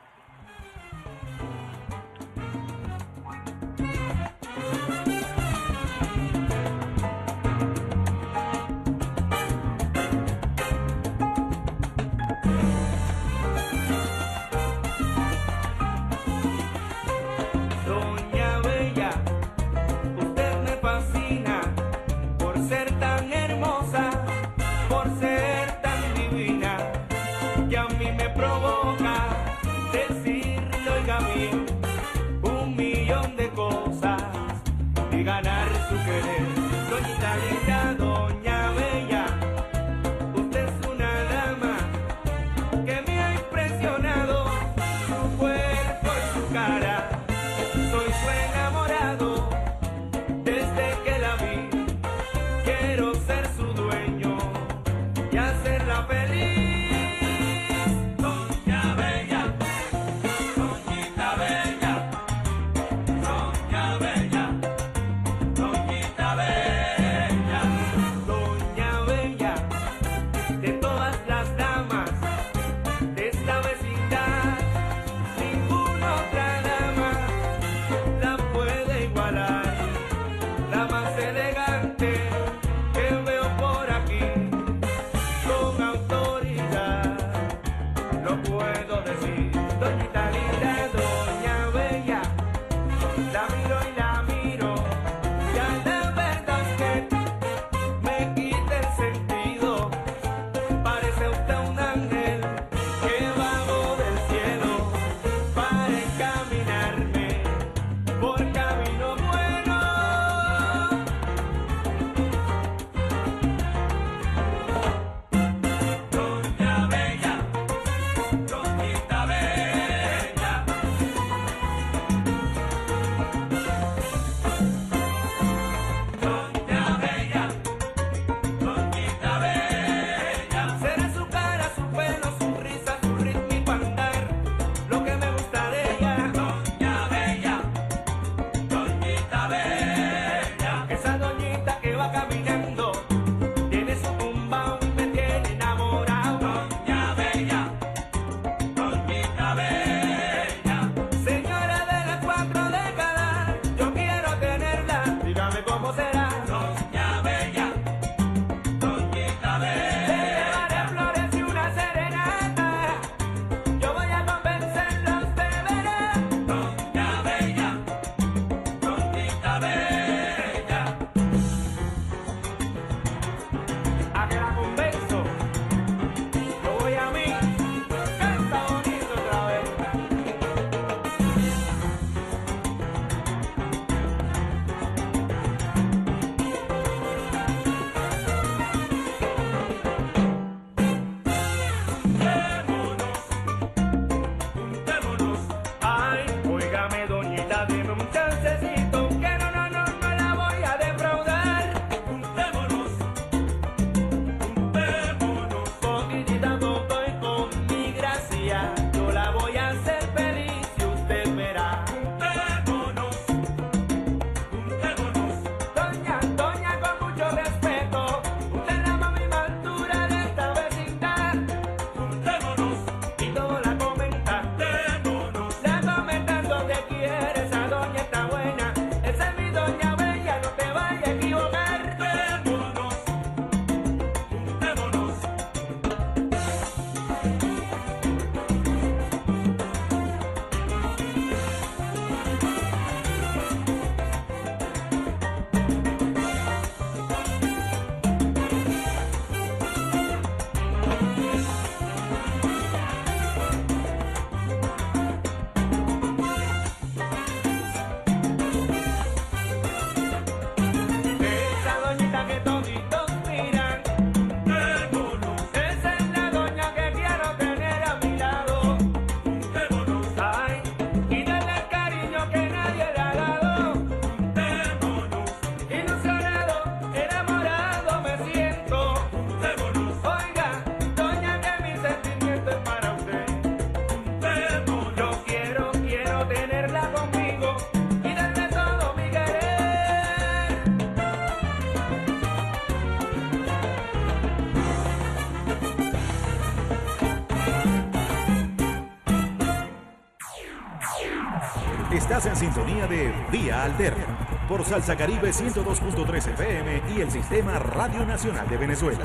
De 302.73 303.13
Vía 303.31 303.65
Alterna 303.65 304.23
por 304.49 304.65
Salsa 304.65 304.97
Caribe 304.97 305.31
102.3 305.31 306.33
FM 306.33 306.83
y 306.97 307.01
el 307.03 307.11
Sistema 307.11 307.59
Radio 307.59 308.05
Nacional 308.07 308.49
de 308.49 308.57
Venezuela. 308.57 309.05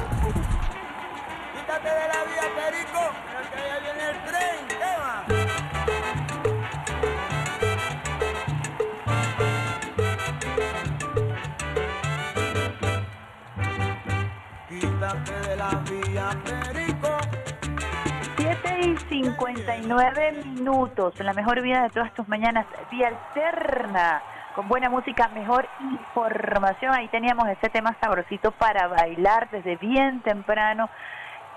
Minutos, 20.87 21.19
la 21.19 21.33
mejor 21.33 21.61
vida 21.61 21.83
de 21.83 21.89
todas 21.89 22.13
tus 22.13 22.27
mañanas, 22.27 22.65
vía 22.91 23.07
alterna, 23.09 24.21
con 24.55 24.67
buena 24.67 24.89
música, 24.89 25.27
mejor 25.29 25.67
información. 25.79 26.93
Ahí 26.93 27.07
teníamos 27.09 27.47
ese 27.49 27.69
tema 27.69 27.95
sabrosito 27.99 28.51
para 28.51 28.87
bailar 28.87 29.49
desde 29.51 29.75
bien 29.77 30.21
temprano. 30.21 30.89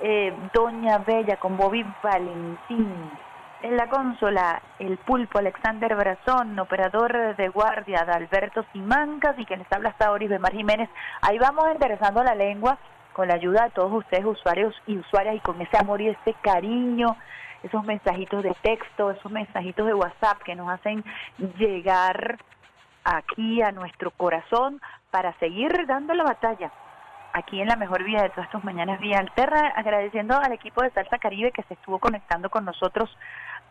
Eh, 0.01 0.35
Doña 0.53 0.99
Bella 0.99 1.37
con 1.37 1.57
Bobby 1.57 1.85
Valentín. 2.03 3.11
En 3.63 3.77
la 3.77 3.89
consola, 3.89 4.63
el 4.79 4.97
pulpo 4.99 5.39
Alexander 5.39 5.95
Brazón, 5.95 6.59
operador 6.59 7.37
de 7.37 7.49
guardia 7.49 8.05
de 8.05 8.13
Alberto 8.13 8.65
Simancas 8.73 9.39
y 9.39 9.45
que 9.45 9.57
les 9.57 9.71
habla 9.71 9.91
hasta 9.91 10.11
Bemar 10.11 10.53
Jiménez. 10.53 10.89
Ahí 11.21 11.39
vamos 11.39 11.67
enderezando 11.69 12.25
la 12.25 12.35
lengua 12.35 12.79
con 13.13 13.29
la 13.29 13.35
ayuda 13.35 13.65
de 13.65 13.71
todos 13.71 13.93
ustedes, 13.93 14.25
usuarios 14.25 14.75
y 14.87 14.97
usuarias, 14.97 15.37
y 15.37 15.41
con 15.41 15.61
ese 15.61 15.77
amor 15.77 16.01
y 16.01 16.09
ese 16.09 16.35
cariño, 16.41 17.17
esos 17.63 17.85
mensajitos 17.85 18.43
de 18.43 18.55
texto, 18.63 19.11
esos 19.11 19.31
mensajitos 19.31 19.87
de 19.87 19.95
WhatsApp 19.95 20.39
que 20.43 20.55
nos 20.55 20.69
hacen 20.71 21.05
llegar 21.59 22.39
aquí 23.05 23.63
a 23.63 23.73
nuestro 23.73 24.11
corazón 24.11 24.81
para 25.11 25.33
seguir 25.39 25.87
dando 25.87 26.15
la 26.15 26.25
batalla 26.25 26.71
aquí 27.33 27.61
en 27.61 27.69
la 27.69 27.77
mejor 27.77 28.05
vida 28.05 28.23
de 28.23 28.31
todas 28.31 28.51
tus 28.51 28.65
mañanas 28.65 29.01
vía 29.01 29.19
alterna, 29.19 29.69
agradeciendo 29.77 30.37
al 30.37 30.53
equipo 30.53 30.83
de 30.83 30.91
Salsa 30.91 31.19
Caribe 31.19 31.53
que 31.53 31.63
se 31.65 31.75
estuvo 31.75 31.99
conectando 31.99 32.51
con 32.51 32.65
nosotros 32.65 33.17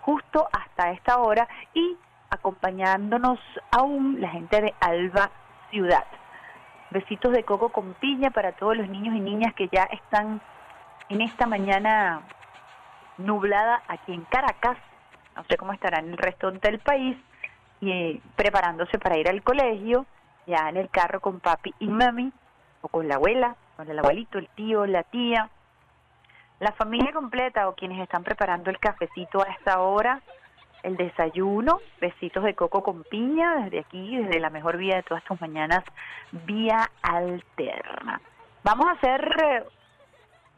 justo 0.01 0.47
hasta 0.51 0.91
esta 0.91 1.19
hora 1.19 1.47
y 1.73 1.97
acompañándonos 2.29 3.39
aún 3.71 4.21
la 4.21 4.29
gente 4.29 4.61
de 4.61 4.73
Alba 4.79 5.29
Ciudad. 5.71 6.05
Besitos 6.91 7.33
de 7.33 7.43
coco 7.43 7.69
con 7.69 7.93
piña 7.95 8.31
para 8.31 8.53
todos 8.53 8.77
los 8.77 8.87
niños 8.87 9.15
y 9.15 9.19
niñas 9.19 9.53
que 9.53 9.67
ya 9.67 9.83
están 9.83 10.41
en 11.09 11.21
esta 11.21 11.45
mañana 11.45 12.21
nublada 13.19 13.83
aquí 13.87 14.13
en 14.13 14.23
Caracas. 14.25 14.77
No 15.35 15.43
sé 15.45 15.57
cómo 15.57 15.73
estará 15.73 15.99
en 15.99 16.09
el 16.09 16.17
resto 16.17 16.51
del 16.51 16.79
país 16.79 17.17
y 17.81 17.91
eh, 17.91 18.21
preparándose 18.35 18.97
para 18.99 19.17
ir 19.17 19.29
al 19.29 19.43
colegio, 19.43 20.05
ya 20.47 20.69
en 20.69 20.77
el 20.77 20.89
carro 20.89 21.19
con 21.21 21.39
papi 21.39 21.73
y 21.79 21.87
mami, 21.87 22.31
o 22.81 22.87
con 22.87 23.07
la 23.07 23.15
abuela, 23.15 23.55
con 23.77 23.89
el 23.89 23.99
abuelito, 23.99 24.37
el 24.37 24.49
tío, 24.49 24.85
la 24.85 25.03
tía, 25.03 25.49
la 26.59 26.71
familia 26.73 27.13
completa 27.13 27.69
o 27.69 27.75
quienes 27.75 28.01
están 28.01 28.23
preparando 28.23 28.69
el 28.69 28.79
cafecito 28.79 29.41
a 29.41 29.51
esta 29.51 29.79
hora, 29.79 30.21
el 30.83 30.97
desayuno, 30.97 31.79
besitos 31.99 32.43
de 32.43 32.55
coco 32.55 32.83
con 32.83 33.03
piña 33.03 33.55
desde 33.63 33.79
aquí, 33.79 34.17
desde 34.17 34.39
la 34.39 34.49
mejor 34.49 34.77
vía 34.77 34.97
de 34.97 35.03
todas 35.03 35.23
tus 35.23 35.39
mañanas, 35.39 35.83
vía 36.31 36.89
alterna. 37.01 38.21
Vamos 38.63 38.87
a 38.87 38.91
hacer 38.91 39.35
eh, 39.43 39.63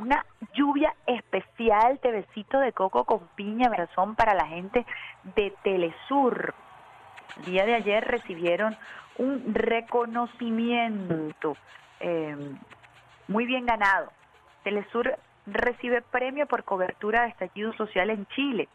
una 0.02 0.26
lluvia 0.56 0.95
especial 1.06 1.99
de 2.02 2.26
de 2.60 2.74
coco 2.74 3.06
con 3.06 3.28
piña, 3.36 3.70
razón 3.70 4.16
para 4.16 4.34
la 4.34 4.47
gente 4.47 4.86
de 5.36 5.54
Telesur. 5.64 6.56
El 7.38 7.45
día 7.45 7.66
de 7.66 7.76
ayer 7.76 8.04
recibieron 8.04 8.76
un 9.18 9.54
reconocimiento 9.54 11.56
eh, 11.99 12.36
muy 13.28 13.45
bien 13.45 13.68
ganado. 13.68 14.12
Telesur 14.64 15.18
recibe 15.45 16.02
premio 16.02 16.47
por 16.47 16.64
cobertura 16.64 17.24
de 17.24 17.30
estallido 17.30 17.74
social 17.74 18.10
en 18.10 18.26
Chile. 18.28 18.68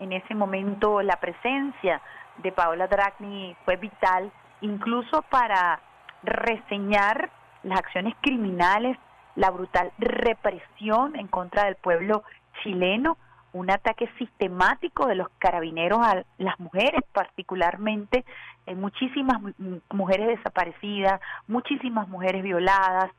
En 0.00 0.12
ese 0.12 0.34
momento 0.34 1.02
la 1.02 1.16
presencia 1.16 2.00
de 2.38 2.50
Paola 2.50 2.88
Dragni 2.88 3.54
fue 3.64 3.76
vital, 3.76 4.32
incluso 4.60 5.22
para 5.22 5.80
reseñar 6.22 7.30
las 7.62 7.78
acciones 7.78 8.14
criminales, 8.20 8.98
la 9.36 9.50
brutal 9.50 9.92
represión 9.98 11.16
en 11.16 11.26
contra 11.28 11.64
del 11.64 11.76
pueblo 11.76 12.22
chileno, 12.62 13.16
un 13.52 13.70
ataque 13.70 14.08
sistemático 14.18 15.06
de 15.06 15.14
los 15.14 15.28
carabineros 15.38 16.00
a 16.02 16.24
las 16.38 16.58
mujeres, 16.58 17.00
particularmente 17.12 18.24
eh, 18.66 18.74
muchísimas 18.74 19.40
mu- 19.42 19.52
mu- 19.58 19.80
mujeres 19.90 20.28
desaparecidas, 20.28 21.20
muchísimas 21.48 22.08
mujeres 22.08 22.42
violadas, 22.42 23.10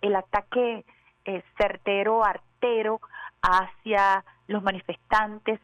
el 0.00 0.14
ataque 0.16 0.84
eh, 1.24 1.42
certero, 1.58 2.24
artero 2.24 3.00
hacia 3.42 4.24
los 4.46 4.62
manifestantes, 4.62 5.60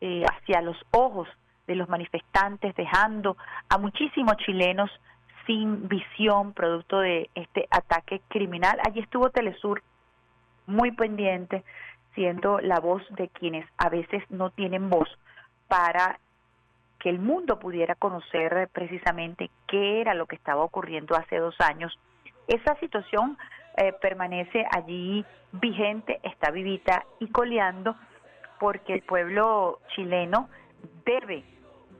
eh, 0.00 0.24
hacia 0.24 0.60
los 0.62 0.76
ojos 0.90 1.28
de 1.66 1.74
los 1.76 1.88
manifestantes, 1.88 2.74
dejando 2.74 3.36
a 3.68 3.78
muchísimos 3.78 4.36
chilenos 4.38 4.90
sin 5.46 5.88
visión 5.88 6.52
producto 6.52 7.00
de 7.00 7.30
este 7.34 7.66
ataque 7.70 8.20
criminal. 8.28 8.78
Allí 8.86 9.00
estuvo 9.00 9.30
Telesur 9.30 9.82
muy 10.66 10.92
pendiente, 10.92 11.64
siendo 12.14 12.60
la 12.60 12.78
voz 12.78 13.02
de 13.10 13.28
quienes 13.28 13.66
a 13.78 13.88
veces 13.88 14.22
no 14.30 14.50
tienen 14.50 14.90
voz 14.90 15.08
para 15.68 16.18
que 16.98 17.08
el 17.08 17.18
mundo 17.18 17.58
pudiera 17.58 17.94
conocer 17.96 18.68
precisamente 18.72 19.50
qué 19.66 20.00
era 20.00 20.14
lo 20.14 20.26
que 20.26 20.36
estaba 20.36 20.62
ocurriendo 20.62 21.16
hace 21.16 21.38
dos 21.38 21.56
años. 21.60 21.98
Esa 22.46 22.76
situación 22.76 23.36
eh, 23.76 23.92
permanece 24.00 24.64
allí 24.70 25.24
vigente, 25.52 26.20
está 26.22 26.50
vivita 26.50 27.04
y 27.18 27.28
coleando, 27.28 27.96
porque 28.60 28.94
el 28.94 29.02
pueblo 29.02 29.80
chileno 29.94 30.48
debe 31.04 31.44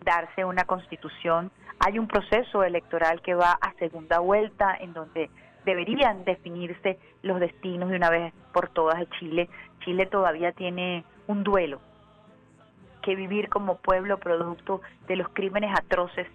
darse 0.03 0.44
una 0.44 0.64
constitución. 0.64 1.50
Hay 1.78 1.98
un 1.98 2.07
proceso 2.07 2.62
electoral 2.64 3.20
que 3.22 3.34
va 3.34 3.59
a 3.61 3.72
segunda 3.74 4.18
vuelta 4.20 4.76
en 4.78 4.92
donde 4.92 5.30
deberían 5.64 6.24
definirse 6.24 6.98
los 7.22 7.40
destinos 7.40 7.90
de 7.90 7.96
una 7.96 8.11
vez 8.11 8.32
por 8.53 8.68
todas 8.68 8.98
de 8.98 9.09
Chile. 9.18 9.48
Chile 9.84 10.07
todavía 10.07 10.53
tiene 10.53 11.05
un 11.26 11.44
duelo 11.44 11.80
que 13.03 13.16
vivir 13.16 13.48
como 13.48 13.76
pueblo 13.76 14.18
producto 14.18 14.80
de 15.09 15.16
los 15.16 15.28
crímenes 15.30 15.76
atroces 15.76 16.26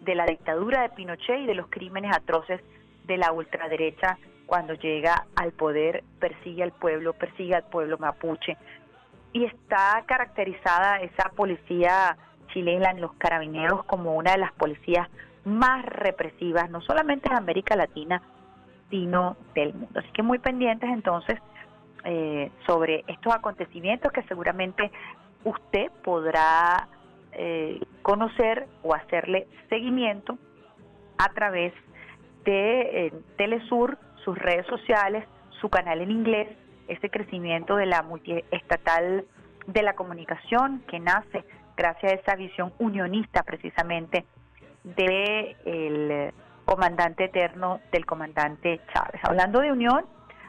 de 0.00 0.14
la 0.14 0.24
dictadura 0.26 0.82
de 0.82 0.88
Pinochet 0.90 1.40
y 1.40 1.46
de 1.46 1.54
los 1.54 1.66
crímenes 1.68 2.14
atroces 2.14 2.60
de 3.04 3.18
la 3.18 3.32
ultraderecha 3.32 4.18
cuando 4.46 4.74
llega 4.74 5.26
al 5.34 5.52
poder, 5.52 6.04
persigue 6.20 6.62
al 6.62 6.72
pueblo, 6.72 7.12
persigue 7.12 7.54
al 7.54 7.64
pueblo 7.64 7.98
mapuche. 7.98 8.56
Y 9.32 9.44
está 9.44 10.02
caracterizada 10.06 11.00
esa 11.00 11.30
policía 11.30 12.16
chilena 12.48 12.90
en 12.90 13.00
los 13.00 13.12
carabineros 13.14 13.84
como 13.84 14.14
una 14.14 14.32
de 14.32 14.38
las 14.38 14.52
policías 14.52 15.08
más 15.44 15.84
represivas, 15.84 16.70
no 16.70 16.80
solamente 16.80 17.28
de 17.28 17.36
América 17.36 17.76
Latina, 17.76 18.20
sino 18.90 19.36
del 19.54 19.74
mundo. 19.74 20.00
Así 20.00 20.08
que 20.12 20.22
muy 20.22 20.38
pendientes 20.38 20.90
entonces 20.90 21.40
eh, 22.04 22.50
sobre 22.66 23.04
estos 23.06 23.34
acontecimientos 23.34 24.12
que 24.12 24.22
seguramente 24.24 24.90
usted 25.44 25.90
podrá 26.04 26.88
eh, 27.32 27.80
conocer 28.02 28.66
o 28.82 28.94
hacerle 28.94 29.46
seguimiento 29.68 30.38
a 31.18 31.28
través 31.30 31.72
de 32.44 33.06
eh, 33.06 33.12
Telesur, 33.36 33.98
sus 34.24 34.38
redes 34.38 34.66
sociales, 34.66 35.24
su 35.60 35.68
canal 35.68 36.00
en 36.00 36.10
inglés, 36.10 36.48
ese 36.88 37.10
crecimiento 37.10 37.76
de 37.76 37.86
la 37.86 38.02
multiestatal 38.02 39.24
de 39.66 39.82
la 39.82 39.94
comunicación 39.94 40.82
que 40.88 41.00
nace 41.00 41.44
gracias 41.76 42.12
a 42.12 42.14
esa 42.16 42.36
visión 42.36 42.72
unionista 42.78 43.42
precisamente 43.42 44.24
de 44.84 45.56
el 45.64 46.32
comandante 46.64 47.24
eterno 47.24 47.80
del 47.92 48.06
comandante 48.06 48.80
Chávez. 48.92 49.20
Hablando 49.22 49.60
de 49.60 49.72
unión, 49.72 50.04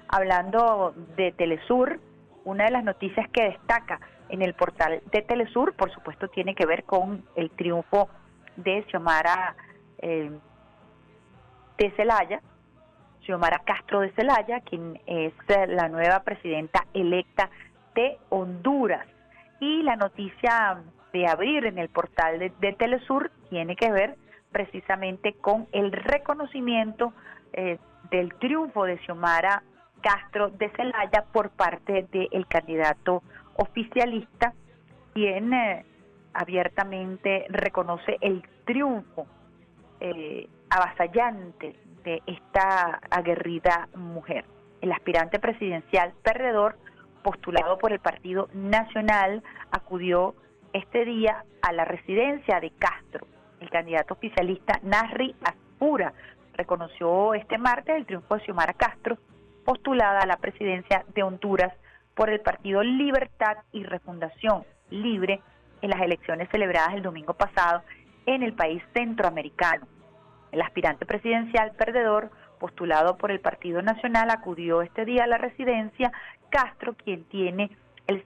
hablando 0.08 0.94
de 1.16 1.32
Telesur, 1.32 2.00
una 2.44 2.66
de 2.66 2.72
las 2.72 2.84
noticias 2.84 3.28
que 3.30 3.44
destaca 3.44 4.00
en 4.30 4.42
el 4.42 4.54
portal 4.54 5.02
de 5.12 5.22
Telesur, 5.22 5.74
por 5.74 5.92
supuesto, 5.94 6.28
tiene 6.30 6.56
que 6.56 6.66
ver 6.66 6.84
con 6.84 7.24
el 7.36 7.50
triunfo 7.52 8.10
de 8.56 8.84
Xiomara 8.90 9.56
eh, 10.00 10.32
de 11.78 11.92
Celaya, 11.92 12.42
Xiomara 13.22 13.60
Castro 13.60 14.00
de 14.00 14.12
Celaya, 14.14 14.62
quien 14.62 15.00
es 15.06 15.34
la 15.68 15.88
nueva 15.90 16.22
presidenta 16.22 16.86
electa 16.94 17.50
de 17.94 18.18
Honduras. 18.30 19.06
Y 19.60 19.84
la 19.84 19.96
noticia 19.96 20.82
de 21.14 21.28
abrir 21.28 21.66
en 21.66 21.78
el 21.78 21.90
portal 21.90 22.40
de, 22.40 22.74
Telesur 22.74 23.32
tiene 23.50 23.76
que 23.76 23.92
ver 23.92 24.16
precisamente 24.52 25.34
con 25.34 25.68
el 25.72 25.92
reconocimiento 25.92 27.14
eh, 27.54 27.78
del 28.12 28.34
triunfo 28.36 28.86
de 28.86 28.98
Xiomara 29.00 29.64
Castro 30.02 30.50
de 30.50 30.70
Celaya 30.70 31.26
por 31.32 31.50
parte 31.50 32.08
del 32.12 32.48
candidato 32.48 33.24
oficialista, 33.56 34.54
quien 35.14 35.54
eh, 35.54 35.86
abiertamente 36.34 37.46
reconoce 37.50 38.18
el 38.22 38.44
triunfo 38.66 39.26
eh, 40.00 40.48
avasallante 40.70 41.76
de 42.04 42.22
esta 42.28 43.00
aguerrida 43.10 43.90
mujer. 43.96 44.46
El 44.82 44.92
aspirante 44.92 45.40
presidencial 45.40 46.14
perdedor, 46.22 46.78
postulado 47.24 47.78
por 47.80 47.92
el 47.92 48.00
Partido 48.00 48.50
Nacional, 48.54 49.44
acudió 49.72 50.36
este 50.74 51.06
día 51.06 51.44
a 51.62 51.72
la 51.74 51.86
residencia 51.86 52.60
de 52.60 52.72
Castro. 52.72 53.28
El 53.60 53.70
candidato 53.70 54.14
oficialista 54.14 54.80
Nasri 54.84 55.36
Aspura 55.44 56.14
reconoció 56.54 57.34
este 57.34 57.58
martes 57.58 57.96
el 57.96 58.06
triunfo 58.06 58.36
de 58.36 58.46
Xiomara 58.46 58.74
Castro, 58.74 59.18
postulada 59.66 60.22
a 60.22 60.26
la 60.26 60.38
presidencia 60.38 61.04
de 61.14 61.24
Honduras 61.24 61.74
por 62.16 62.30
el 62.30 62.40
Partido 62.42 62.84
Libertad 62.84 63.58
y 63.72 63.84
Refundación 63.84 64.64
Libre 64.90 65.42
en 65.82 65.90
las 65.90 66.02
elecciones 66.02 66.50
celebradas 66.50 66.96
el 66.96 67.04
domingo 67.04 67.34
pasado 67.34 67.84
en 68.26 68.44
el 68.44 68.54
país 68.54 68.82
centroamericano. 68.94 69.88
El 70.52 70.62
aspirante 70.62 71.06
presidencial 71.06 71.74
perdedor, 71.74 72.32
postulado 72.60 73.18
por 73.18 73.32
el 73.32 73.40
Partido 73.40 73.82
Nacional, 73.82 74.30
acudió 74.32 74.82
este 74.82 75.06
día 75.06 75.26
a 75.26 75.28
la 75.28 75.38
residencia 75.38 76.12
Castro, 76.50 76.96
quien 76.96 77.26
tiene 77.26 77.70
el 78.08 78.24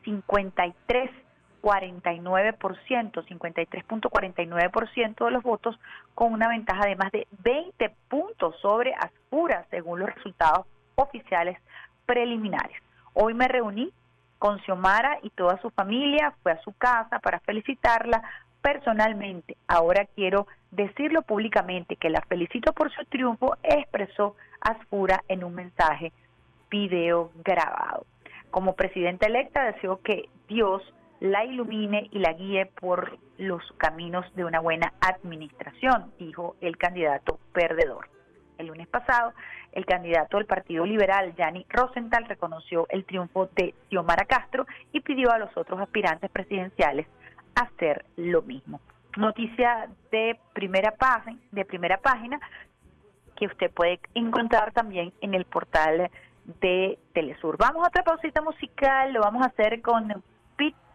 53,49%, 1.62 3.26
53.49% 3.26 5.26
de 5.26 5.32
los 5.32 5.44
votos, 5.44 5.80
con 6.14 6.34
una 6.34 6.50
ventaja 6.50 6.86
de 6.86 6.96
más 6.96 7.12
de 7.12 7.28
20 7.44 7.90
puntos 8.10 8.56
sobre 8.62 8.94
Aspura, 8.96 9.66
según 9.70 10.00
los 10.00 10.14
resultados 10.14 10.66
oficiales 10.96 11.58
preliminares. 12.06 12.78
Hoy 13.14 13.34
me 13.34 13.48
reuní 13.48 13.92
con 14.40 14.60
Xiomara 14.62 15.20
y 15.22 15.30
toda 15.30 15.62
su 15.62 15.70
familia, 15.70 16.34
fue 16.42 16.54
a 16.54 16.62
su 16.62 16.74
casa 16.74 17.20
para 17.20 17.40
felicitarla 17.42 18.24
personalmente. 18.62 19.56
Ahora 19.68 20.08
quiero 20.16 20.48
decirlo 20.72 21.22
públicamente 21.22 21.96
que 21.96 22.10
la 22.10 22.22
felicito 22.22 22.74
por 22.74 22.92
su 22.92 23.06
triunfo, 23.06 23.56
expresó 23.62 24.36
Asfura 24.62 25.24
en 25.28 25.44
un 25.44 25.56
mensaje 25.56 26.12
video 26.70 27.32
grabado. 27.44 28.06
Como 28.50 28.76
presidenta 28.76 29.28
electa 29.28 29.66
deseo 29.66 30.02
que 30.02 30.30
Dios 30.48 30.82
la 31.22 31.46
ilumine 31.46 32.10
y 32.12 32.20
la 32.20 32.34
guíe 32.34 32.66
por 32.66 33.18
los 33.38 33.62
caminos 33.78 34.26
de 34.36 34.44
una 34.44 34.60
buena 34.60 34.92
administración, 35.00 36.12
dijo 36.18 36.56
el 36.62 36.78
candidato 36.78 37.40
perdedor. 37.54 38.10
El 38.58 38.68
lunes 38.68 38.88
pasado, 38.88 39.34
el 39.72 39.86
candidato 39.86 40.38
del 40.38 40.48
Partido 40.48 40.84
Liberal, 40.84 41.36
Yanni 41.36 41.66
Rosenthal, 41.70 42.26
reconoció 42.26 42.88
el 42.90 43.06
triunfo 43.06 43.50
de 43.56 43.76
Xiomara 43.90 44.26
Castro 44.26 44.66
y 44.92 45.02
pidió 45.02 45.32
a 45.32 45.38
los 45.38 45.56
otros 45.56 45.80
aspirantes 45.80 46.30
presidenciales 46.32 47.06
hacer 47.54 48.04
lo 48.16 48.42
mismo. 48.42 48.82
Noticia 49.16 49.90
de 50.12 50.40
primera 50.54 50.92
página, 50.92 51.38
de 51.52 51.66
primera 51.66 51.98
página 51.98 52.40
que 53.36 53.46
usted 53.46 53.70
puede 53.72 54.00
encontrar 54.16 54.72
también 54.74 55.14
en 55.22 55.36
el 55.36 55.46
portal 55.46 56.10
de 56.62 56.98
Telesur. 57.14 57.58
Vamos 57.58 57.84
a 57.84 57.90
otra 57.90 58.04
pausita 58.04 58.42
musical, 58.42 59.14
lo 59.14 59.22
vamos 59.22 59.44
a 59.44 59.48
hacer 59.50 59.82
con 59.82 60.24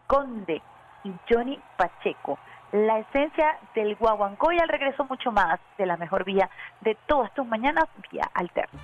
Conde 0.07 0.61
y 1.03 1.13
Johnny 1.29 1.59
Pacheco. 1.77 2.39
La 2.71 2.99
esencia 2.99 3.59
del 3.75 3.95
guaguancó 3.95 4.51
y 4.51 4.59
al 4.59 4.67
regreso 4.67 5.05
mucho 5.05 5.31
más 5.31 5.59
de 5.77 5.85
la 5.85 5.97
mejor 5.97 6.25
vía 6.25 6.49
de 6.81 6.97
todas 7.07 7.33
tus 7.33 7.45
mañanas, 7.45 7.85
vía 8.11 8.29
alterna. 8.33 8.79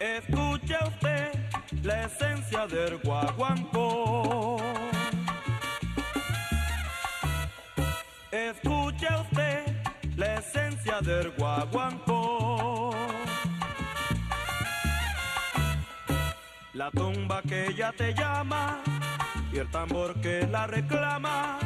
Escucha 0.00 0.78
usted 0.86 1.32
la 1.82 2.02
esencia 2.02 2.66
del 2.66 2.98
guaguancó. 2.98 4.58
Escucha 8.30 9.20
usted 9.22 9.77
la 10.18 10.34
esencia 10.34 11.00
del 11.00 11.30
guaguancó. 11.38 12.90
La 16.74 16.90
tumba 16.90 17.40
que 17.42 17.72
ya 17.74 17.92
te 17.92 18.12
llama 18.14 18.82
y 19.52 19.58
el 19.58 19.70
tambor 19.70 20.20
que 20.20 20.46
la 20.46 20.66
reclama 20.66 21.58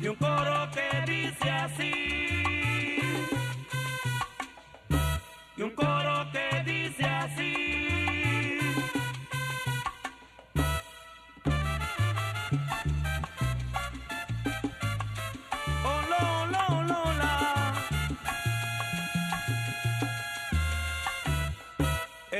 y 0.00 0.08
un 0.08 0.16
coro 0.16 0.68
que 0.72 1.12
dice 1.12 1.50
así. 1.50 1.92
Y 5.56 5.62
un 5.62 5.70
coro 5.70 6.26
que 6.32 6.62
dice 6.64 7.04
así. 7.04 8.01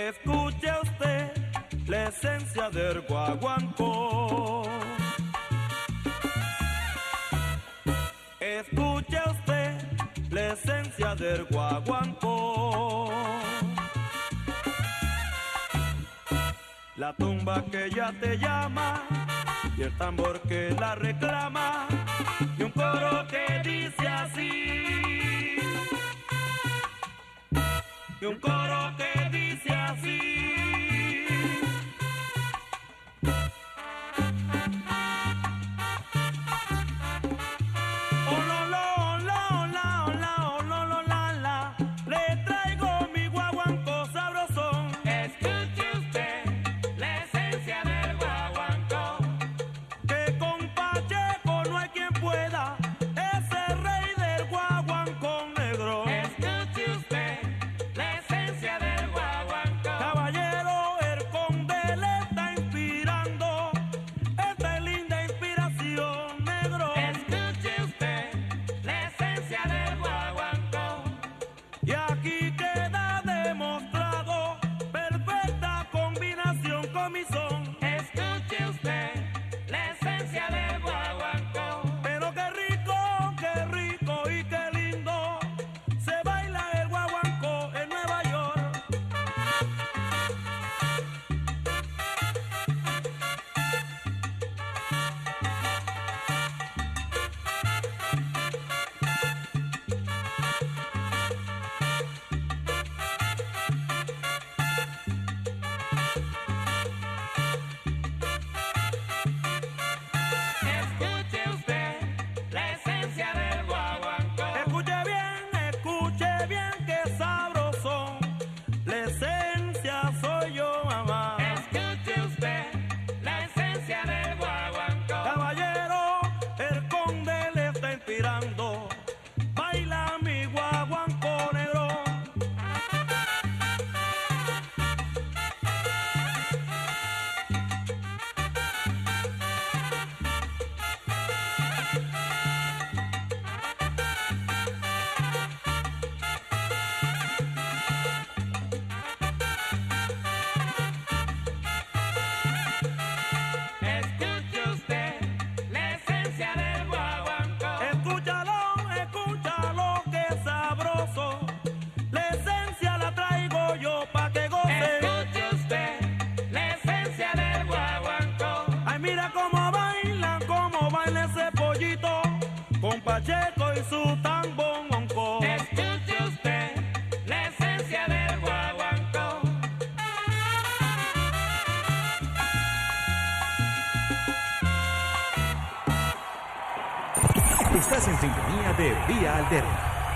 Escuche 0.09 0.69
usted 0.83 1.33
la 1.87 2.09
esencia 2.09 2.69
del 2.71 3.03
guaguancó. 3.03 4.63
Escuche 8.41 9.21
usted 9.31 9.71
la 10.31 10.53
esencia 10.55 11.15
del 11.15 11.45
guaguancó. 11.45 13.13
La 16.97 17.13
tumba 17.13 17.65
que 17.71 17.89
ya 17.91 18.13
te 18.21 18.37
llama 18.39 19.03
y 19.77 19.83
el 19.83 19.97
tambor 19.99 20.41
que 20.41 20.71
la 20.81 20.97
reclama 20.97 21.87
y 22.59 22.63
un 22.65 22.73
coro 22.73 23.25
que 23.29 23.63
dice 23.65 24.09
así. 24.09 25.59
Y 28.21 28.25
un 28.25 28.39
coro 28.41 28.97
que 28.97 29.02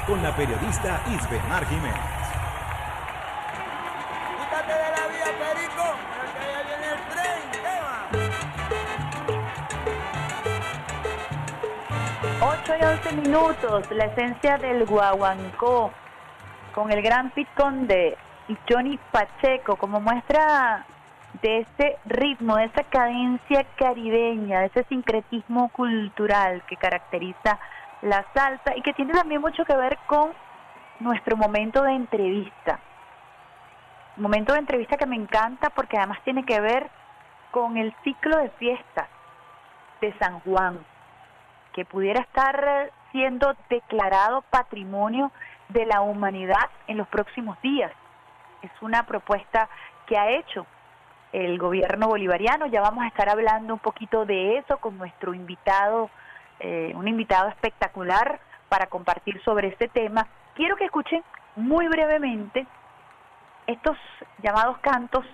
Con 0.06 0.22
la 0.22 0.34
periodista 0.34 1.02
Isbemar 1.08 1.66
Jiménez. 1.66 1.94
Quítate 4.38 4.72
de 4.72 4.78
la 4.78 5.06
vía, 5.08 5.26
Perico, 5.38 5.94
porque 6.16 6.40
allá 6.40 6.62
viene 6.64 6.86
el 6.94 7.00
tren, 7.12 7.42
tema. 7.60 7.94
8 12.62 12.76
y 12.80 12.82
11 12.82 13.12
minutos, 13.12 13.90
la 13.90 14.06
esencia 14.06 14.56
del 14.56 14.86
guaguancó, 14.86 15.92
con 16.74 16.90
el 16.90 17.02
gran 17.02 17.28
pitón 17.32 17.86
de 17.86 18.16
Johnny 18.66 18.98
Pacheco, 19.12 19.76
como 19.76 20.00
muestra 20.00 20.86
de 21.42 21.58
ese 21.58 21.98
ritmo, 22.06 22.56
de 22.56 22.64
esa 22.64 22.84
cadencia 22.84 23.66
caribeña, 23.76 24.60
de 24.60 24.66
ese 24.68 24.84
sincretismo 24.84 25.68
cultural 25.68 26.62
que 26.66 26.78
caracteriza 26.78 27.58
la 28.02 28.24
salsa 28.34 28.76
y 28.76 28.82
que 28.82 28.92
tiene 28.92 29.12
también 29.12 29.40
mucho 29.40 29.64
que 29.64 29.76
ver 29.76 29.98
con 30.06 30.32
nuestro 31.00 31.36
momento 31.36 31.82
de 31.82 31.92
entrevista. 31.92 32.80
Momento 34.16 34.52
de 34.52 34.60
entrevista 34.60 34.96
que 34.96 35.06
me 35.06 35.16
encanta 35.16 35.70
porque 35.70 35.98
además 35.98 36.18
tiene 36.24 36.44
que 36.44 36.60
ver 36.60 36.88
con 37.50 37.76
el 37.76 37.94
ciclo 38.02 38.36
de 38.38 38.50
fiestas 38.50 39.08
de 40.00 40.12
San 40.18 40.40
Juan, 40.40 40.78
que 41.72 41.84
pudiera 41.84 42.20
estar 42.20 42.90
siendo 43.12 43.54
declarado 43.68 44.42
patrimonio 44.50 45.32
de 45.68 45.86
la 45.86 46.00
humanidad 46.00 46.70
en 46.86 46.98
los 46.98 47.08
próximos 47.08 47.60
días. 47.62 47.92
Es 48.62 48.70
una 48.80 49.04
propuesta 49.04 49.68
que 50.06 50.16
ha 50.18 50.30
hecho 50.30 50.66
el 51.32 51.58
gobierno 51.58 52.08
bolivariano. 52.08 52.66
Ya 52.66 52.80
vamos 52.80 53.04
a 53.04 53.08
estar 53.08 53.28
hablando 53.28 53.74
un 53.74 53.80
poquito 53.80 54.24
de 54.24 54.58
eso 54.58 54.78
con 54.78 54.96
nuestro 54.98 55.34
invitado, 55.34 56.10
eh, 56.60 56.92
un 56.94 57.08
invitado 57.08 57.48
espectacular 57.48 58.40
para 58.68 58.86
compartir 58.86 59.42
sobre 59.44 59.68
este 59.68 59.88
tema. 59.88 60.26
Quiero 60.54 60.76
que 60.76 60.84
escuchen 60.84 61.22
muy 61.54 61.88
brevemente 61.88 62.66
estos 63.66 63.96
llamados 64.42 64.78
cantos 64.78 65.24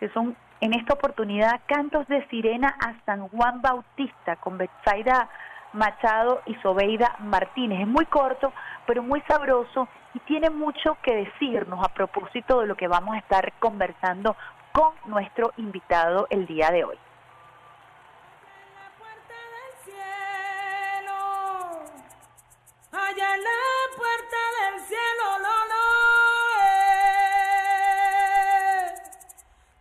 que 0.00 0.08
son 0.10 0.36
en 0.60 0.74
esta 0.74 0.94
oportunidad 0.94 1.60
Cantos 1.66 2.06
de 2.08 2.26
Sirena 2.28 2.74
a 2.80 2.94
San 3.04 3.28
Juan 3.28 3.60
Bautista 3.60 4.36
con 4.36 4.58
Betsaida 4.58 5.28
Machado 5.72 6.42
y 6.46 6.54
Sobeida 6.56 7.16
Martínez. 7.18 7.80
Es 7.80 7.86
muy 7.86 8.06
corto, 8.06 8.52
pero 8.86 9.02
muy 9.02 9.20
sabroso 9.22 9.88
y 10.14 10.20
tiene 10.20 10.50
mucho 10.50 10.96
que 11.02 11.14
decirnos 11.14 11.84
a 11.84 11.92
propósito 11.92 12.60
de 12.60 12.66
lo 12.66 12.76
que 12.76 12.88
vamos 12.88 13.14
a 13.14 13.18
estar 13.18 13.52
conversando 13.58 14.36
con 14.72 14.92
nuestro 15.06 15.52
invitado 15.56 16.26
el 16.30 16.46
día 16.46 16.70
de 16.70 16.84
hoy. 16.84 16.96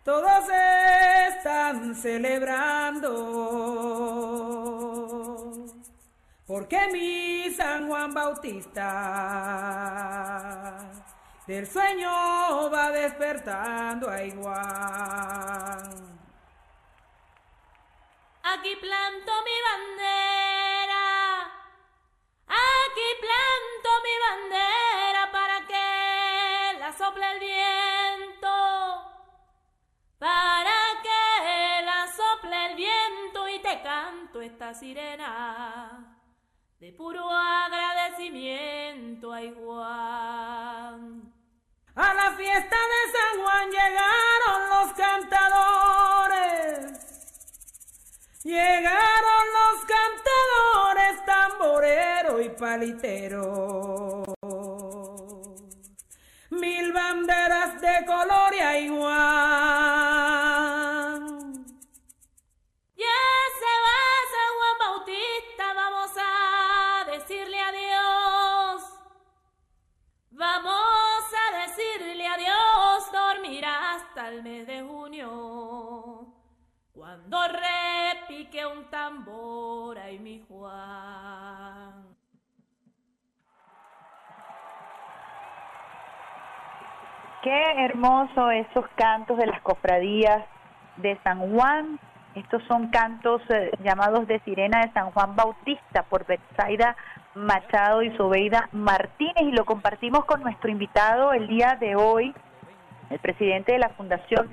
Todos 0.03 0.49
están 1.29 1.95
celebrando, 1.95 3.09
porque 6.45 6.87
mi 6.91 7.49
San 7.55 7.87
Juan 7.87 8.13
Bautista 8.13 8.81
del 11.47 11.65
sueño 11.65 12.69
va 12.69 12.91
despertando 12.91 14.09
a 14.09 14.21
igual. 14.23 14.59
Aquí 18.43 18.75
planto 18.75 19.31
mi 19.45 19.57
bandera, 19.69 21.43
aquí 22.45 23.07
planto 23.21 23.89
mi 24.03 24.15
bandera 24.27 24.72
para 30.23 30.79
que 31.03 31.83
la 31.83 32.07
sople 32.07 32.55
el 32.67 32.75
viento 32.77 33.49
y 33.49 33.59
te 33.59 33.81
canto 33.81 34.41
esta 34.41 34.73
sirena 34.73 36.17
de 36.79 36.93
puro 36.93 37.29
agradecimiento 37.29 39.33
a 39.33 39.41
Juan. 39.53 41.33
A 41.95 42.13
la 42.13 42.31
fiesta 42.37 42.77
de 42.93 43.11
San 43.15 43.41
Juan 43.43 43.69
llegaron 43.69 44.69
los 44.69 44.93
cantadores. 44.93 46.71
Llegaron 48.45 49.45
los 49.59 49.75
cantadores, 49.95 51.25
tamborero 51.25 52.39
y 52.39 52.47
palitero. 52.47 54.23
Mil 56.49 56.93
banderas 56.93 57.81
de 57.81 58.05
color 58.05 58.53
y 58.53 58.87
Juan. 58.87 60.02
El 74.33 74.43
mes 74.43 74.65
de 74.65 74.81
junio. 74.81 76.25
Cuando 76.93 77.37
repique 77.47 78.65
un 78.65 78.85
tambor, 78.89 79.97
ay 79.97 80.19
mi 80.19 80.43
Juan. 80.47 82.03
Qué 87.43 87.85
hermoso 87.85 88.51
esos 88.51 88.85
cantos 88.95 89.37
de 89.37 89.47
las 89.47 89.61
cofradías 89.61 90.45
de 90.97 91.19
San 91.23 91.51
Juan. 91.51 91.99
Estos 92.35 92.63
son 92.67 92.89
cantos 92.89 93.41
eh, 93.49 93.71
llamados 93.83 94.27
de 94.27 94.39
Sirena 94.39 94.81
de 94.81 94.91
San 94.93 95.11
Juan 95.11 95.35
Bautista 95.35 96.03
por 96.03 96.25
Betsaida 96.25 96.95
Machado 97.35 98.01
y 98.01 98.15
Sobeida 98.17 98.69
Martínez 98.71 99.43
y 99.43 99.51
lo 99.51 99.65
compartimos 99.65 100.25
con 100.25 100.41
nuestro 100.41 100.71
invitado 100.71 101.33
el 101.33 101.47
día 101.47 101.77
de 101.79 101.95
hoy, 101.95 102.33
el 103.13 103.19
presidente 103.19 103.73
de 103.73 103.79
la 103.79 103.89
Fundación 103.89 104.49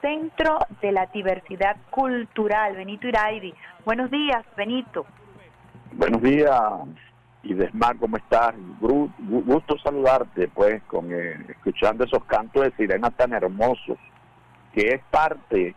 Centro 0.00 0.58
de 0.82 0.92
la 0.92 1.06
Diversidad 1.06 1.76
Cultural, 1.90 2.76
Benito 2.76 3.08
Iraidi. 3.08 3.54
Buenos 3.86 4.10
días, 4.10 4.44
Benito. 4.56 5.06
Buenos 5.92 6.20
días, 6.20 6.60
Idesmar, 7.42 7.96
¿cómo 7.96 8.18
estás? 8.18 8.54
Gusto 8.80 9.78
saludarte, 9.78 10.48
pues, 10.48 10.82
con 10.84 11.10
eh, 11.12 11.38
escuchando 11.48 12.04
esos 12.04 12.24
cantos 12.24 12.64
de 12.64 12.72
sirena 12.72 13.10
tan 13.10 13.32
hermosos, 13.32 13.98
que 14.74 14.88
es 14.88 15.00
parte 15.10 15.74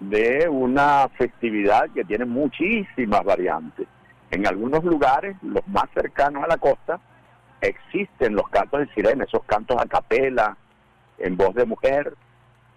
de 0.00 0.48
una 0.48 1.08
festividad 1.18 1.90
que 1.90 2.04
tiene 2.04 2.24
muchísimas 2.24 3.24
variantes. 3.24 3.86
En 4.30 4.46
algunos 4.46 4.84
lugares, 4.84 5.36
los 5.42 5.66
más 5.68 5.86
cercanos 5.92 6.44
a 6.44 6.46
la 6.46 6.56
costa, 6.56 7.00
existen 7.60 8.34
los 8.34 8.48
cantos 8.48 8.80
de 8.80 8.94
sirena, 8.94 9.24
esos 9.24 9.42
cantos 9.44 9.76
a 9.80 9.86
capela, 9.86 10.56
en 11.18 11.36
voz 11.36 11.54
de 11.54 11.64
mujer. 11.64 12.14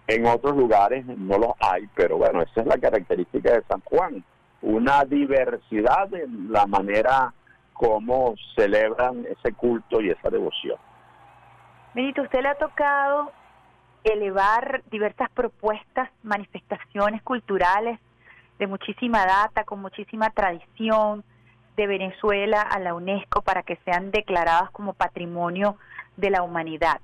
En 0.06 0.26
otros 0.26 0.56
lugares 0.56 1.06
no 1.06 1.38
los 1.38 1.52
hay, 1.60 1.88
pero 1.94 2.18
bueno, 2.18 2.42
esa 2.42 2.60
es 2.60 2.66
la 2.66 2.78
característica 2.78 3.52
de 3.52 3.62
San 3.68 3.80
Juan, 3.82 4.24
una 4.60 5.04
diversidad 5.04 6.12
en 6.14 6.52
la 6.52 6.66
manera 6.66 7.32
como 7.72 8.34
celebran 8.56 9.24
ese 9.26 9.54
culto 9.54 10.00
y 10.00 10.10
esa 10.10 10.28
devoción. 10.28 10.76
Benito, 11.94 12.22
usted 12.22 12.42
le 12.42 12.48
ha 12.48 12.54
tocado 12.54 13.32
elevar 14.04 14.82
diversas 14.90 15.30
propuestas, 15.30 16.10
manifestaciones 16.22 17.22
culturales 17.22 17.98
de 18.58 18.66
muchísima 18.66 19.24
data, 19.24 19.64
con 19.64 19.80
muchísima 19.80 20.30
tradición 20.30 21.24
de 21.76 21.86
Venezuela 21.86 22.60
a 22.60 22.78
la 22.78 22.94
UNESCO 22.94 23.42
para 23.42 23.62
que 23.62 23.76
sean 23.84 24.10
declaradas 24.10 24.70
como 24.70 24.94
patrimonio 24.94 25.76
de 26.16 26.30
la 26.30 26.42
humanidad. 26.42 27.00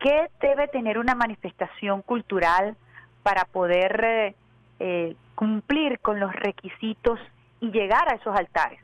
¿Qué 0.00 0.28
debe 0.40 0.68
tener 0.68 0.98
una 0.98 1.14
manifestación 1.14 2.02
cultural 2.02 2.76
para 3.22 3.44
poder 3.44 4.04
eh, 4.04 4.34
eh, 4.78 5.16
cumplir 5.34 5.98
con 6.00 6.20
los 6.20 6.32
requisitos 6.34 7.18
y 7.60 7.70
llegar 7.70 8.08
a 8.08 8.16
esos 8.16 8.36
altares? 8.36 8.80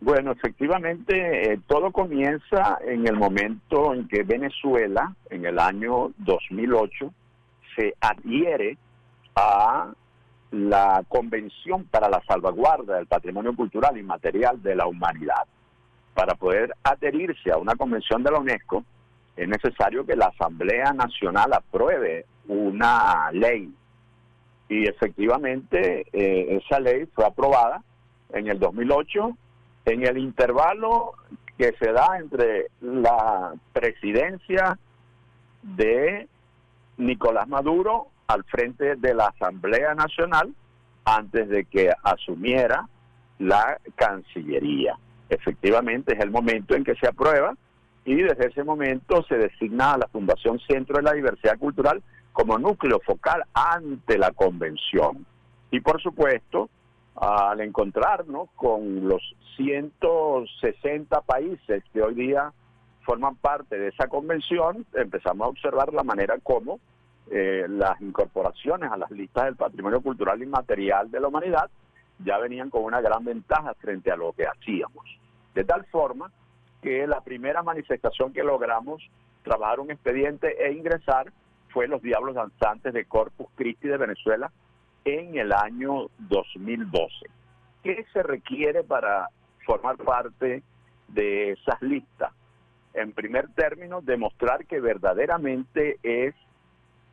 Bueno, 0.00 0.32
efectivamente, 0.32 1.52
eh, 1.52 1.60
todo 1.66 1.90
comienza 1.90 2.78
en 2.84 3.06
el 3.06 3.16
momento 3.16 3.94
en 3.94 4.06
que 4.08 4.24
Venezuela, 4.24 5.14
en 5.30 5.46
el 5.46 5.58
año 5.58 6.12
2008, 6.18 7.12
se 7.74 7.94
adhiere 8.00 8.76
a 9.34 9.92
la 10.50 11.02
Convención 11.08 11.84
para 11.84 12.08
la 12.08 12.22
Salvaguarda 12.26 12.96
del 12.96 13.06
Patrimonio 13.06 13.54
Cultural 13.54 13.96
y 13.96 14.02
Material 14.02 14.62
de 14.62 14.76
la 14.76 14.86
Humanidad. 14.86 15.44
Para 16.14 16.34
poder 16.34 16.74
adherirse 16.82 17.50
a 17.50 17.58
una 17.58 17.74
convención 17.74 18.22
de 18.22 18.30
la 18.30 18.38
UNESCO, 18.38 18.84
es 19.36 19.48
necesario 19.48 20.06
que 20.06 20.16
la 20.16 20.26
Asamblea 20.26 20.92
Nacional 20.92 21.52
apruebe 21.52 22.24
una 22.48 23.30
ley. 23.32 23.72
Y 24.68 24.86
efectivamente, 24.86 26.06
eh, 26.12 26.60
esa 26.62 26.80
ley 26.80 27.06
fue 27.14 27.24
aprobada 27.26 27.82
en 28.32 28.48
el 28.48 28.58
2008 28.58 29.36
en 29.84 30.04
el 30.04 30.18
intervalo 30.18 31.14
que 31.56 31.74
se 31.78 31.92
da 31.92 32.18
entre 32.18 32.66
la 32.80 33.54
presidencia 33.72 34.78
de 35.62 36.28
Nicolás 36.96 37.48
Maduro 37.48 38.08
al 38.26 38.44
frente 38.44 38.96
de 38.96 39.14
la 39.14 39.26
Asamblea 39.26 39.94
Nacional 39.94 40.52
antes 41.04 41.48
de 41.48 41.64
que 41.64 41.90
asumiera 42.02 42.88
la 43.38 43.78
Cancillería. 43.94 44.98
Efectivamente 45.28 46.14
es 46.14 46.20
el 46.20 46.30
momento 46.30 46.74
en 46.74 46.84
que 46.84 46.96
se 46.96 47.06
aprueba 47.06 47.54
y 48.06 48.22
desde 48.22 48.46
ese 48.46 48.62
momento 48.62 49.24
se 49.24 49.36
designa 49.36 49.94
a 49.94 49.98
la 49.98 50.06
Fundación 50.06 50.60
Centro 50.60 50.96
de 50.96 51.02
la 51.02 51.12
Diversidad 51.12 51.58
Cultural 51.58 52.02
como 52.32 52.56
núcleo 52.56 53.00
focal 53.04 53.42
ante 53.52 54.16
la 54.16 54.30
convención. 54.30 55.26
Y 55.72 55.80
por 55.80 56.00
supuesto, 56.00 56.70
al 57.16 57.60
encontrarnos 57.60 58.48
con 58.54 59.08
los 59.08 59.20
160 59.56 61.20
países 61.22 61.82
que 61.92 62.00
hoy 62.00 62.14
día 62.14 62.52
forman 63.02 63.34
parte 63.36 63.76
de 63.76 63.88
esa 63.88 64.06
convención, 64.06 64.86
empezamos 64.94 65.44
a 65.44 65.50
observar 65.50 65.92
la 65.92 66.04
manera 66.04 66.38
como 66.40 66.78
eh, 67.28 67.66
las 67.68 68.00
incorporaciones 68.00 68.92
a 68.92 68.96
las 68.96 69.10
listas 69.10 69.46
del 69.46 69.56
patrimonio 69.56 70.00
cultural 70.00 70.40
inmaterial 70.40 71.10
de 71.10 71.20
la 71.20 71.26
humanidad 71.26 71.68
ya 72.24 72.38
venían 72.38 72.70
con 72.70 72.84
una 72.84 73.00
gran 73.00 73.24
ventaja 73.24 73.74
frente 73.74 74.12
a 74.12 74.16
lo 74.16 74.32
que 74.32 74.46
hacíamos. 74.46 75.04
De 75.54 75.64
tal 75.64 75.84
forma 75.86 76.30
que 76.86 77.04
la 77.08 77.20
primera 77.20 77.64
manifestación 77.64 78.32
que 78.32 78.44
logramos 78.44 79.02
trabajar 79.42 79.80
un 79.80 79.90
expediente 79.90 80.54
e 80.64 80.70
ingresar 80.70 81.32
fue 81.70 81.88
los 81.88 82.00
Diablos 82.00 82.36
Danzantes 82.36 82.94
de 82.94 83.06
Corpus 83.06 83.48
Christi 83.56 83.88
de 83.88 83.96
Venezuela 83.96 84.52
en 85.04 85.36
el 85.36 85.52
año 85.52 86.06
2012. 86.20 87.26
¿Qué 87.82 88.06
se 88.12 88.22
requiere 88.22 88.84
para 88.84 89.30
formar 89.64 89.96
parte 89.96 90.62
de 91.08 91.50
esas 91.50 91.82
listas? 91.82 92.32
En 92.94 93.10
primer 93.10 93.48
término, 93.54 94.00
demostrar 94.00 94.64
que 94.64 94.78
verdaderamente 94.78 95.98
es 96.04 96.36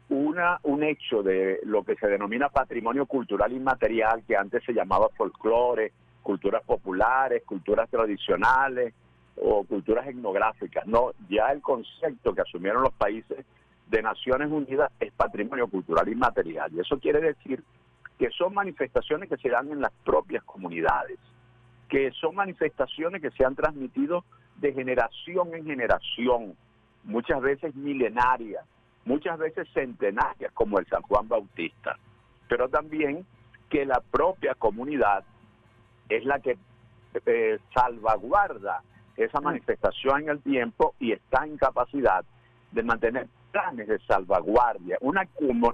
una, 0.10 0.60
un 0.62 0.84
hecho 0.84 1.24
de 1.24 1.62
lo 1.64 1.82
que 1.84 1.96
se 1.96 2.06
denomina 2.06 2.50
patrimonio 2.50 3.08
cultural 3.08 3.52
inmaterial, 3.52 4.24
que 4.28 4.38
antes 4.38 4.64
se 4.66 4.74
llamaba 4.74 5.10
folclore, 5.18 5.94
culturas 6.22 6.62
populares, 6.64 7.42
culturas 7.44 7.90
tradicionales 7.90 8.94
o 9.36 9.64
culturas 9.64 10.08
etnográficas. 10.08 10.86
No, 10.88 11.12
ya 11.30 11.48
el 11.52 11.62
concepto 11.62 12.34
que 12.34 12.42
asumieron 12.42 12.84
los 12.84 12.94
países 12.94 13.46
de 13.88 14.02
Naciones 14.02 14.52
Unidas 14.52 14.92
es 15.00 15.12
patrimonio 15.14 15.68
cultural 15.68 16.08
inmaterial. 16.10 16.72
Y 16.74 16.80
eso 16.80 17.00
quiere 17.00 17.20
decir 17.22 17.64
que 18.18 18.30
son 18.32 18.54
manifestaciones 18.54 19.30
que 19.30 19.38
se 19.38 19.50
dan 19.50 19.72
en 19.72 19.82
las 19.82 19.92
propias 20.04 20.44
comunidades, 20.44 21.20
que 21.90 22.12
son 22.12 22.36
manifestaciones 22.36 23.22
que 23.22 23.32
se 23.32 23.46
han 23.46 23.56
transmitido 23.56 24.24
de 24.58 24.74
generación 24.74 25.54
en 25.54 25.66
generación, 25.66 26.56
muchas 27.04 27.42
veces 27.42 27.76
milenarias, 27.76 28.66
muchas 29.06 29.38
veces 29.38 29.68
centenarias, 29.74 30.52
como 30.54 30.80
el 30.80 30.88
San 30.88 31.02
Juan 31.02 31.28
Bautista, 31.28 31.98
pero 32.48 32.70
también 32.70 33.26
que 33.70 33.86
la 33.86 34.00
propia 34.00 34.54
comunidad 34.56 35.24
es 36.08 36.24
la 36.26 36.40
que 36.40 36.58
eh, 37.26 37.60
salvaguarda 37.74 38.82
esa 39.18 39.40
manifestación 39.42 40.24
en 40.24 40.30
el 40.30 40.42
tiempo 40.42 40.96
y 41.00 41.12
está 41.12 41.46
en 41.46 41.58
capacidad 41.58 42.26
de 42.72 42.84
mantener 42.84 43.28
planes 43.52 43.88
de 43.88 44.00
salvaguardia, 44.00 44.98
una 45.02 45.28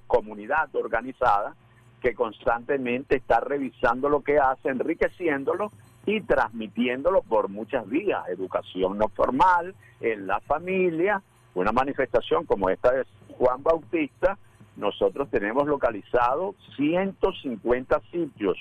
comunidad 0.07 0.76
organizada 0.76 1.56
que 2.02 2.14
constantemente 2.14 3.18
está 3.18 3.40
revisando 3.40 4.10
lo 4.10 4.22
que 4.22 4.38
hace, 4.38 4.70
enriqueciéndolo 4.70 5.72
y 6.06 6.22
transmitiéndolo 6.22 7.22
por 7.22 7.49
muchas 7.49 7.88
vías, 7.88 8.28
educación 8.30 8.98
no 8.98 9.10
formal, 9.10 9.76
en 10.02 10.28
la 10.28 10.40
familia, 10.41 11.22
una 11.56 11.72
manifestación 11.72 12.45
como 12.45 12.70
esta 12.70 12.91
de 12.91 13.06
Juan 13.38 13.64
Bautista, 13.64 14.38
nosotros 14.78 15.30
tenemos 15.30 15.68
localizado 15.68 16.56
150 16.76 17.99
sitios 18.11 18.57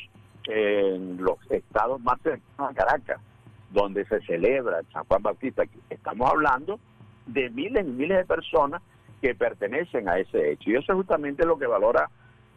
en 0.47 1.23
los 1.23 1.39
estados 1.51 2.01
más 2.01 2.21
cercanos 2.23 2.71
a 2.71 2.75
Caracas, 2.75 3.21
donde 3.71 4.05
se 4.07 4.21
celebra 4.23 4.81
el 4.81 4.87
San 4.93 5.05
Juan 5.05 5.23
Bautista. 5.23 5.65
Estamos 5.91 6.31
hablando 6.31 6.79
de 7.27 7.51
miles 7.51 7.87
y 7.87 7.91
miles 7.91 8.19
de 8.19 8.25
personas 8.25 8.83
que 9.21 9.35
pertenecen 9.35 10.09
a 10.09 10.19
ese 10.19 10.53
hecho. 10.53 10.71
Y 10.71 10.77
eso 10.77 10.93
es 10.93 10.97
justamente 10.97 11.45
lo 11.45 11.59
que 11.59 11.67
valora 11.67 12.09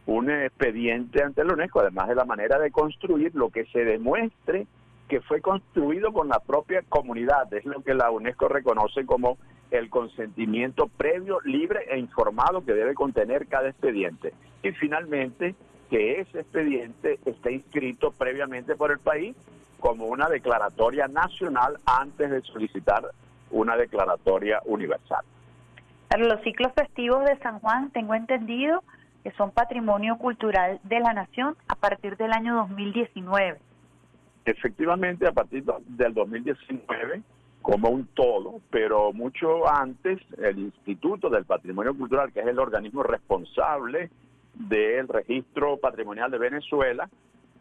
un 0.06 0.30
expediente 0.30 1.24
ante 1.24 1.44
la 1.44 1.54
UNESCO, 1.54 1.82
además 1.82 2.10
de 2.10 2.16
la 2.16 2.26
manera 2.26 2.60
de 2.60 2.72
construir 2.72 3.36
lo 3.36 3.50
que 3.50 3.66
se 3.66 3.84
demuestre 3.86 4.68
que 5.08 5.22
fue 5.22 5.42
construido 5.42 6.14
con 6.14 6.30
la 6.30 6.40
propia 6.40 6.84
comunidad. 6.88 7.54
Es 7.54 7.66
lo 7.66 7.82
que 7.82 7.94
la 7.94 8.10
UNESCO 8.12 8.48
reconoce 8.48 9.06
como 9.06 9.38
el 9.70 9.90
consentimiento 9.90 10.88
previo, 10.88 11.40
libre 11.44 11.82
e 11.90 11.98
informado 11.98 12.64
que 12.64 12.74
debe 12.74 12.94
contener 12.94 13.48
cada 13.48 13.70
expediente. 13.70 14.34
Y 14.64 14.72
finalmente, 14.72 15.56
que 15.92 16.22
ese 16.22 16.40
expediente 16.40 17.20
esté 17.26 17.52
inscrito 17.52 18.12
previamente 18.12 18.78
por 18.78 18.92
el 18.92 19.00
país 19.00 19.36
como 19.78 20.06
una 20.06 20.30
declaratoria 20.30 21.10
nacional 21.10 21.78
antes 21.86 22.32
de 22.32 22.42
solicitar 22.44 23.04
una 23.50 23.76
declaratoria 23.76 24.62
universal. 24.64 25.26
Pero 26.08 26.28
los 26.28 26.42
ciclos 26.44 26.72
festivos 26.74 27.26
de 27.26 27.38
San 27.40 27.60
Juan, 27.60 27.92
tengo 27.92 28.16
entendido 28.16 28.84
que 29.22 29.32
son 29.32 29.52
patrimonio 29.52 30.18
cultural 30.18 30.80
de 30.84 31.02
la 31.02 31.12
nación 31.12 31.58
a 31.68 31.76
partir 31.76 32.16
del 32.16 32.32
año 32.32 32.56
2019. 32.56 33.60
Efectivamente, 34.46 35.28
a 35.28 35.34
partir 35.34 35.66
del 35.66 36.14
2019, 36.14 37.22
como 37.62 37.90
un 37.90 38.08
todo, 38.14 38.62
pero 38.70 39.12
mucho 39.12 39.68
antes, 39.70 40.20
el 40.38 40.58
Instituto 40.58 41.30
del 41.30 41.44
Patrimonio 41.44 41.94
Cultural, 41.94 42.32
que 42.32 42.40
es 42.40 42.48
el 42.48 42.60
organismo 42.60 43.04
responsable 43.04 44.10
del 44.54 45.08
registro 45.08 45.78
patrimonial 45.78 46.32
de 46.32 46.38
Venezuela, 46.38 47.10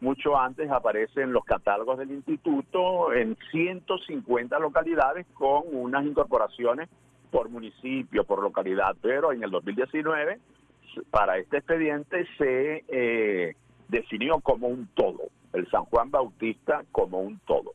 mucho 0.01 0.37
antes 0.37 0.69
aparece 0.71 1.21
en 1.21 1.31
los 1.31 1.45
catálogos 1.45 1.99
del 1.99 2.11
instituto 2.11 3.13
en 3.13 3.37
150 3.51 4.57
localidades 4.59 5.27
con 5.33 5.63
unas 5.71 6.05
incorporaciones 6.05 6.89
por 7.29 7.49
municipio, 7.49 8.23
por 8.23 8.41
localidad, 8.41 8.95
pero 9.01 9.31
en 9.31 9.43
el 9.43 9.51
2019 9.51 10.39
para 11.09 11.37
este 11.37 11.57
expediente 11.57 12.27
se 12.37 12.83
eh, 12.87 13.55
definió 13.87 14.39
como 14.39 14.67
un 14.67 14.87
todo, 14.95 15.29
el 15.53 15.69
San 15.69 15.85
Juan 15.85 16.09
Bautista 16.09 16.83
como 16.91 17.19
un 17.19 17.39
todo. 17.45 17.73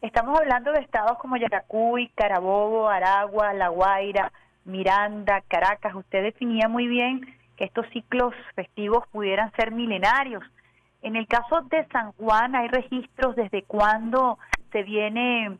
Estamos 0.00 0.38
hablando 0.38 0.70
de 0.70 0.80
estados 0.80 1.18
como 1.18 1.36
Yaracuy, 1.38 2.08
Carabobo, 2.14 2.88
Aragua, 2.88 3.52
La 3.52 3.68
Guaira, 3.68 4.32
Miranda, 4.64 5.42
Caracas. 5.48 5.94
Usted 5.94 6.22
definía 6.22 6.68
muy 6.68 6.86
bien 6.86 7.37
que 7.58 7.64
estos 7.64 7.86
ciclos 7.92 8.32
festivos 8.54 9.04
pudieran 9.10 9.52
ser 9.52 9.72
milenarios. 9.72 10.44
En 11.02 11.16
el 11.16 11.26
caso 11.26 11.60
de 11.62 11.86
San 11.88 12.12
Juan, 12.12 12.54
¿hay 12.54 12.68
registros 12.68 13.36
desde 13.36 13.62
cuándo 13.64 14.38
se 14.72 14.84
viene 14.84 15.58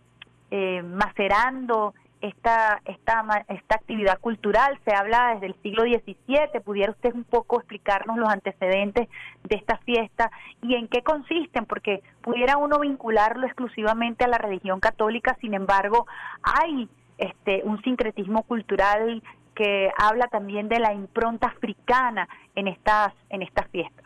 eh, 0.50 0.82
macerando 0.82 1.94
esta, 2.20 2.80
esta, 2.84 3.44
esta 3.48 3.74
actividad 3.74 4.18
cultural? 4.20 4.78
Se 4.84 4.94
habla 4.94 5.34
desde 5.34 5.46
el 5.46 5.62
siglo 5.62 5.82
XVII. 5.82 6.60
¿Pudiera 6.64 6.92
usted 6.92 7.12
un 7.14 7.24
poco 7.24 7.58
explicarnos 7.58 8.16
los 8.16 8.28
antecedentes 8.28 9.08
de 9.44 9.56
esta 9.56 9.78
fiesta 9.78 10.30
y 10.62 10.74
en 10.74 10.86
qué 10.86 11.02
consisten? 11.02 11.66
Porque 11.66 12.02
pudiera 12.22 12.56
uno 12.56 12.78
vincularlo 12.78 13.46
exclusivamente 13.46 14.24
a 14.24 14.28
la 14.28 14.38
religión 14.38 14.78
católica, 14.78 15.36
sin 15.40 15.54
embargo, 15.54 16.06
hay 16.42 16.88
este, 17.18 17.62
un 17.64 17.82
sincretismo 17.82 18.44
cultural 18.44 19.22
que 19.58 19.90
habla 19.98 20.28
también 20.28 20.68
de 20.68 20.78
la 20.78 20.94
impronta 20.94 21.48
africana 21.48 22.28
en 22.54 22.68
estas, 22.68 23.12
en 23.28 23.42
estas 23.42 23.66
fiestas. 23.70 24.04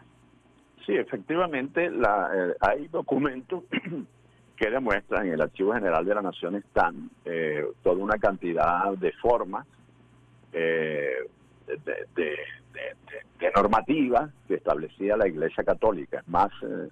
Sí, 0.87 0.97
efectivamente, 0.97 1.91
la, 1.91 2.31
eh, 2.35 2.55
hay 2.61 2.89
documentos 2.89 3.65
que 4.57 4.71
demuestran 4.71 5.27
en 5.27 5.35
el 5.35 5.43
Archivo 5.43 5.75
General 5.75 6.03
de 6.07 6.15
la 6.15 6.23
Nación 6.23 6.55
están 6.57 7.11
eh, 7.27 7.67
toda 7.83 8.03
una 8.03 8.17
cantidad 8.17 8.93
de 8.97 9.13
formas 9.21 9.67
eh, 10.55 11.17
de, 11.67 11.77
de- 11.77 12.07
de- 12.17 13.53
normativas 13.55 14.31
que 14.49 14.55
establecía 14.55 15.17
la 15.19 15.29
Iglesia 15.29 15.63
Católica. 15.65 16.21
Es 16.21 16.29
más, 16.29 16.49
eh, 16.63 16.89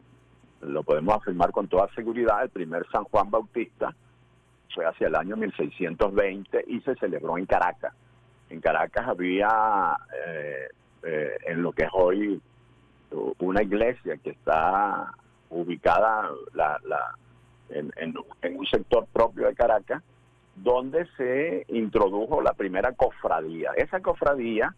lo 0.61 0.83
podemos 0.83 1.15
afirmar 1.15 1.51
con 1.53 1.67
toda 1.69 1.89
seguridad, 1.95 2.43
el 2.43 2.51
primer 2.51 2.85
San 2.93 3.05
Juan 3.05 3.31
Bautista 3.31 3.95
fue 4.75 4.85
hacia 4.85 5.07
el 5.07 5.15
año 5.17 5.37
1620 5.37 6.65
y 6.67 6.81
se 6.83 6.95
celebró 6.97 7.39
en 7.39 7.47
Caracas. 7.47 7.95
En 8.51 8.61
Caracas 8.61 9.09
había, 9.09 9.97
eh, 10.27 10.69
eh, 11.05 11.37
en 11.47 11.63
lo 11.63 11.73
que 11.73 11.85
es 11.85 11.91
hoy 11.93 12.41
una 13.39 13.63
iglesia 13.63 14.17
que 14.19 14.31
está 14.31 15.13
ubicada 15.51 16.31
la, 16.55 16.79
la- 16.85 17.15
en, 17.71 17.93
en- 17.97 18.15
en 18.43 18.59
un 18.59 18.67
sector 18.67 19.07
propio 19.13 19.47
de 19.47 19.55
Caracas, 19.55 20.03
donde 20.57 21.07
se 21.17 21.65
introdujo 21.69 22.41
la 22.43 22.53
primera 22.53 22.93
cofradía. 22.93 23.71
Esa 23.77 24.01
cofradía, 24.01 24.75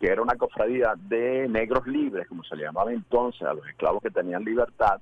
que 0.00 0.08
era 0.08 0.20
una 0.22 0.34
cofradía 0.36 0.94
de 0.96 1.48
negros 1.48 1.86
libres, 1.86 2.26
como 2.28 2.42
se 2.44 2.56
le 2.56 2.64
llamaba 2.64 2.92
entonces 2.92 3.42
a 3.42 3.54
los 3.54 3.66
esclavos 3.68 4.02
que 4.02 4.10
tenían 4.10 4.44
libertad, 4.44 5.00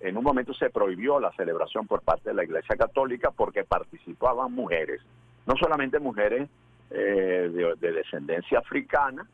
en 0.00 0.16
un 0.16 0.24
momento 0.24 0.52
se 0.52 0.68
prohibió 0.70 1.18
la 1.20 1.32
celebración 1.32 1.86
por 1.86 2.02
parte 2.02 2.28
de 2.30 2.34
la 2.34 2.44
Iglesia 2.44 2.76
Católica 2.76 3.30
porque 3.30 3.64
participaban 3.64 4.52
mujeres, 4.52 5.00
no 5.46 5.56
solamente 5.56 5.98
mujeres 6.00 6.48
eh, 6.90 7.50
de, 7.52 7.74
de 7.80 7.92
descendencia 7.92 8.58
africana, 8.58 9.26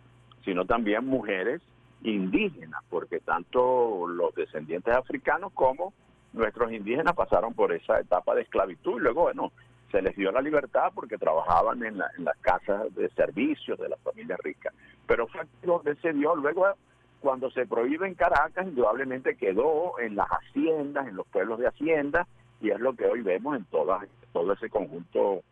sino 0.44 0.64
también 0.64 1.06
mujeres 1.06 1.60
indígenas, 2.02 2.82
porque 2.90 3.20
tanto 3.20 4.06
los 4.08 4.34
descendientes 4.34 4.94
africanos 4.94 5.52
como 5.52 5.92
nuestros 6.32 6.72
indígenas 6.72 7.14
pasaron 7.14 7.54
por 7.54 7.72
esa 7.72 8.00
etapa 8.00 8.34
de 8.34 8.42
esclavitud 8.42 8.96
y 8.98 9.02
luego, 9.02 9.22
bueno, 9.22 9.52
se 9.90 10.00
les 10.02 10.16
dio 10.16 10.32
la 10.32 10.40
libertad 10.40 10.90
porque 10.94 11.18
trabajaban 11.18 11.82
en, 11.84 11.98
la- 11.98 12.10
en 12.16 12.24
las 12.24 12.36
casas 12.38 12.92
de 12.94 13.08
servicios 13.10 13.78
de 13.78 13.90
las 13.90 14.00
familias 14.00 14.40
ricas. 14.42 14.74
Pero 15.06 15.26
fue 15.26 15.42
luego 15.62 16.74
cuando 17.20 17.50
se 17.50 17.66
prohíbe 17.66 18.08
en 18.08 18.14
Caracas, 18.14 18.66
indudablemente 18.66 19.36
quedó 19.36 19.98
en 20.00 20.16
las 20.16 20.26
haciendas, 20.28 21.06
en 21.06 21.14
los 21.16 21.26
pueblos 21.28 21.58
de 21.60 21.68
hacienda, 21.68 22.26
y 22.60 22.70
es 22.70 22.80
lo 22.80 22.94
que 22.94 23.06
hoy 23.06 23.20
vemos 23.20 23.56
en 23.56 23.64
todo 23.66 24.52
ese 24.54 24.70
conjunto 24.70 25.42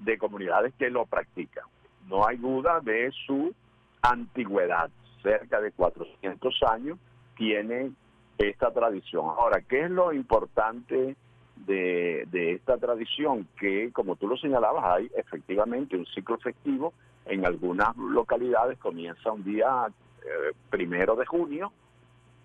de 0.00 0.18
comunidades 0.18 0.74
que 0.78 0.90
lo 0.90 1.06
practican. 1.06 1.64
No 2.08 2.26
hay 2.26 2.36
duda 2.36 2.80
de 2.80 3.10
su 3.26 3.54
antigüedad, 4.02 4.90
cerca 5.22 5.60
de 5.60 5.72
400 5.72 6.62
años 6.70 6.98
tiene 7.36 7.92
esta 8.38 8.72
tradición. 8.72 9.26
Ahora, 9.26 9.60
¿qué 9.62 9.84
es 9.84 9.90
lo 9.90 10.12
importante 10.12 11.16
de, 11.56 12.26
de 12.30 12.52
esta 12.52 12.78
tradición? 12.78 13.46
Que, 13.58 13.90
como 13.92 14.16
tú 14.16 14.26
lo 14.26 14.36
señalabas, 14.36 14.84
hay 14.84 15.10
efectivamente 15.16 15.96
un 15.96 16.06
ciclo 16.06 16.38
festivo. 16.38 16.92
En 17.26 17.46
algunas 17.46 17.96
localidades 17.96 18.78
comienza 18.78 19.30
un 19.30 19.44
día 19.44 19.86
eh, 20.22 20.52
primero 20.70 21.16
de 21.16 21.26
junio, 21.26 21.72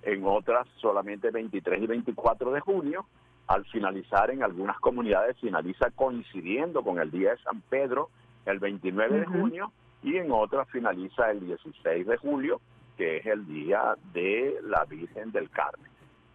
en 0.02 0.26
otras 0.26 0.68
solamente 0.77 1.32
23 1.32 1.82
y 1.82 1.88
24 1.88 2.52
de 2.52 2.60
junio. 2.60 3.06
Al 3.47 3.65
finalizar 3.65 4.31
en 4.31 4.43
algunas 4.43 4.80
comunidades 4.80 5.38
finaliza 5.39 5.91
coincidiendo 5.91 6.84
con 6.84 6.99
el 6.99 7.11
día 7.11 7.31
de 7.31 7.38
San 7.39 7.61
Pedro, 7.61 8.09
el 8.45 8.59
29 8.59 9.19
de 9.19 9.26
junio, 9.26 9.72
y 10.01 10.17
en 10.17 10.31
otras 10.31 10.69
finaliza 10.69 11.31
el 11.31 11.41
16 11.41 12.07
de 12.07 12.17
julio, 12.17 12.61
que 12.97 13.17
es 13.17 13.26
el 13.26 13.45
día 13.45 13.95
de 14.13 14.59
la 14.63 14.85
Virgen 14.85 15.31
del 15.31 15.49
Carmen. 15.49 15.91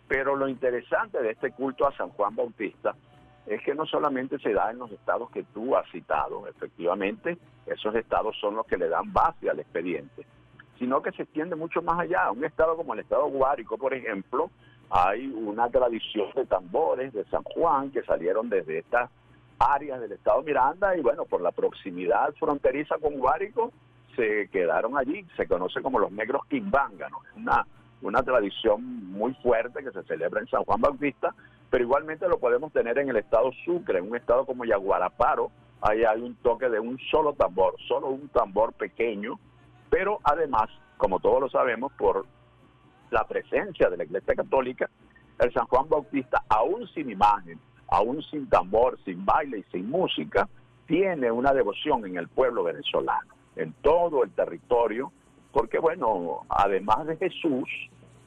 Pero 0.07 0.37
lo 0.37 0.49
interesante 0.49 1.23
de 1.23 1.31
este 1.31 1.53
culto 1.53 1.87
a 1.87 1.97
San 1.97 2.11
Juan 2.11 2.35
Bautista 2.35 2.95
es 3.47 3.63
que 3.63 3.75
no 3.75 3.87
solamente 3.87 4.39
se 4.39 4.53
da 4.53 4.71
en 4.71 4.79
los 4.79 4.91
estados 4.93 5.31
que 5.31 5.45
tú 5.45 5.77
has 5.77 5.89
citado, 5.91 6.47
efectivamente, 6.47 7.39
esos 7.67 7.95
estados 7.95 8.37
son 8.41 8.57
los 8.57 8.67
que 8.67 8.77
le 8.77 8.89
dan 8.89 9.13
base 9.13 9.49
al 9.49 9.61
expediente, 9.61 10.27
sino 10.79 11.03
que 11.03 11.13
se 11.13 11.23
extiende 11.23 11.57
mucho 11.57 11.83
más 11.83 12.01
allá. 12.01 12.31
Un 12.31 12.45
estado 12.45 12.77
como 12.77 12.95
el 12.95 13.01
estado 13.01 13.27
Guárico, 13.29 13.79
por 13.79 13.95
ejemplo, 13.95 14.51
hay 14.91 15.27
una 15.29 15.71
tradición 15.71 16.29
de 16.35 16.47
tambores 16.47 17.13
de 17.13 17.25
San 17.27 17.45
Juan 17.45 17.91
que 17.93 18.03
salieron 18.03 18.51
desde 18.51 18.79
estas 18.79 19.09
áreas 19.59 20.01
del 20.01 20.13
estado 20.13 20.43
Miranda 20.43 20.97
y 20.97 21.01
bueno, 21.01 21.25
por 21.27 21.41
la 21.41 21.53
proximidad 21.53 22.35
fronteriza 22.39 22.97
con 22.99 23.19
Guárico, 23.19 23.73
se 24.17 24.49
quedaron 24.49 24.99
allí, 24.99 25.25
se 25.37 25.47
conoce 25.47 25.81
como 25.81 26.01
los 26.01 26.11
negros 26.11 26.43
quimbanganos, 26.49 27.21
una, 27.37 27.67
una 28.03 28.23
tradición 28.23 28.83
muy 29.13 29.33
fuerte 29.35 29.85
que 29.85 29.93
se 29.93 30.03
celebra 30.05 30.41
en 30.41 30.49
San 30.49 30.65
Juan 30.65 30.81
Bautista, 30.81 31.35
pero 31.71 31.85
igualmente 31.85 32.29
lo 32.29 32.39
podemos 32.39 32.73
tener 32.73 32.99
en 32.99 33.11
el 33.11 33.17
estado 33.17 33.53
Sucre, 33.65 33.99
en 33.99 34.09
un 34.09 34.17
estado 34.17 34.45
como 34.45 34.65
Yaguaraparo, 34.65 35.53
ahí 35.83 36.03
hay 36.05 36.21
un 36.21 36.35
toque 36.37 36.69
de 36.69 36.81
un 36.81 36.99
solo 37.11 37.35
tambor, 37.35 37.77
solo 37.87 38.09
un 38.09 38.29
tambor 38.31 38.73
pequeño, 38.73 39.39
pero 39.89 40.19
además, 40.25 40.69
como 40.97 41.21
todos 41.21 41.41
lo 41.41 41.49
sabemos, 41.49 41.93
por 41.93 42.27
la 43.11 43.25
presencia 43.25 43.89
de 43.89 43.97
la 43.97 44.05
Iglesia 44.05 44.35
Católica, 44.35 44.89
el 45.39 45.53
San 45.53 45.67
Juan 45.67 45.89
Bautista, 45.89 46.43
aún 46.49 46.87
sin 46.89 47.11
imagen, 47.11 47.59
aún 47.89 48.23
sin 48.23 48.49
tambor, 48.49 48.99
sin 49.05 49.25
baile 49.25 49.59
y 49.59 49.63
sin 49.73 49.91
música, 49.91 50.49
tiene 50.87 51.31
una 51.31 51.53
devoción 51.53 52.05
en 52.07 52.17
el 52.17 52.29
pueblo 52.29 52.65
venezolano, 52.65 53.33
en 53.57 53.73
todo 53.81 54.25
el 54.25 54.31
territorio, 54.31 55.13
porque 55.53 55.79
bueno, 55.79 56.43
además 56.49 57.07
de 57.07 57.17
Jesús, 57.17 57.69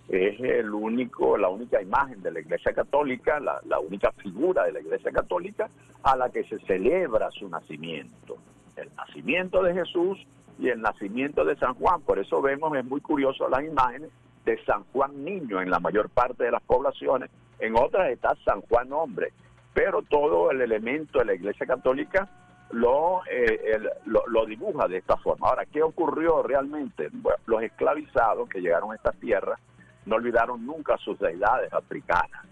es 0.10 0.40
el 0.42 0.74
único, 0.74 1.38
la 1.38 1.50
única 1.50 1.82
imagen 1.82 2.22
de 2.22 2.32
la 2.32 2.42
Iglesia 2.42 2.74
Católica, 2.74 3.40
la, 3.40 3.62
la 3.66 3.80
única 3.80 4.12
figura 4.12 4.66
de 4.66 4.74
la 4.74 4.82
Iglesia 4.82 5.12
Católica 5.12 5.70
a 6.04 6.18
la 6.18 6.30
que 6.30 6.44
se 6.44 6.60
celebra 6.60 7.32
su 7.32 7.48
nacimiento. 7.48 8.38
El 8.76 8.94
nacimiento 8.96 9.64
de 9.64 9.74
Jesús 9.74 10.20
y 10.60 10.68
el 10.68 10.82
nacimiento 10.82 11.46
de 11.46 11.56
San 11.56 11.74
Juan. 11.76 12.02
Por 12.02 12.20
eso 12.20 12.42
vemos, 12.42 12.76
es 12.76 12.86
muy 12.86 13.00
curioso 13.00 13.48
las 13.48 13.64
imágenes 13.64 14.10
de 14.46 14.64
San 14.66 14.84
Juan 14.92 15.24
Niño 15.24 15.62
en 15.62 15.70
la 15.70 15.80
mayor 15.80 16.10
parte 16.10 16.44
de 16.44 16.52
las 16.52 16.62
poblaciones. 16.64 17.30
En 17.60 17.78
otras 17.78 18.10
está 18.10 18.36
San 18.46 18.62
Juan 18.62 18.92
Hombre. 18.92 19.32
Pero 19.74 20.02
todo 20.04 20.52
el 20.52 20.62
elemento 20.62 21.20
de 21.20 21.26
la 21.26 21.34
Iglesia 21.34 21.66
Católica 21.66 22.30
lo, 22.72 23.22
eh, 23.32 23.80
lo 24.06 24.46
dibuja 24.46 24.88
de 24.88 24.98
esta 24.98 25.18
forma. 25.18 25.50
Ahora, 25.50 25.66
¿qué 25.66 25.82
ocurrió 25.82 26.44
realmente? 26.44 27.10
Bueno, 27.12 27.40
los 27.46 27.64
esclavizados 27.64 28.50
que 28.50 28.62
llegaron 28.62 28.92
a 28.92 28.96
estas 28.96 29.16
tierras 29.20 29.60
no 30.06 30.16
olvidaron 30.16 30.66
nunca 30.66 30.98
sus 30.98 31.18
deidades 31.20 31.72
africanas, 31.74 32.46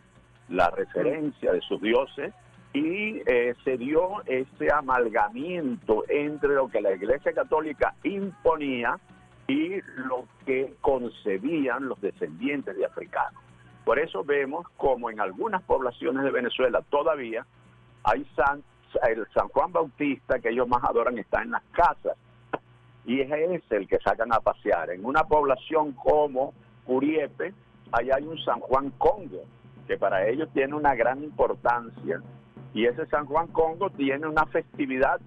la 0.50 0.70
referencia 0.70 1.52
de 1.52 1.62
sus 1.62 1.82
dioses 1.82 2.34
y 2.74 3.22
eh, 3.26 3.54
se 3.64 3.78
dio 3.78 4.22
ese 4.26 4.72
amalgamiento 4.72 6.04
entre 6.08 6.56
lo 6.56 6.70
que 6.70 6.82
la 6.82 6.94
Iglesia 6.94 7.34
Católica 7.34 7.96
imponía 8.04 8.98
y 9.52 9.82
lo 9.98 10.26
que 10.46 10.74
concebían 10.80 11.90
los 11.90 12.00
descendientes 12.00 12.78
de 12.78 12.86
africanos. 12.86 13.42
Por 13.84 14.00
eso 14.00 14.24
vemos 14.24 14.66
como 14.78 15.10
en 15.10 15.20
algunas 15.20 15.62
poblaciones 15.64 16.24
de 16.24 16.32
Venezuela 16.32 16.82
todavía 16.90 17.46
hay 18.04 18.26
San, 18.36 18.64
el 19.10 19.28
San 19.34 19.50
Juan 19.50 19.74
Bautista 19.74 20.40
que 20.40 20.50
ellos 20.50 20.68
más 20.70 20.84
adoran 20.84 21.18
está 21.18 21.42
en 21.42 21.52
las 21.52 21.64
casas 21.72 22.16
y 23.06 23.20
es 23.20 23.30
ese 23.30 23.76
el 23.76 23.88
que 23.88 24.00
sacan 24.00 24.32
a 24.32 24.40
pasear. 24.40 24.92
En 24.92 25.06
una 25.06 25.24
población 25.26 25.92
como 25.94 26.54
Curiepe, 26.86 27.54
allá 27.92 28.16
hay 28.18 28.24
un 28.24 28.38
San 28.46 28.60
Juan 28.62 28.92
Congo, 28.92 29.44
que 29.88 29.98
para 29.98 30.28
ellos 30.28 30.48
tiene 30.54 30.76
una 30.76 30.96
gran 30.96 31.24
importancia. 31.24 32.22
Y 32.74 32.86
ese 32.86 33.06
San 33.08 33.26
Juan 33.26 33.48
Congo 33.48 33.90
tiene 33.90 34.28
una 34.28 34.46
festividad 34.46 35.20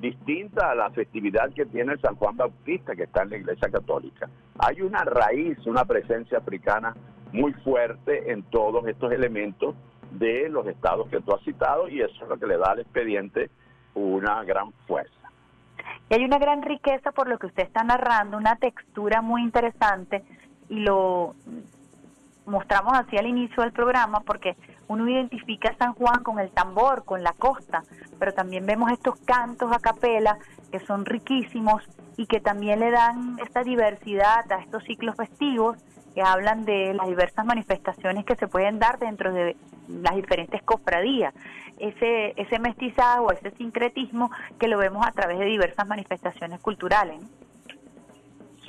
distinta 0.00 0.70
a 0.70 0.74
la 0.74 0.90
festividad 0.90 1.52
que 1.54 1.66
tiene 1.66 1.96
San 1.98 2.16
Juan 2.16 2.36
Bautista, 2.36 2.94
que 2.94 3.04
está 3.04 3.22
en 3.22 3.30
la 3.30 3.36
Iglesia 3.36 3.70
Católica. 3.70 4.28
Hay 4.58 4.82
una 4.82 5.04
raíz, 5.04 5.58
una 5.66 5.84
presencia 5.84 6.38
africana 6.38 6.94
muy 7.32 7.52
fuerte 7.52 8.32
en 8.32 8.42
todos 8.44 8.86
estos 8.86 9.12
elementos 9.12 9.74
de 10.12 10.48
los 10.48 10.66
estados 10.66 11.08
que 11.08 11.20
tú 11.20 11.32
has 11.32 11.42
citado 11.42 11.88
y 11.88 12.00
eso 12.00 12.22
es 12.22 12.28
lo 12.28 12.36
que 12.38 12.46
le 12.46 12.58
da 12.58 12.72
al 12.72 12.80
expediente 12.80 13.50
una 13.94 14.42
gran 14.44 14.72
fuerza. 14.86 15.14
Y 16.08 16.14
hay 16.14 16.24
una 16.24 16.38
gran 16.38 16.62
riqueza 16.62 17.12
por 17.12 17.28
lo 17.28 17.38
que 17.38 17.46
usted 17.46 17.62
está 17.62 17.84
narrando, 17.84 18.36
una 18.36 18.56
textura 18.56 19.22
muy 19.22 19.42
interesante 19.42 20.24
y 20.68 20.80
lo 20.80 21.34
mostramos 22.46 22.92
así 22.94 23.16
al 23.16 23.26
inicio 23.26 23.62
del 23.62 23.72
programa 23.72 24.20
porque 24.20 24.56
uno 24.88 25.08
identifica 25.08 25.70
a 25.70 25.76
San 25.76 25.94
Juan 25.94 26.22
con 26.22 26.38
el 26.38 26.50
tambor, 26.50 27.04
con 27.04 27.22
la 27.22 27.32
costa, 27.32 27.82
pero 28.18 28.32
también 28.32 28.66
vemos 28.66 28.90
estos 28.90 29.16
cantos 29.20 29.72
a 29.72 29.78
capela 29.78 30.38
que 30.70 30.80
son 30.80 31.04
riquísimos 31.04 31.82
y 32.16 32.26
que 32.26 32.40
también 32.40 32.80
le 32.80 32.90
dan 32.90 33.38
esta 33.38 33.62
diversidad 33.62 34.50
a 34.50 34.56
estos 34.56 34.84
ciclos 34.84 35.16
festivos 35.16 35.76
que 36.14 36.22
hablan 36.22 36.64
de 36.64 36.92
las 36.94 37.06
diversas 37.06 37.44
manifestaciones 37.44 38.24
que 38.24 38.36
se 38.36 38.48
pueden 38.48 38.78
dar 38.78 38.98
dentro 38.98 39.32
de 39.32 39.56
las 39.88 40.16
diferentes 40.16 40.62
cofradías. 40.62 41.34
Ese, 41.78 42.34
ese 42.36 42.58
mestizaje, 42.58 43.20
ese 43.40 43.56
sincretismo 43.56 44.30
que 44.58 44.68
lo 44.68 44.76
vemos 44.76 45.06
a 45.06 45.12
través 45.12 45.38
de 45.38 45.46
diversas 45.46 45.86
manifestaciones 45.86 46.60
culturales. 46.60 47.22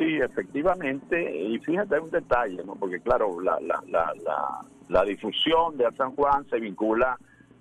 Sí, 0.02 0.18
efectivamente, 0.18 1.32
y 1.32 1.60
fíjate 1.60 2.00
un 2.00 2.10
detalle, 2.10 2.64
¿no? 2.66 2.74
porque 2.74 3.00
claro, 3.02 3.40
la, 3.40 3.60
la, 3.62 3.84
la, 3.88 4.12
la, 4.26 4.60
la 4.90 5.04
difusión 5.04 5.78
de 5.78 5.92
San 5.96 6.16
Juan 6.16 6.44
se 6.50 6.60
vincula, 6.60 7.20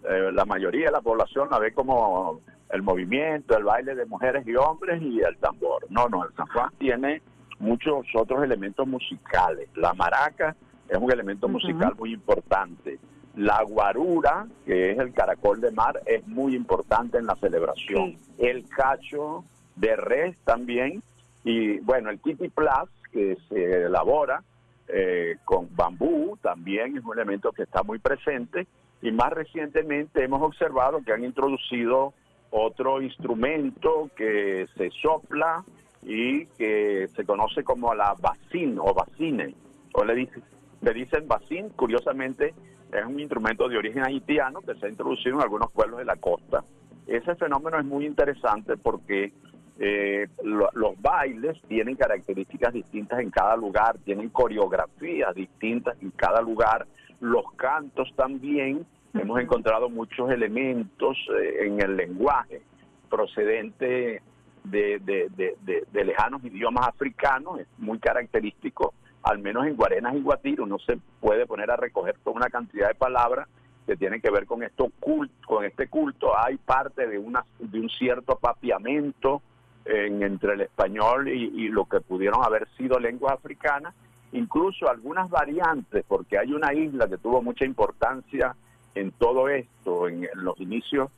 eh, 0.09 0.31
la 0.33 0.47
mayoría 0.47 0.87
de 0.87 0.93
la 0.93 1.03
población 1.03 1.49
la 1.51 1.59
ve 1.59 1.75
como 1.75 2.41
el 2.71 2.81
movimiento, 2.81 3.59
el 3.59 3.65
baile 3.65 3.95
de 3.95 4.07
mujeres 4.07 4.47
y 4.47 4.57
hombres 4.57 5.03
y 5.03 5.21
el 5.21 5.37
tambor. 5.37 5.85
No, 5.91 6.09
no, 6.09 6.25
el 6.25 6.33
San 6.33 6.47
Juan 6.47 6.71
tiene 6.79 7.21
muchos 7.59 8.07
otros 8.15 8.43
elementos 8.43 8.89
musicales. 8.89 9.69
La 9.75 9.93
maraca 9.93 10.57
es 10.89 10.97
un 10.97 11.13
elemento 11.13 11.47
musical 11.47 11.95
muy 11.99 12.15
importante. 12.15 12.99
La 13.37 13.63
guarura, 13.65 14.47
que 14.65 14.93
es 14.93 14.99
el 14.99 15.13
caracol 15.13 15.61
de 15.61 15.73
mar, 15.73 16.01
es 16.07 16.27
muy 16.27 16.57
importante 16.57 17.19
en 17.19 17.27
la 17.27 17.37
celebración. 17.37 18.17
El 18.39 18.67
cacho 18.67 19.45
de 19.77 19.95
res 19.95 20.39
también. 20.45 21.03
Y 21.45 21.79
bueno, 21.81 22.11
el 22.11 22.21
kitty 22.21 22.49
plus, 22.49 22.91
que 23.13 23.37
se 23.49 23.85
elabora 23.87 24.43
eh, 24.89 25.37
con 25.45 25.69
bambú, 25.75 26.37
también 26.43 26.97
es 26.97 27.05
un 27.05 27.15
elemento 27.15 27.53
que 27.53 27.63
está 27.63 27.83
muy 27.83 27.99
presente. 27.99 28.67
Y 29.03 29.13
más 29.13 29.31
recientemente 29.33 30.23
hemos 30.23 30.43
observado 30.43 31.03
que 31.03 31.13
han 31.13 31.25
introducido 31.25 32.13
otro 32.51 33.01
instrumento 33.01 34.11
que 34.17 34.67
se 34.77 34.91
sopla 34.91 35.65
y 36.03 36.47
que 36.47 37.09
se 37.15 37.25
conoce 37.25 37.63
como 37.63 37.95
la 37.95 38.15
bacin 38.21 38.79
o 38.79 38.93
bacine, 38.93 39.55
o 39.93 40.05
le 40.05 40.15
dicen, 40.15 40.43
le 40.81 40.93
dicen 40.93 41.29
bacin, 41.29 41.69
curiosamente 41.71 42.55
es 42.93 43.05
un 43.05 43.21
instrumento 43.21 43.69
de 43.69 43.79
origen 43.79 44.05
haitiano 44.05 44.61
que 44.63 44.75
se 44.75 44.87
ha 44.87 44.89
introducido 44.89 45.37
en 45.37 45.43
algunos 45.43 45.71
pueblos 45.71 45.99
de 45.99 46.05
la 46.05 46.17
costa. 46.17 46.65
Ese 47.07 47.35
fenómeno 47.37 47.79
es 47.79 47.85
muy 47.85 48.07
interesante 48.07 48.77
porque 48.77 49.33
eh, 49.83 50.29
lo- 50.45 50.69
los 50.75 51.01
bailes 51.01 51.59
tienen 51.67 51.97
características 51.97 52.73
distintas 52.75 53.19
en 53.21 53.31
cada 53.31 53.57
lugar, 53.57 53.97
tienen 54.05 54.29
coreografías 54.29 55.35
distintas 55.35 55.97
en 56.03 56.11
cada 56.11 56.43
lugar, 56.43 56.87
los 57.21 57.45
cantos 57.57 58.13
también, 58.15 58.85
hemos 59.15 59.41
encontrado 59.41 59.89
muchos 59.89 60.31
elementos 60.31 61.17
eh, 61.41 61.67
en 61.67 61.81
el 61.81 61.97
lenguaje 61.97 62.61
procedente 63.09 64.23
de, 64.65 64.99
de- 65.01 65.29
de- 65.37 65.57
de- 65.63 65.85
de 65.91 66.05
lejanos 66.05 66.45
idiomas 66.45 66.87
africanos, 66.89 67.61
es 67.61 67.67
muy 67.79 67.99
característico, 67.99 68.93
al 69.23 69.39
menos 69.39 69.67
en 69.67 69.77
Guarenas 69.77 70.15
y 70.15 70.21
Guatire 70.23 70.63
uno 70.63 70.79
se 70.79 70.99
puede 71.21 71.47
poner 71.47 71.71
a 71.71 71.77
recoger 71.77 72.17
toda 72.23 72.37
una 72.37 72.49
cantidad 72.51 72.89
de 72.89 72.95
palabras 72.95 73.49
que 73.87 73.97
tienen 73.97 74.21
que 74.21 74.31
ver 74.31 74.47
con 74.47 74.63
esto 74.63 74.91
culto, 75.01 75.35
con 75.47 75.65
este 75.65 75.89
culto, 75.89 76.33
hay 76.39 76.57
parte 76.59 77.07
de 77.07 77.19
una 77.19 77.45
de 77.59 77.81
un 77.81 77.89
cierto 77.91 78.37
papiamento 78.39 79.43
en- 79.85 80.23
entre 80.23 80.55
el 80.55 80.61
español 80.63 81.29
y, 81.29 81.45
y 81.65 81.69
lo 81.69 81.85
que 81.87 82.01
pudieron 82.01 82.45
haber 82.45 82.69
sido 82.77 82.99
lenguas 82.99 83.35
africanas, 83.35 83.95
incluso 84.33 84.89
algunas 84.89 85.29
variantes, 85.31 86.05
porque 86.07 86.39
hay 86.39 86.53
una 86.53 86.73
isla 86.75 87.09
que 87.09 87.19
tuvo 87.19 87.43
mucha 87.43 87.65
importancia 87.65 88.55
en 88.95 89.11
todo 89.13 89.49
esto, 89.49 90.09
en, 90.09 90.25
en 90.25 90.45
los 90.45 90.59
inicios 90.61 91.11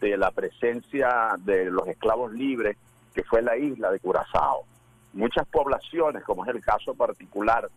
de 0.00 0.16
la 0.16 0.30
presencia 0.30 1.36
de 1.38 1.70
los 1.70 1.86
esclavos 1.88 2.32
libres, 2.32 2.76
que 3.14 3.22
fue 3.24 3.42
la 3.42 3.56
isla 3.56 3.90
de 3.90 3.98
Curazao. 4.00 4.64
Muchas 5.12 5.46
poblaciones, 5.48 6.22
como 6.24 6.44
es 6.44 6.54
el 6.54 6.60
caso 6.60 6.94
particular 6.94 7.68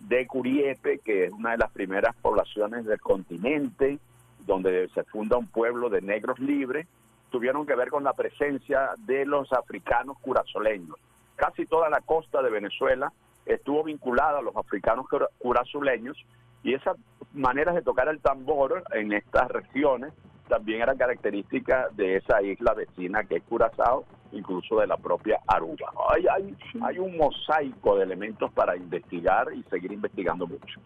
de 0.00 0.26
Curiepe, 0.26 0.98
que 0.98 1.24
es 1.24 1.32
una 1.32 1.52
de 1.52 1.58
las 1.58 1.70
primeras 1.70 2.14
poblaciones 2.16 2.84
del 2.84 3.00
continente, 3.00 3.98
donde 4.46 4.88
se 4.94 5.02
funda 5.04 5.36
un 5.36 5.46
pueblo 5.48 5.90
de 5.90 6.00
negros 6.02 6.38
libres, 6.38 6.86
tuvieron 7.30 7.66
que 7.66 7.74
ver 7.74 7.90
con 7.90 8.04
la 8.04 8.12
presencia 8.12 8.90
de 8.98 9.24
los 9.24 9.52
africanos 9.52 10.18
curazoleños. 10.20 10.96
Casi 11.36 11.66
toda 11.66 11.90
la 11.90 12.00
costa 12.00 12.42
de 12.42 12.50
Venezuela 12.50 13.12
estuvo 13.44 13.84
vinculada 13.84 14.38
a 14.38 14.42
los 14.42 14.56
africanos 14.56 15.06
cura- 15.08 15.28
curazoleños 15.38 16.16
y 16.62 16.74
esas 16.74 16.96
maneras 17.32 17.74
de 17.74 17.82
tocar 17.82 18.08
el 18.08 18.20
tambor 18.20 18.82
en 18.92 19.12
estas 19.12 19.48
regiones 19.48 20.12
también 20.48 20.80
eran 20.80 20.96
características 20.96 21.94
de 21.96 22.16
esa 22.16 22.40
isla 22.40 22.72
vecina 22.72 23.24
que 23.24 23.36
es 23.36 23.42
Curazao, 23.42 24.04
incluso 24.32 24.78
de 24.78 24.86
la 24.86 24.96
propia 24.96 25.40
Aruba. 25.46 25.90
Hay, 26.08 26.24
hay, 26.28 26.56
hay 26.82 26.98
un 26.98 27.16
mosaico 27.16 27.96
de 27.96 28.04
elementos 28.04 28.52
para 28.52 28.76
investigar 28.76 29.48
y 29.54 29.62
seguir 29.64 29.90
investigando 29.92 30.46
mucho. 30.46 30.80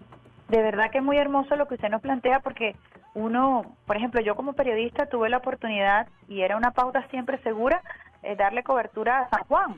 De 0.51 0.63
verdad 0.63 0.91
que 0.91 0.99
es 0.99 1.05
muy 1.05 1.17
hermoso 1.17 1.55
lo 1.55 1.69
que 1.69 1.75
usted 1.75 1.91
nos 1.91 2.03
plantea 2.03 2.41
porque 2.41 2.75
uno, 3.15 3.77
por 3.87 3.97
ejemplo, 3.97 4.21
yo 4.21 4.35
como 4.35 4.55
periodista 4.55 5.07
tuve 5.07 5.29
la 5.29 5.37
oportunidad 5.37 6.09
y 6.27 6.41
era 6.41 6.57
una 6.57 6.73
pauta 6.73 7.07
siempre 7.07 7.39
segura 7.45 7.81
eh, 8.25 8.35
darle 8.35 8.65
cobertura 8.65 9.21
a 9.21 9.31
San 9.31 9.45
Juan 9.45 9.77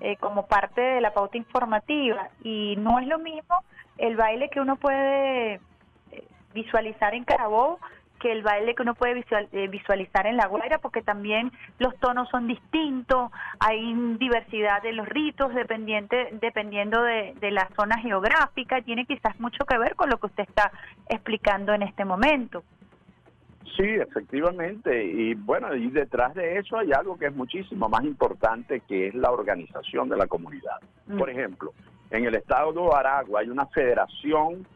eh, 0.00 0.16
como 0.16 0.48
parte 0.48 0.80
de 0.80 1.00
la 1.00 1.14
pauta 1.14 1.36
informativa. 1.36 2.28
Y 2.42 2.74
no 2.78 2.98
es 2.98 3.06
lo 3.06 3.20
mismo 3.20 3.54
el 3.98 4.16
baile 4.16 4.50
que 4.50 4.60
uno 4.60 4.74
puede 4.74 5.60
eh, 6.10 6.24
visualizar 6.54 7.14
en 7.14 7.22
Carabobo 7.22 7.78
que 8.20 8.30
el 8.30 8.42
baile 8.42 8.74
que 8.74 8.82
uno 8.82 8.94
puede 8.94 9.14
visual- 9.14 9.48
eh, 9.52 9.66
visualizar 9.68 10.26
en 10.26 10.36
La 10.36 10.46
Guaira, 10.46 10.78
porque 10.78 11.02
también 11.02 11.50
los 11.78 11.96
tonos 11.96 12.28
son 12.28 12.46
distintos, 12.46 13.32
hay 13.58 13.92
diversidad 14.18 14.82
de 14.82 14.92
los 14.92 15.08
ritos 15.08 15.52
dependiente, 15.54 16.28
dependiendo 16.40 17.02
de, 17.02 17.34
de 17.40 17.50
la 17.50 17.68
zona 17.74 17.98
geográfica, 17.98 18.82
tiene 18.82 19.06
quizás 19.06 19.40
mucho 19.40 19.64
que 19.64 19.78
ver 19.78 19.96
con 19.96 20.10
lo 20.10 20.18
que 20.18 20.26
usted 20.26 20.44
está 20.46 20.70
explicando 21.08 21.72
en 21.72 21.82
este 21.82 22.04
momento. 22.04 22.62
Sí, 23.76 23.86
efectivamente. 23.86 25.04
Y 25.04 25.34
bueno, 25.34 25.74
y 25.74 25.90
detrás 25.90 26.34
de 26.34 26.58
eso 26.58 26.78
hay 26.78 26.92
algo 26.92 27.18
que 27.18 27.26
es 27.26 27.34
muchísimo 27.34 27.88
más 27.88 28.04
importante, 28.04 28.80
que 28.80 29.08
es 29.08 29.14
la 29.14 29.30
organización 29.30 30.08
de 30.08 30.16
la 30.16 30.26
comunidad. 30.26 30.78
Por 31.18 31.30
ejemplo, 31.30 31.72
en 32.10 32.26
el 32.26 32.34
estado 32.34 32.72
de 32.72 32.80
Aragua 32.94 33.40
hay 33.40 33.48
una 33.48 33.66
federación 33.66 34.66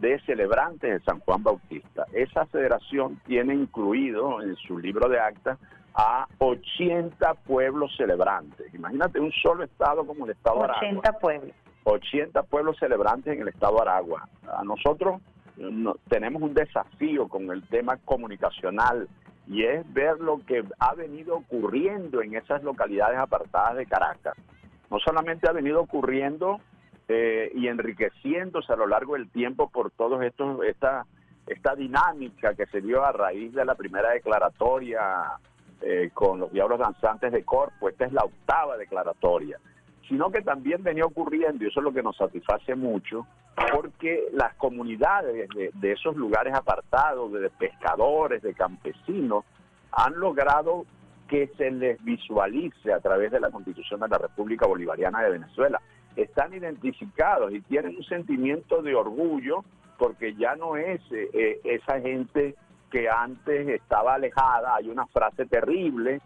de 0.00 0.18
celebrantes 0.20 0.90
de 0.90 1.00
San 1.04 1.20
Juan 1.20 1.42
Bautista. 1.42 2.04
Esa 2.12 2.46
federación 2.46 3.20
tiene 3.26 3.54
incluido 3.54 4.42
en 4.42 4.54
su 4.56 4.78
libro 4.78 5.08
de 5.08 5.18
actas 5.18 5.58
a 5.94 6.26
80 6.38 7.34
pueblos 7.46 7.94
celebrantes. 7.96 8.72
Imagínate 8.74 9.18
un 9.20 9.32
solo 9.32 9.64
estado 9.64 10.06
como 10.06 10.26
el 10.26 10.32
estado 10.32 10.58
de 10.58 10.64
Aragua. 10.64 10.88
80 10.88 11.12
pueblos. 11.18 11.52
80 11.84 12.42
pueblos 12.42 12.76
celebrantes 12.78 13.34
en 13.34 13.42
el 13.42 13.48
estado 13.48 13.76
de 13.76 13.82
Aragua. 13.82 14.28
A 14.58 14.64
nosotros 14.64 15.20
no- 15.56 15.96
tenemos 16.08 16.42
un 16.42 16.52
desafío 16.52 17.28
con 17.28 17.50
el 17.50 17.62
tema 17.68 17.96
comunicacional 18.04 19.08
y 19.46 19.62
es 19.62 19.90
ver 19.94 20.18
lo 20.20 20.38
que 20.44 20.64
ha 20.80 20.94
venido 20.94 21.36
ocurriendo 21.36 22.20
en 22.20 22.34
esas 22.34 22.62
localidades 22.62 23.18
apartadas 23.18 23.76
de 23.76 23.86
Caracas. 23.86 24.34
No 24.90 24.98
solamente 24.98 25.48
ha 25.48 25.52
venido 25.52 25.80
ocurriendo 25.80 26.60
eh, 27.08 27.50
y 27.54 27.68
enriqueciéndose 27.68 28.72
a 28.72 28.76
lo 28.76 28.86
largo 28.86 29.14
del 29.14 29.30
tiempo 29.30 29.70
por 29.70 29.90
todos 29.90 30.22
estos 30.22 30.64
esta 30.64 31.06
esta 31.46 31.76
dinámica 31.76 32.54
que 32.54 32.66
se 32.66 32.80
dio 32.80 33.04
a 33.04 33.12
raíz 33.12 33.54
de 33.54 33.64
la 33.64 33.76
primera 33.76 34.10
declaratoria 34.10 35.38
eh, 35.80 36.10
con 36.12 36.40
los 36.40 36.52
diablos 36.52 36.80
danzantes 36.80 37.30
de 37.30 37.44
Corpo. 37.44 37.88
Esta 37.88 38.06
es 38.06 38.12
la 38.12 38.24
octava 38.24 38.76
declaratoria 38.76 39.58
sino 40.08 40.30
que 40.30 40.42
también 40.42 40.82
venía 40.82 41.04
ocurriendo, 41.04 41.64
y 41.64 41.68
eso 41.68 41.80
es 41.80 41.84
lo 41.84 41.92
que 41.92 42.02
nos 42.02 42.16
satisface 42.16 42.74
mucho, 42.74 43.26
porque 43.72 44.28
las 44.32 44.54
comunidades 44.54 45.48
de, 45.50 45.70
de 45.72 45.92
esos 45.92 46.16
lugares 46.16 46.54
apartados, 46.54 47.32
de 47.32 47.50
pescadores, 47.50 48.42
de 48.42 48.54
campesinos, 48.54 49.44
han 49.92 50.18
logrado 50.18 50.84
que 51.28 51.48
se 51.56 51.70
les 51.70 52.02
visualice 52.04 52.92
a 52.92 53.00
través 53.00 53.32
de 53.32 53.40
la 53.40 53.50
Constitución 53.50 54.00
de 54.00 54.08
la 54.08 54.18
República 54.18 54.66
Bolivariana 54.66 55.22
de 55.22 55.30
Venezuela. 55.30 55.80
Están 56.16 56.54
identificados 56.54 57.52
y 57.52 57.60
tienen 57.62 57.96
un 57.96 58.04
sentimiento 58.04 58.82
de 58.82 58.94
orgullo 58.94 59.64
porque 59.98 60.34
ya 60.34 60.56
no 60.56 60.76
es 60.76 61.00
eh, 61.10 61.30
eh, 61.32 61.60
esa 61.64 62.00
gente 62.00 62.54
que 62.90 63.08
antes 63.08 63.68
estaba 63.68 64.14
alejada. 64.14 64.74
Hay 64.76 64.88
una 64.88 65.06
frase 65.06 65.46
terrible 65.46 66.20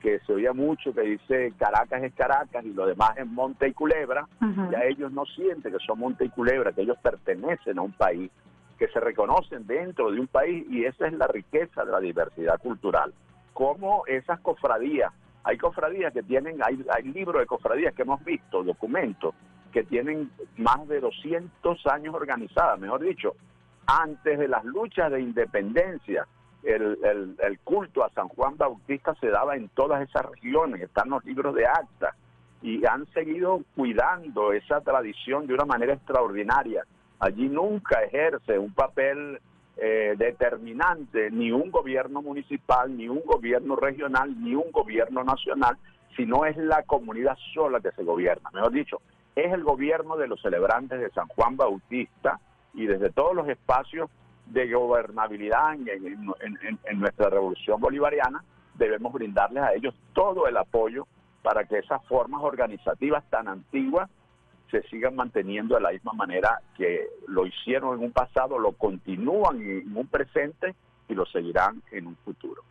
que 0.00 0.20
se 0.20 0.32
oía 0.32 0.52
mucho 0.52 0.92
que 0.92 1.00
dice 1.00 1.52
Caracas 1.58 2.02
es 2.02 2.14
Caracas 2.14 2.64
y 2.64 2.72
lo 2.72 2.86
demás 2.86 3.16
es 3.16 3.26
Monte 3.26 3.68
y 3.68 3.72
Culebra, 3.72 4.28
ya 4.70 4.84
ellos 4.84 5.10
no 5.10 5.24
sienten 5.24 5.72
que 5.72 5.78
son 5.84 5.98
Monte 5.98 6.24
y 6.26 6.28
Culebra, 6.28 6.72
que 6.72 6.82
ellos 6.82 6.98
pertenecen 7.02 7.78
a 7.78 7.82
un 7.82 7.92
país, 7.92 8.30
que 8.78 8.88
se 8.88 9.00
reconocen 9.00 9.66
dentro 9.66 10.10
de 10.10 10.20
un 10.20 10.26
país 10.26 10.66
y 10.70 10.84
esa 10.84 11.06
es 11.06 11.14
la 11.14 11.26
riqueza 11.26 11.84
de 11.84 11.92
la 11.92 12.00
diversidad 12.00 12.60
cultural. 12.60 13.12
Como 13.52 14.04
esas 14.06 14.38
cofradías, 14.40 15.12
hay 15.46 15.56
cofradías 15.58 16.12
que 16.12 16.22
tienen, 16.24 16.60
hay, 16.62 16.84
hay 16.92 17.04
libros 17.04 17.40
de 17.40 17.46
cofradías 17.46 17.94
que 17.94 18.02
hemos 18.02 18.22
visto, 18.24 18.62
documentos, 18.64 19.32
que 19.72 19.84
tienen 19.84 20.30
más 20.56 20.86
de 20.88 21.00
200 21.00 21.86
años 21.86 22.14
organizadas, 22.14 22.78
mejor 22.80 23.00
dicho, 23.02 23.34
antes 23.86 24.38
de 24.38 24.48
las 24.48 24.64
luchas 24.64 25.10
de 25.12 25.20
independencia, 25.20 26.26
el, 26.64 26.98
el- 27.04 27.36
el 27.38 27.58
culto 27.60 28.02
a 28.04 28.10
San 28.10 28.26
Juan 28.28 28.56
Bautista 28.56 29.14
se 29.20 29.28
daba 29.28 29.54
en 29.54 29.68
todas 29.68 30.02
esas 30.02 30.26
regiones, 30.26 30.82
están 30.82 31.10
los 31.10 31.24
libros 31.24 31.54
de 31.54 31.66
acta, 31.66 32.14
y 32.62 32.84
han 32.84 33.06
seguido 33.12 33.60
cuidando 33.76 34.52
esa 34.52 34.80
tradición 34.80 35.46
de 35.46 35.54
una 35.54 35.64
manera 35.66 35.92
extraordinaria. 35.94 36.84
Allí 37.20 37.48
nunca 37.48 38.02
ejerce 38.02 38.58
un 38.58 38.72
papel 38.72 39.38
eh, 39.76 40.14
determinante 40.16 41.30
ni 41.30 41.52
un 41.52 41.70
gobierno 41.70 42.22
municipal, 42.22 42.96
ni 42.96 43.08
un 43.08 43.22
gobierno 43.24 43.76
regional, 43.76 44.34
ni 44.42 44.54
un 44.54 44.70
gobierno 44.72 45.22
nacional, 45.24 45.76
sino 46.16 46.44
es 46.46 46.56
la 46.56 46.82
comunidad 46.84 47.36
sola 47.52 47.80
que 47.80 47.90
se 47.92 48.02
gobierna. 48.02 48.50
Mejor 48.52 48.72
dicho, 48.72 49.00
es 49.34 49.52
el 49.52 49.62
gobierno 49.64 50.16
de 50.16 50.28
los 50.28 50.40
celebrantes 50.40 50.98
de 51.00 51.10
San 51.10 51.26
Juan 51.28 51.56
Bautista 51.56 52.40
y 52.72 52.86
desde 52.86 53.10
todos 53.10 53.34
los 53.34 53.48
espacios 53.48 54.08
de 54.46 54.70
gobernabilidad 54.72 55.74
en, 55.74 55.86
en- 56.84 57.00
nuestra 57.00 57.28
revolución 57.28 57.80
bolivariana, 57.80 58.42
debemos 58.74 59.12
brindarles 59.12 59.62
a 59.62 59.74
ellos 59.74 59.94
todo 60.12 60.46
el 60.46 60.56
apoyo 60.56 61.06
para 61.42 61.64
que 61.64 61.78
esas 61.78 62.04
formas 62.06 62.42
organizativas 62.42 63.24
tan 63.28 63.48
antiguas 63.48 64.08
se 64.70 64.82
sigan 64.88 65.14
manteniendo 65.14 65.74
de 65.74 65.80
la 65.80 65.90
misma 65.90 66.12
manera 66.12 66.60
que 66.76 67.08
lo 67.28 67.46
hicieron 67.46 67.98
en 67.98 68.04
un 68.04 68.12
pasado, 68.12 68.58
lo 68.58 68.72
continúan 68.72 69.60
en 69.60 69.96
un 69.96 70.06
presente 70.06 70.74
y 71.08 71.14
lo 71.14 71.26
seguirán 71.26 71.82
en 71.90 72.06
un 72.08 72.16
futuro. 72.16 72.62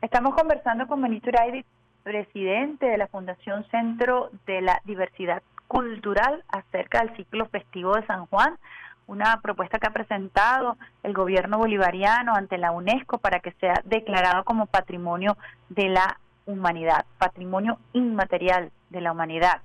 Estamos 0.00 0.34
conversando 0.34 0.86
con 0.86 1.00
Benito 1.00 1.28
Iraidi, 1.28 1.64
presidente 2.02 2.86
de 2.86 2.98
la 2.98 3.06
Fundación 3.06 3.64
Centro 3.70 4.30
de 4.46 4.60
la 4.60 4.80
Diversidad 4.84 5.42
Cultural, 5.68 6.44
acerca 6.48 7.00
del 7.00 7.16
ciclo 7.16 7.46
festivo 7.46 7.94
de 7.94 8.04
San 8.06 8.26
Juan, 8.26 8.58
una 9.06 9.40
propuesta 9.40 9.78
que 9.78 9.86
ha 9.86 9.92
presentado 9.92 10.76
el 11.02 11.12
gobierno 11.12 11.58
bolivariano 11.58 12.34
ante 12.34 12.58
la 12.58 12.72
UNESCO 12.72 13.18
para 13.18 13.40
que 13.40 13.52
sea 13.52 13.80
declarado 13.84 14.44
como 14.44 14.66
patrimonio 14.66 15.36
de 15.68 15.88
la 15.88 16.18
humanidad, 16.46 17.06
patrimonio 17.18 17.78
inmaterial 17.92 18.70
de 18.90 19.00
la 19.00 19.12
humanidad. 19.12 19.62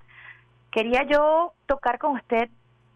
Quería 0.78 1.02
yo 1.06 1.54
tocar 1.66 1.98
con 1.98 2.18
usted 2.18 2.50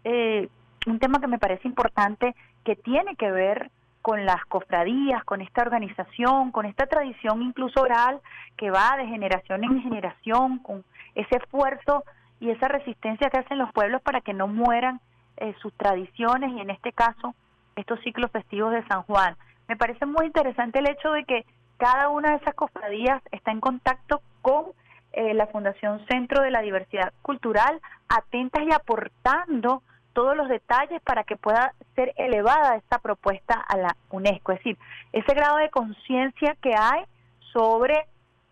eh, 0.04 0.48
un 0.86 1.00
tema 1.00 1.18
que 1.18 1.26
me 1.26 1.40
parece 1.40 1.66
importante, 1.66 2.32
que 2.62 2.76
tiene 2.76 3.16
que 3.16 3.32
ver 3.32 3.72
con 4.02 4.24
las 4.24 4.44
cofradías, 4.44 5.24
con 5.24 5.40
esta 5.40 5.62
organización, 5.62 6.52
con 6.52 6.64
esta 6.64 6.86
tradición 6.86 7.42
incluso 7.42 7.80
oral 7.82 8.20
que 8.56 8.70
va 8.70 8.96
de 8.98 9.08
generación 9.08 9.64
en 9.64 9.82
generación, 9.82 10.60
con 10.60 10.84
ese 11.16 11.38
esfuerzo 11.38 12.04
y 12.38 12.50
esa 12.50 12.68
resistencia 12.68 13.30
que 13.30 13.38
hacen 13.38 13.58
los 13.58 13.72
pueblos 13.72 14.00
para 14.00 14.20
que 14.20 14.32
no 14.32 14.46
mueran 14.46 15.00
eh, 15.38 15.52
sus 15.60 15.72
tradiciones 15.72 16.52
y 16.52 16.60
en 16.60 16.70
este 16.70 16.92
caso 16.92 17.34
estos 17.74 17.98
ciclos 18.02 18.30
festivos 18.30 18.70
de 18.70 18.86
San 18.86 19.02
Juan. 19.02 19.34
Me 19.66 19.76
parece 19.76 20.06
muy 20.06 20.26
interesante 20.26 20.78
el 20.78 20.88
hecho 20.88 21.10
de 21.10 21.24
que 21.24 21.44
cada 21.78 22.10
una 22.10 22.30
de 22.30 22.36
esas 22.36 22.54
cofradías 22.54 23.20
está 23.32 23.50
en 23.50 23.58
contacto 23.58 24.22
con 24.40 24.66
eh, 25.12 25.34
la 25.34 25.46
Fundación 25.46 26.04
Centro 26.06 26.42
de 26.42 26.50
la 26.50 26.62
Diversidad 26.62 27.12
Cultural, 27.22 27.80
atentas 28.08 28.62
y 28.66 28.72
aportando 28.72 29.82
todos 30.12 30.36
los 30.36 30.48
detalles 30.48 31.00
para 31.02 31.24
que 31.24 31.36
pueda 31.36 31.74
ser 31.94 32.12
elevada 32.16 32.76
esta 32.76 32.98
propuesta 32.98 33.54
a 33.54 33.76
la 33.76 33.96
UNESCO. 34.10 34.52
Es 34.52 34.58
decir, 34.58 34.78
ese 35.12 35.34
grado 35.34 35.56
de 35.56 35.70
conciencia 35.70 36.56
que 36.60 36.74
hay 36.76 37.04
sobre 37.52 38.06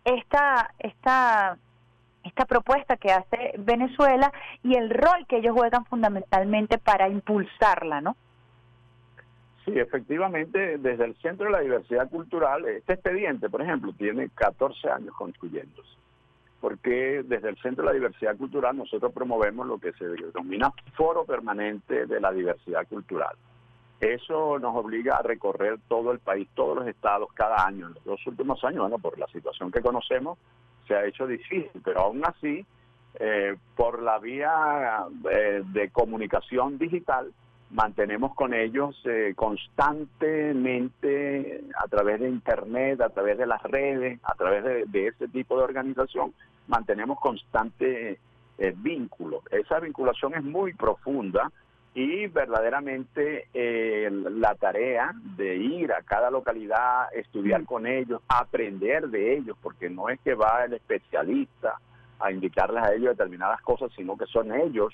esta, 0.05 0.73
esta, 0.79 1.57
esta 2.23 2.45
propuesta 2.45 2.97
que 2.97 3.11
hace 3.11 3.53
Venezuela 3.57 4.31
y 4.63 4.75
el 4.75 4.89
rol 4.89 5.25
que 5.27 5.37
ellos 5.37 5.55
juegan 5.55 5.85
fundamentalmente 5.85 6.77
para 6.77 7.07
impulsarla, 7.09 8.01
¿no? 8.01 8.15
Sí, 9.65 9.77
efectivamente, 9.77 10.79
desde 10.79 11.05
el 11.05 11.15
Centro 11.17 11.45
de 11.45 11.51
la 11.51 11.59
Diversidad 11.59 12.09
Cultural, 12.09 12.65
este 12.65 12.93
expediente, 12.93 13.47
por 13.49 13.61
ejemplo, 13.61 13.93
tiene 13.93 14.29
14 14.29 14.89
años 14.89 15.13
construyéndose, 15.15 15.89
porque 16.61 17.23
desde 17.25 17.49
el 17.49 17.57
Centro 17.57 17.83
de 17.83 17.89
la 17.89 17.95
Diversidad 17.95 18.37
Cultural 18.37 18.77
nosotros 18.77 19.11
promovemos 19.11 19.65
lo 19.65 19.79
que 19.79 19.91
se 19.93 20.05
denomina 20.07 20.71
Foro 20.95 21.25
Permanente 21.25 22.05
de 22.05 22.21
la 22.21 22.31
Diversidad 22.31 22.87
Cultural. 22.87 23.35
Eso 23.99 24.57
nos 24.59 24.75
obliga 24.75 25.17
a 25.17 25.21
recorrer 25.23 25.79
todo 25.87 26.11
el 26.11 26.19
país, 26.19 26.47
todos 26.55 26.77
los 26.77 26.87
estados 26.87 27.29
cada 27.33 27.65
año. 27.65 27.87
En 27.87 27.93
los 27.95 28.03
dos 28.03 28.27
últimos 28.27 28.63
años, 28.63 28.81
bueno, 28.81 28.99
por 28.99 29.17
la 29.17 29.27
situación 29.27 29.71
que 29.71 29.81
conocemos, 29.81 30.37
se 30.87 30.95
ha 30.95 31.05
hecho 31.05 31.27
difícil, 31.27 31.69
pero 31.83 32.01
aún 32.01 32.23
así, 32.25 32.65
eh, 33.19 33.55
por 33.75 34.01
la 34.01 34.19
vía 34.19 35.05
eh, 35.31 35.63
de 35.65 35.89
comunicación 35.89 36.77
digital, 36.77 37.31
mantenemos 37.71 38.35
con 38.35 38.53
ellos 38.53 38.95
eh, 39.05 39.33
constantemente 39.35 41.63
a 41.77 41.87
través 41.87 42.19
de 42.19 42.29
internet, 42.29 43.01
a 43.01 43.09
través 43.09 43.37
de 43.37 43.47
las 43.47 43.63
redes, 43.63 44.19
a 44.23 44.35
través 44.35 44.63
de, 44.63 44.85
de 44.85 45.07
ese 45.07 45.27
tipo 45.29 45.57
de 45.57 45.63
organización, 45.63 46.33
mantenemos 46.67 47.19
constante 47.19 48.19
eh, 48.57 48.73
vínculo. 48.77 49.41
Esa 49.49 49.79
vinculación 49.79 50.35
es 50.35 50.43
muy 50.43 50.73
profunda 50.73 51.49
y 51.93 52.27
verdaderamente 52.27 53.47
eh, 53.53 54.09
la 54.11 54.55
tarea 54.55 55.13
de 55.35 55.55
ir 55.55 55.91
a 55.91 56.01
cada 56.03 56.29
localidad, 56.29 57.13
estudiar 57.13 57.65
con 57.65 57.87
ellos, 57.87 58.21
aprender 58.27 59.09
de 59.09 59.37
ellos, 59.37 59.57
porque 59.61 59.89
no 59.89 60.09
es 60.09 60.19
que 60.21 60.35
va 60.35 60.65
el 60.65 60.73
especialista 60.73 61.79
a 62.19 62.31
indicarles 62.31 62.83
a 62.83 62.93
ellos 62.93 63.17
determinadas 63.17 63.61
cosas, 63.61 63.91
sino 63.95 64.15
que 64.15 64.27
son 64.27 64.53
ellos 64.53 64.93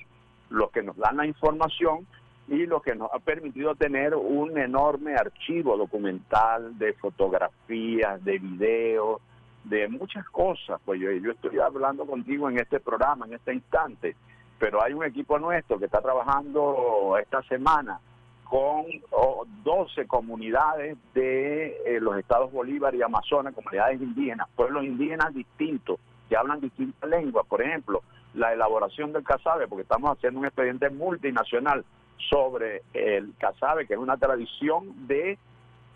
los 0.49 0.72
que 0.72 0.82
nos 0.82 0.95
dan 0.95 1.18
la 1.18 1.26
información 1.26 2.08
y 2.48 2.65
lo 2.65 2.82
que 2.82 2.95
nos 2.95 3.11
ha 3.14 3.19
permitido 3.19 3.76
tener 3.76 4.15
un 4.15 4.57
enorme 4.57 5.15
archivo 5.15 5.76
documental 5.76 6.78
de 6.78 6.94
fotografías, 6.94 8.24
de 8.24 8.40
videos, 8.40 9.22
de 9.65 9.88
muchas 9.90 10.28
cosas. 10.30 10.80
Pues 10.86 10.99
yo, 11.02 11.10
estoy 11.10 11.60
hablando 11.60 12.06
contigo 12.06 12.49
en 12.49 12.57
este 12.60 12.80
programa, 12.80 13.26
en 13.26 13.34
este 13.34 13.53
instante, 13.53 14.15
pero 14.60 14.82
hay 14.82 14.94
un 14.94 15.03
equipo 15.03 15.38
nuestro 15.38 15.78
que 15.78 15.86
está 15.86 16.02
trabajando 16.02 17.18
esta 17.22 17.41
semana 17.44 17.99
con 18.45 18.86
oh, 19.11 19.45
12 19.65 20.07
comunidades 20.07 20.98
de 21.14 21.76
eh, 21.86 21.99
los 21.99 22.18
estados 22.18 22.49
Bolívar 22.53 22.95
y 22.95 23.02
Amazonas, 23.02 23.53
comunidades 23.53 24.02
indígenas, 24.02 24.48
pueblos 24.56 24.86
indígenas 24.86 25.34
distintos, 25.34 25.99
que 26.30 26.38
hablan 26.38 26.61
distintas 26.61 27.10
lenguas. 27.10 27.45
Por 27.45 27.61
ejemplo, 27.61 28.03
la 28.34 28.53
elaboración 28.53 29.11
del 29.11 29.24
casabe, 29.24 29.68
porque 29.68 29.82
estamos 29.82 30.15
haciendo 30.15 30.40
un 30.40 30.45
expediente 30.45 30.90
multinacional 30.90 31.84
sobre 32.30 32.84
el 32.94 33.34
casabe, 33.38 33.85
que 33.85 33.94
es 33.94 33.99
una 33.99 34.18
tradición 34.18 35.07
de 35.07 35.38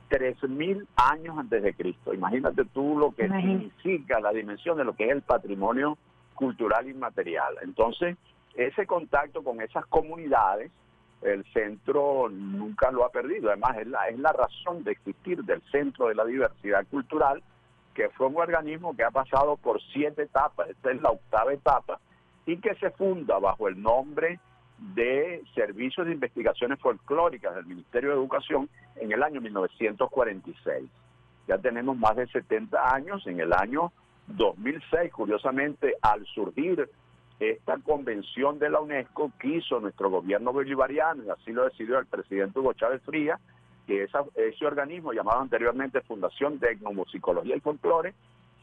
3.000 0.09 0.85
años 0.95 1.37
antes 1.37 1.63
de 1.63 1.73
Cristo. 1.73 2.13
Imagínate 2.13 2.65
tú 2.65 2.97
lo 2.97 3.11
que 3.11 3.25
Imagínate. 3.25 3.59
significa 3.59 4.19
la 4.19 4.31
dimensión 4.31 4.77
de 4.77 4.83
lo 4.83 4.93
que 4.93 5.05
es 5.05 5.11
el 5.11 5.21
patrimonio 5.21 5.97
cultural 6.35 6.89
inmaterial. 6.89 7.55
Entonces, 7.61 8.17
ese 8.55 8.85
contacto 8.85 9.43
con 9.43 9.61
esas 9.61 9.85
comunidades, 9.85 10.71
el 11.21 11.45
centro 11.53 12.29
nunca 12.29 12.91
lo 12.91 13.05
ha 13.05 13.09
perdido. 13.09 13.49
Además, 13.49 13.77
es 13.77 13.87
la, 13.87 14.09
es 14.09 14.19
la 14.19 14.33
razón 14.33 14.83
de 14.83 14.91
existir 14.91 15.43
del 15.43 15.61
Centro 15.71 16.07
de 16.07 16.15
la 16.15 16.25
Diversidad 16.25 16.85
Cultural, 16.87 17.41
que 17.93 18.09
fue 18.09 18.27
un 18.27 18.37
organismo 18.37 18.95
que 18.95 19.03
ha 19.03 19.11
pasado 19.11 19.55
por 19.57 19.81
siete 19.93 20.23
etapas, 20.23 20.69
esta 20.69 20.91
es 20.91 21.01
la 21.01 21.11
octava 21.11 21.53
etapa, 21.53 21.99
y 22.45 22.57
que 22.57 22.73
se 22.75 22.89
funda 22.91 23.37
bajo 23.37 23.67
el 23.67 23.81
nombre 23.81 24.39
de 24.81 25.43
Servicios 25.53 26.07
de 26.07 26.13
Investigaciones 26.13 26.79
Folclóricas 26.79 27.55
del 27.55 27.65
Ministerio 27.65 28.09
de 28.09 28.15
Educación 28.15 28.67
en 28.95 29.11
el 29.11 29.23
año 29.23 29.39
1946. 29.41 30.89
Ya 31.47 31.57
tenemos 31.57 31.97
más 31.97 32.15
de 32.15 32.27
70 32.27 32.93
años. 32.93 33.25
En 33.27 33.39
el 33.39 33.53
año 33.53 33.91
2006, 34.27 35.11
curiosamente, 35.11 35.95
al 36.01 36.25
surgir 36.25 36.89
esta 37.39 37.77
convención 37.79 38.59
de 38.59 38.69
la 38.69 38.79
UNESCO, 38.79 39.31
quiso 39.39 39.79
nuestro 39.79 40.09
gobierno 40.09 40.53
bolivariano, 40.53 41.23
y 41.23 41.29
así 41.29 41.51
lo 41.51 41.65
decidió 41.65 41.97
el 41.99 42.05
presidente 42.05 42.59
Hugo 42.59 42.73
Chávez 42.73 43.01
Frías, 43.03 43.39
que 43.87 44.03
esa- 44.03 44.25
ese 44.35 44.65
organismo, 44.65 45.11
llamado 45.11 45.39
anteriormente 45.41 46.01
Fundación 46.01 46.59
de 46.59 46.71
Etnomusicología 46.71 47.55
y 47.55 47.59
Folclore, 47.59 48.13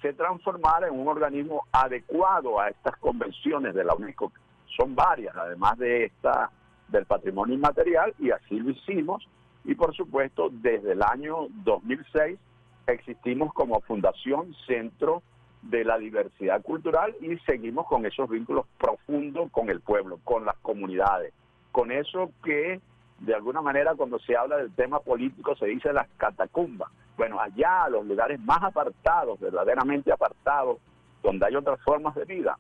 se 0.01 0.13
transformara 0.13 0.87
en 0.87 0.99
un 0.99 1.09
organismo 1.09 1.67
adecuado 1.73 2.61
a 2.61 2.69
estas 2.69 2.97
convenciones 2.99 3.75
de 3.75 3.83
la 3.83 3.95
UNESCO. 3.95 4.33
Son 4.77 4.95
varias, 4.95 5.37
además 5.37 5.79
de 5.79 6.07
esta 6.07 6.51
del 6.89 7.05
patrimonio 7.05 7.55
inmaterial, 7.55 8.15
y 8.19 8.31
así 8.31 8.59
lo 8.59 8.71
hicimos. 8.71 9.27
Y 9.65 9.75
por 9.75 9.95
supuesto, 9.95 10.49
desde 10.51 10.93
el 10.93 11.03
año 11.03 11.49
2006 11.65 12.39
existimos 12.87 13.53
como 13.53 13.81
Fundación 13.83 14.55
Centro 14.67 15.23
de 15.63 15.85
la 15.85 15.99
Diversidad 15.99 16.63
Cultural 16.63 17.15
y 17.21 17.37
seguimos 17.41 17.87
con 17.87 18.07
esos 18.07 18.31
vínculos 18.31 18.67
profundos 18.79 19.51
con 19.51 19.69
el 19.69 19.81
pueblo, 19.81 20.19
con 20.25 20.47
las 20.47 20.57
comunidades, 20.59 21.35
con 21.73 21.93
eso 21.93 22.31
que 22.43 22.81
de 23.19 23.35
alguna 23.35 23.61
manera 23.61 23.95
cuando 23.95 24.19
se 24.21 24.37
habla 24.37 24.57
del 24.57 24.73
tema 24.73 25.01
político 25.01 25.57
se 25.57 25.67
dice 25.67 25.93
las 25.93 26.09
catacumbas. 26.17 26.91
Bueno, 27.17 27.41
allá, 27.41 27.89
los 27.91 28.07
lugares 28.07 28.41
más 28.41 28.63
apartados, 28.63 29.41
verdaderamente 29.41 30.13
apartados, 30.13 30.79
donde 31.23 31.47
hay 31.47 31.57
otras 31.57 31.81
formas 31.83 32.15
de 32.15 32.25
vida 32.25 32.57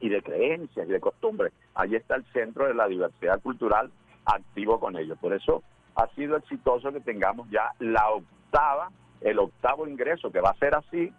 y 0.00 0.08
de 0.08 0.22
creencias 0.22 0.88
y 0.88 0.92
de 0.92 1.00
costumbres, 1.00 1.52
allí 1.74 1.96
está 1.96 2.16
el 2.16 2.24
centro 2.32 2.66
de 2.66 2.74
la 2.74 2.86
diversidad 2.86 3.40
cultural 3.40 3.90
activo 4.24 4.80
con 4.80 4.96
ellos. 4.96 5.18
Por 5.18 5.32
eso 5.32 5.62
ha 5.94 6.06
sido 6.14 6.36
exitoso 6.36 6.92
que 6.92 7.00
tengamos 7.00 7.48
ya 7.50 7.72
la 7.78 8.08
octava, 8.10 8.90
el 9.20 9.38
octavo 9.38 9.86
ingreso, 9.86 10.30
que 10.30 10.40
va 10.40 10.50
a 10.50 10.58
ser 10.58 10.74
así, 10.74 11.12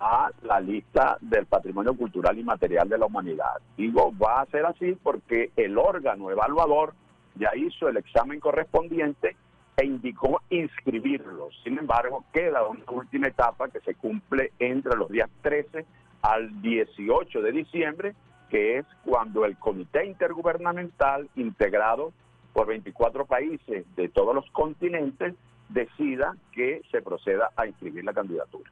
a 0.00 0.30
la 0.42 0.60
lista 0.60 1.16
del 1.20 1.46
patrimonio 1.46 1.94
cultural 1.94 2.38
y 2.38 2.42
material 2.42 2.88
de 2.88 2.98
la 2.98 3.06
humanidad. 3.06 3.60
Digo, 3.76 4.12
va 4.18 4.40
a 4.40 4.46
ser 4.46 4.66
así 4.66 4.96
porque 5.02 5.50
el 5.56 5.78
órgano 5.78 6.30
evaluador 6.30 6.94
ya 7.36 7.50
hizo 7.54 7.88
el 7.88 7.96
examen 7.96 8.40
correspondiente 8.40 9.36
e 9.76 9.86
indicó 9.86 10.40
inscribirlos. 10.50 11.58
Sin 11.64 11.78
embargo, 11.78 12.24
queda 12.32 12.66
una 12.66 12.84
última 12.90 13.28
etapa 13.28 13.68
que 13.68 13.80
se 13.80 13.94
cumple 13.94 14.52
entre 14.58 14.96
los 14.96 15.08
días 15.08 15.30
13 15.42 15.84
al 16.24 16.62
18 16.62 17.42
de 17.42 17.52
diciembre, 17.52 18.14
que 18.48 18.78
es 18.78 18.86
cuando 19.04 19.44
el 19.44 19.58
Comité 19.58 20.06
Intergubernamental, 20.06 21.28
integrado 21.36 22.12
por 22.54 22.66
24 22.66 23.26
países 23.26 23.84
de 23.94 24.08
todos 24.08 24.34
los 24.34 24.50
continentes, 24.50 25.34
decida 25.68 26.34
que 26.52 26.80
se 26.90 27.02
proceda 27.02 27.50
a 27.56 27.66
inscribir 27.66 28.04
la 28.04 28.14
candidatura. 28.14 28.70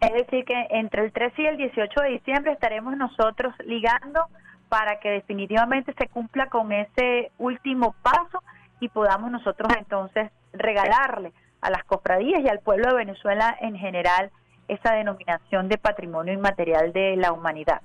Es 0.00 0.12
decir, 0.12 0.44
que 0.44 0.66
entre 0.70 1.04
el 1.04 1.12
13 1.12 1.42
y 1.42 1.46
el 1.46 1.56
18 1.56 2.00
de 2.00 2.08
diciembre 2.10 2.52
estaremos 2.52 2.96
nosotros 2.96 3.52
ligando 3.64 4.20
para 4.68 5.00
que 5.00 5.10
definitivamente 5.10 5.94
se 5.98 6.06
cumpla 6.08 6.48
con 6.48 6.70
ese 6.70 7.32
último 7.38 7.96
paso 8.02 8.40
y 8.78 8.88
podamos 8.88 9.32
nosotros 9.32 9.68
entonces 9.76 10.30
regalarle 10.52 11.32
a 11.60 11.70
las 11.70 11.82
cofradías 11.84 12.40
y 12.44 12.48
al 12.48 12.60
pueblo 12.60 12.88
de 12.90 12.98
Venezuela 12.98 13.56
en 13.60 13.76
general 13.76 14.30
esa 14.68 14.94
denominación 14.94 15.68
de 15.68 15.78
patrimonio 15.78 16.32
inmaterial 16.32 16.92
de 16.92 17.16
la 17.16 17.32
humanidad. 17.32 17.82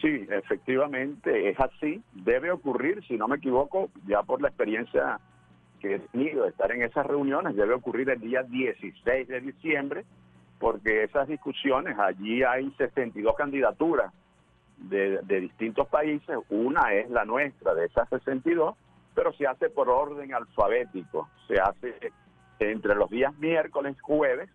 Sí, 0.00 0.26
efectivamente 0.30 1.48
es 1.48 1.58
así. 1.58 2.02
Debe 2.12 2.50
ocurrir, 2.50 3.02
si 3.06 3.16
no 3.16 3.28
me 3.28 3.36
equivoco, 3.36 3.88
ya 4.06 4.22
por 4.22 4.42
la 4.42 4.48
experiencia 4.48 5.18
que 5.80 5.96
he 5.96 5.98
tenido 5.98 6.44
de 6.44 6.50
estar 6.50 6.70
en 6.72 6.82
esas 6.82 7.06
reuniones, 7.06 7.56
debe 7.56 7.74
ocurrir 7.74 8.10
el 8.10 8.20
día 8.20 8.42
16 8.42 9.28
de 9.28 9.40
diciembre, 9.40 10.04
porque 10.58 11.04
esas 11.04 11.28
discusiones, 11.28 11.98
allí 11.98 12.42
hay 12.42 12.70
62 12.72 13.34
candidaturas 13.36 14.12
de, 14.78 15.18
de 15.22 15.40
distintos 15.40 15.88
países, 15.88 16.36
una 16.50 16.92
es 16.92 17.08
la 17.10 17.24
nuestra 17.24 17.74
de 17.74 17.86
esas 17.86 18.08
62, 18.08 18.74
pero 19.14 19.32
se 19.32 19.46
hace 19.46 19.70
por 19.70 19.88
orden 19.88 20.34
alfabético, 20.34 21.28
se 21.48 21.58
hace 21.58 22.12
entre 22.58 22.94
los 22.94 23.10
días 23.10 23.36
miércoles, 23.38 24.00
jueves, 24.00 24.50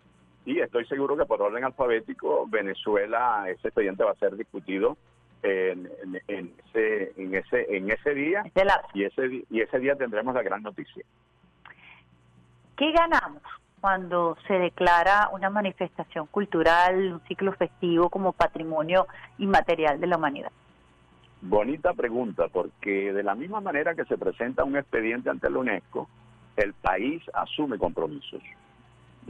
y 0.45 0.59
estoy 0.59 0.85
seguro 0.85 1.15
que 1.18 1.26
por 1.26 1.41
orden 1.41 1.63
alfabético 1.63 2.45
Venezuela, 2.47 3.45
ese 3.49 3.68
expediente 3.68 4.03
va 4.03 4.11
a 4.11 4.15
ser 4.15 4.35
discutido 4.35 4.97
en, 5.43 5.89
en- 6.03 6.22
en 6.27 6.53
ese, 6.68 7.13
en, 7.22 7.35
ese, 7.35 7.76
en 7.76 7.89
ese 7.91 8.13
día, 8.13 8.41
Este 8.45 8.63
y 8.93 9.03
ese, 9.03 9.43
y 9.49 9.61
ese 9.61 9.80
día 9.80 9.95
tendremos 9.95 10.34
la 10.34 10.43
gran 10.43 10.61
noticia. 10.63 11.03
¿Qué 12.77 12.91
ganamos 12.91 13.41
cuando 13.80 14.38
se 14.47 14.53
declara 14.53 15.30
una 15.34 15.49
manifestación 15.49 16.27
cultural, 16.27 17.13
un 17.13 17.19
ciclo 17.22 17.53
festivo 17.53 18.09
como 18.09 18.34
patrimonio 18.34 19.07
inmaterial 19.39 19.99
de 19.99 20.07
la 20.07 20.18
humanidad? 20.18 20.51
Bonita 21.41 21.93
pregunta, 21.93 22.47
porque 22.51 23.11
de 23.13 23.23
la 23.23 23.34
misma 23.34 23.61
manera 23.61 23.95
que 23.95 24.05
se 24.05 24.18
presenta 24.18 24.63
un 24.63 24.77
expediente 24.77 25.30
ante 25.31 25.49
la 25.49 25.57
UNESCO, 25.57 26.07
el 26.55 26.73
país 26.73 27.23
asume 27.34 27.80
compromisos. 27.80 28.41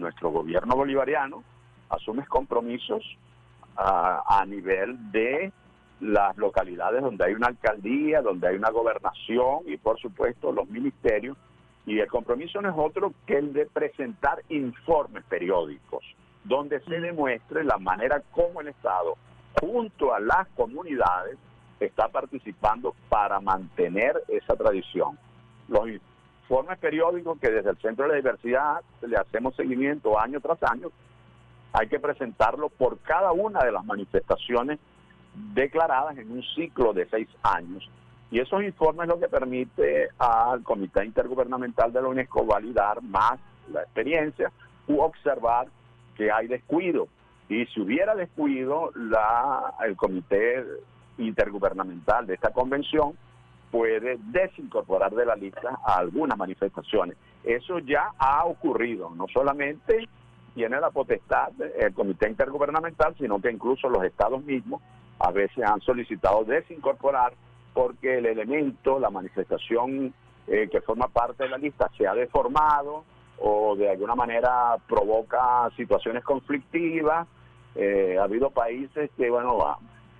Nuestro 0.02 0.32
gobierno 0.32 0.76
bolivariano 0.76 1.44
asume 1.90 2.26
compromisos 2.26 3.04
a, 3.78 4.40
a 4.40 4.46
nivel 4.46 5.12
de 5.12 5.52
las 6.00 6.36
localidades 6.38 7.04
donde 7.04 7.26
hay 7.26 7.34
una 7.34 7.48
alcaldía, 7.48 8.22
donde 8.24 8.48
hay 8.48 8.56
una 8.56 8.72
gobernación 8.72 9.60
y 9.68 9.78
por 9.78 10.00
supuesto 10.00 10.52
los 10.52 10.68
ministerios. 10.68 11.38
Y 11.86 12.00
el 12.00 12.08
compromiso 12.08 12.60
no 12.62 12.70
es 12.70 12.76
otro 12.76 13.14
que 13.28 13.38
el 13.38 13.54
de 13.54 13.68
presentar 13.68 14.42
informes 14.50 15.24
periódicos, 15.26 16.04
donde 16.44 16.80
se 16.82 17.00
demuestre 17.00 17.64
la 17.64 17.78
manera 17.78 18.24
como 18.32 18.62
el 18.62 18.70
Estado, 18.70 19.16
junto 19.60 20.14
a 20.16 20.20
las 20.20 20.48
comunidades, 20.56 21.38
está 21.80 22.08
participando 22.08 22.96
para 23.08 23.40
mantener 23.40 24.24
esa 24.28 24.56
tradición. 24.56 25.18
Los, 25.68 25.88
informes 26.42 26.78
periódicos 26.80 27.40
que 27.40 27.50
desde 27.50 27.70
el 27.70 27.78
Centro 27.78 28.06
de 28.06 28.10
la 28.10 28.16
Diversidad 28.18 28.82
le 29.02 29.16
hacemos 29.16 29.56
seguimiento 29.56 30.20
año 30.20 30.40
tras 30.42 30.62
año, 30.64 30.90
hay 31.74 31.88
que 31.88 32.00
presentarlo 32.00 32.70
por 32.70 33.00
cada 33.00 33.32
una 33.32 33.64
de 33.64 33.72
las 33.72 33.86
manifestaciones 33.86 34.80
declaradas 35.54 36.18
en 36.18 36.32
un 36.32 36.44
ciclo 36.56 36.94
de 36.94 37.08
seis 37.10 37.30
años. 37.44 37.90
Y 38.32 38.40
esos 38.40 38.64
informes 38.64 39.08
lo 39.08 39.20
que 39.20 39.28
permite 39.28 40.10
al 40.18 40.64
Comité 40.64 41.06
Intergubernamental 41.06 41.92
de 41.94 42.02
la 42.02 42.08
UNESCO 42.08 42.46
validar 42.46 43.02
más 43.02 43.40
la 43.72 43.84
experiencia 43.84 44.52
u 44.88 45.00
observar 45.00 45.68
que 46.16 46.32
hay 46.32 46.48
descuido. 46.48 47.08
Y 47.50 47.66
si 47.68 47.82
hubiera 47.82 48.16
descuido, 48.16 48.92
la, 48.96 49.74
el 49.86 49.96
Comité 49.96 50.66
Intergubernamental 51.18 52.26
de 52.26 52.34
esta 52.34 52.52
convención 52.52 53.14
puede 53.72 54.18
desincorporar 54.18 55.14
de 55.14 55.26
la 55.26 55.36
lista 55.36 55.80
a 55.86 55.98
algunas 55.98 56.38
manifestaciones. 56.38 57.18
Eso 57.44 57.80
ya 57.80 58.12
ha 58.18 58.46
ocurrido, 58.46 59.10
no 59.16 59.26
solamente 59.34 60.08
tiene 60.54 60.80
la 60.80 60.90
potestad 60.90 61.50
el 61.80 61.94
Comité 61.94 62.30
Intergubernamental, 62.30 63.16
sino 63.18 63.40
que 63.40 63.52
incluso 63.52 63.90
los 63.90 64.04
estados 64.04 64.44
mismos 64.44 64.82
a 65.20 65.32
veces 65.32 65.64
han 65.64 65.80
solicitado 65.82 66.44
desincorporar 66.44 67.34
porque 67.74 68.18
el 68.18 68.26
elemento, 68.26 69.00
la 69.00 69.10
manifestación 69.10 70.14
eh, 70.48 70.68
que 70.70 70.82
forma 70.82 71.08
parte 71.08 71.44
de 71.44 71.50
la 71.50 71.58
lista 71.58 71.90
se 71.98 72.06
ha 72.08 72.14
deformado 72.14 73.06
o 73.40 73.76
de 73.76 73.90
alguna 73.90 74.16
manera 74.16 74.76
provoca 74.88 75.70
situaciones 75.78 76.24
conflictivas. 76.24 77.28
Eh, 77.76 78.18
ha 78.20 78.24
habido 78.24 78.50
países 78.50 79.10
que, 79.16 79.30
bueno, 79.30 79.58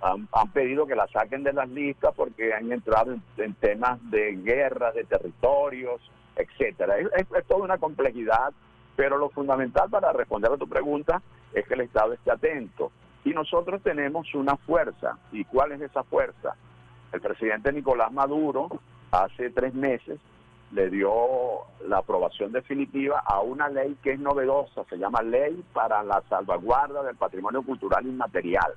han, 0.02 0.26
pedido 0.52 0.86
que 0.86 0.94
la 0.96 1.06
saquen 1.08 1.42
de 1.44 1.52
las 1.52 1.68
listas 1.68 2.12
porque 2.14 2.52
han 2.52 2.70
entrado 2.72 3.14
en, 3.36 3.54
temas 3.54 3.98
de 4.10 4.32
guerras, 4.36 4.94
de 4.94 5.04
territorios, 5.04 6.00
etcétera. 6.36 6.98
Es, 6.98 7.06
es- 7.16 7.32
es 7.36 7.46
toda 7.46 7.62
una 7.64 7.78
complejidad, 7.78 8.52
pero 8.96 9.16
lo 9.18 9.30
fundamental 9.30 9.88
para 9.90 10.12
responder 10.12 10.50
a 10.52 10.56
tu 10.56 10.68
pregunta 10.68 11.22
es 11.54 11.66
que 11.66 11.74
el 11.74 11.82
Estado 11.82 12.12
esté 12.12 12.30
atento. 12.30 12.90
Y 13.24 13.30
nosotros 13.30 13.80
tenemos 13.82 14.34
una 14.34 14.56
fuerza. 14.56 15.16
¿Y 15.30 15.44
cuál 15.44 15.72
es 15.72 15.80
esa 15.80 16.02
fuerza? 16.02 16.56
El 17.12 17.20
presidente 17.20 17.72
Nicolás 17.72 18.10
Maduro 18.12 18.68
hace 19.12 19.50
tres 19.50 19.74
meses 19.74 20.18
le 20.72 20.88
dio 20.88 21.12
la 21.86 21.98
aprobación 21.98 22.50
definitiva 22.50 23.22
a 23.26 23.40
una 23.40 23.68
ley 23.68 23.94
que 24.02 24.12
es 24.12 24.18
novedosa, 24.18 24.84
se 24.88 24.96
llama 24.96 25.20
Ley 25.22 25.62
para 25.74 26.02
la 26.02 26.22
Salvaguarda 26.30 27.02
del 27.02 27.14
Patrimonio 27.16 27.62
Cultural 27.62 28.06
Inmaterial. 28.06 28.72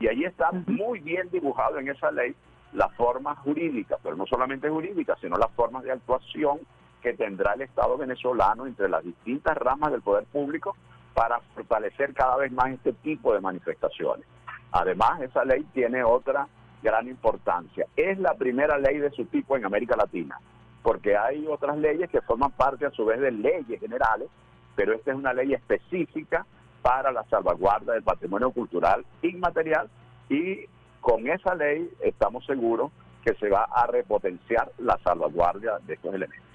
Y 0.00 0.06
ahí 0.06 0.24
está 0.24 0.50
muy 0.66 1.00
bien 1.00 1.28
dibujado 1.30 1.78
en 1.78 1.88
esa 1.88 2.10
ley 2.10 2.34
las 2.72 2.94
formas 2.94 3.38
jurídicas, 3.38 3.98
pero 4.02 4.16
no 4.16 4.26
solamente 4.26 4.68
jurídicas, 4.68 5.18
sino 5.20 5.36
las 5.36 5.50
formas 5.52 5.82
de 5.84 5.92
actuación 5.92 6.60
que 7.02 7.14
tendrá 7.14 7.54
el 7.54 7.62
Estado 7.62 7.96
venezolano 7.96 8.66
entre 8.66 8.88
las 8.88 9.04
distintas 9.04 9.56
ramas 9.56 9.92
del 9.92 10.02
poder 10.02 10.24
público 10.24 10.76
para 11.14 11.40
fortalecer 11.54 12.12
cada 12.14 12.36
vez 12.36 12.52
más 12.52 12.70
este 12.70 12.92
tipo 12.92 13.32
de 13.32 13.40
manifestaciones. 13.40 14.26
Además, 14.72 15.20
esa 15.22 15.44
ley 15.44 15.64
tiene 15.72 16.04
otra 16.04 16.46
gran 16.82 17.08
importancia. 17.08 17.86
Es 17.96 18.18
la 18.18 18.34
primera 18.34 18.78
ley 18.78 18.98
de 18.98 19.10
su 19.10 19.24
tipo 19.26 19.56
en 19.56 19.64
América 19.64 19.96
Latina, 19.96 20.38
porque 20.82 21.16
hay 21.16 21.46
otras 21.46 21.76
leyes 21.78 22.10
que 22.10 22.20
forman 22.20 22.52
parte 22.52 22.86
a 22.86 22.90
su 22.90 23.04
vez 23.04 23.20
de 23.20 23.32
leyes 23.32 23.80
generales, 23.80 24.28
pero 24.76 24.92
esta 24.92 25.10
es 25.10 25.16
una 25.16 25.32
ley 25.32 25.54
específica 25.54 26.46
para 26.82 27.12
la 27.12 27.24
salvaguarda 27.24 27.92
del 27.92 28.02
patrimonio 28.02 28.50
cultural 28.50 29.04
inmaterial 29.22 29.88
y 30.28 30.66
con 31.00 31.26
esa 31.28 31.54
ley 31.54 31.88
estamos 32.00 32.44
seguros 32.46 32.92
que 33.24 33.34
se 33.34 33.48
va 33.48 33.64
a 33.64 33.86
repotenciar 33.86 34.70
la 34.78 34.98
salvaguardia 35.04 35.78
de 35.86 35.94
estos 35.94 36.14
elementos. 36.14 36.48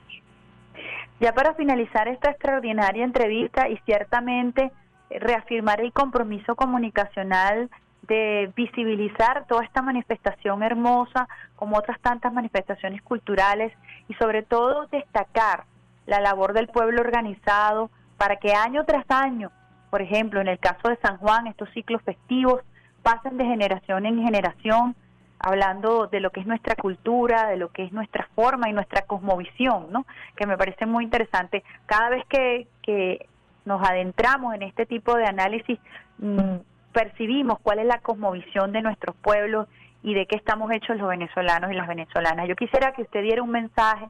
Ya 1.19 1.33
para 1.33 1.53
finalizar 1.53 2.07
esta 2.07 2.31
extraordinaria 2.31 3.03
entrevista 3.03 3.69
y 3.69 3.77
ciertamente 3.85 4.71
eh, 5.09 5.19
reafirmar 5.19 5.81
el 5.81 5.93
compromiso 5.93 6.55
comunicacional 6.55 7.69
de 8.03 8.51
visibilizar 8.55 9.45
toda 9.47 9.63
esta 9.63 9.81
manifestación 9.81 10.61
hermosa 10.61 11.27
como 11.55 11.77
otras 11.77 11.99
tantas 12.01 12.33
manifestaciones 12.33 13.01
culturales 13.01 13.71
y 14.09 14.13
sobre 14.15 14.43
todo 14.43 14.87
destacar 14.87 15.63
la 16.05 16.19
labor 16.19 16.53
del 16.53 16.67
pueblo 16.67 17.01
organizado 17.01 17.89
para 18.17 18.37
que 18.37 18.53
año 18.53 18.83
tras 18.85 19.05
año, 19.09 19.51
por 19.93 20.01
ejemplo, 20.01 20.41
en 20.41 20.47
el 20.47 20.57
caso 20.57 20.89
de 20.89 20.97
San 21.03 21.17
Juan, 21.17 21.45
estos 21.45 21.69
ciclos 21.69 22.01
festivos 22.01 22.63
pasen 23.03 23.37
de 23.37 23.45
generación 23.45 24.07
en 24.07 24.23
generación 24.23 24.95
hablando 25.37 26.07
de 26.07 26.19
lo 26.19 26.31
que 26.31 26.39
es 26.39 26.47
nuestra 26.47 26.75
cultura, 26.75 27.45
de 27.45 27.57
lo 27.57 27.69
que 27.69 27.83
es 27.83 27.91
nuestra 27.91 28.27
forma 28.33 28.67
y 28.67 28.73
nuestra 28.73 29.03
cosmovisión, 29.03 29.91
¿no? 29.91 30.07
Que 30.35 30.47
me 30.47 30.57
parece 30.57 30.87
muy 30.87 31.03
interesante. 31.03 31.63
Cada 31.85 32.09
vez 32.09 32.25
que, 32.25 32.65
que 32.81 33.27
nos 33.65 33.87
adentramos 33.87 34.55
en 34.55 34.63
este 34.63 34.87
tipo 34.87 35.15
de 35.15 35.27
análisis, 35.27 35.77
mm, 36.17 36.55
percibimos 36.91 37.59
cuál 37.59 37.77
es 37.77 37.85
la 37.85 37.99
cosmovisión 37.99 38.71
de 38.71 38.81
nuestros 38.81 39.15
pueblos 39.17 39.67
y 40.01 40.15
de 40.15 40.25
qué 40.25 40.37
estamos 40.37 40.71
hechos 40.71 40.97
los 40.97 41.07
venezolanos 41.07 41.71
y 41.71 41.75
las 41.75 41.87
venezolanas. 41.87 42.47
Yo 42.47 42.55
quisiera 42.55 42.93
que 42.93 43.03
usted 43.03 43.21
diera 43.21 43.43
un 43.43 43.51
mensaje 43.51 44.09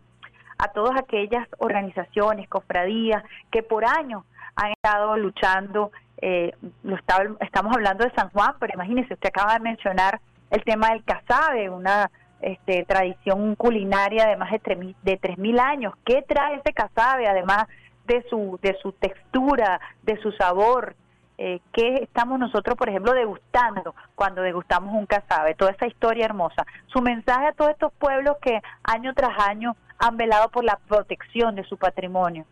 a 0.60 0.70
todas 0.70 0.98
aquellas 0.98 1.46
organizaciones, 1.58 2.48
cofradías, 2.48 3.22
que 3.52 3.64
por 3.64 3.84
años 3.84 4.24
han 4.56 4.72
estado 4.72 5.18
luchando, 5.18 5.92
eh, 6.22 6.54
lo 6.84 6.96
estaba- 6.96 7.36
estamos 7.42 7.74
hablando 7.76 8.04
de 8.06 8.12
San 8.12 8.30
Juan, 8.30 8.56
pero 8.60 8.74
imagínese, 8.74 9.14
usted 9.14 9.30
acaba 9.30 9.54
de 9.54 9.60
mencionar 9.60 10.20
el 10.50 10.64
tema 10.64 10.90
del 10.90 11.04
casabe, 11.04 11.70
una 11.70 12.10
este, 12.42 12.84
tradición 12.84 13.56
culinaria 13.56 14.28
de 14.28 14.36
más 14.36 14.52
de 14.52 14.60
3.000 14.60 14.96
de 15.02 15.18
3.000 15.18 15.60
años. 15.60 15.94
¿Qué 16.06 16.22
trae 16.28 16.56
ese 16.56 16.74
casabe, 16.74 17.28
además 17.28 17.68
de 18.06 18.22
su, 18.30 18.60
de 18.62 18.78
su 18.82 18.92
textura, 18.92 19.80
de 20.02 20.18
su 20.22 20.32
sabor? 20.34 20.96
Eh, 21.38 21.62
¿Qué 21.72 21.96
estamos 22.04 22.38
nosotros, 22.40 22.78
por 22.78 22.90
ejemplo, 22.90 23.14
degustando 23.14 23.96
cuando 24.14 24.42
degustamos 24.42 24.94
un 24.94 25.06
casabe? 25.06 25.56
Toda 25.56 25.72
esa 25.72 25.88
historia 25.88 26.26
hermosa. 26.26 26.66
Su 26.88 27.02
mensaje 27.02 27.48
a 27.48 27.54
todos 27.54 27.72
estos 27.72 27.94
pueblos 27.94 28.36
que 28.42 28.62
año 28.84 29.14
tras 29.14 29.40
año 29.48 29.76
han 29.98 30.18
velado 30.18 30.50
por 30.50 30.66
la 30.66 30.78
protección 30.88 31.56
de 31.56 31.64
su 31.64 31.78
patrimonio. 31.78 32.46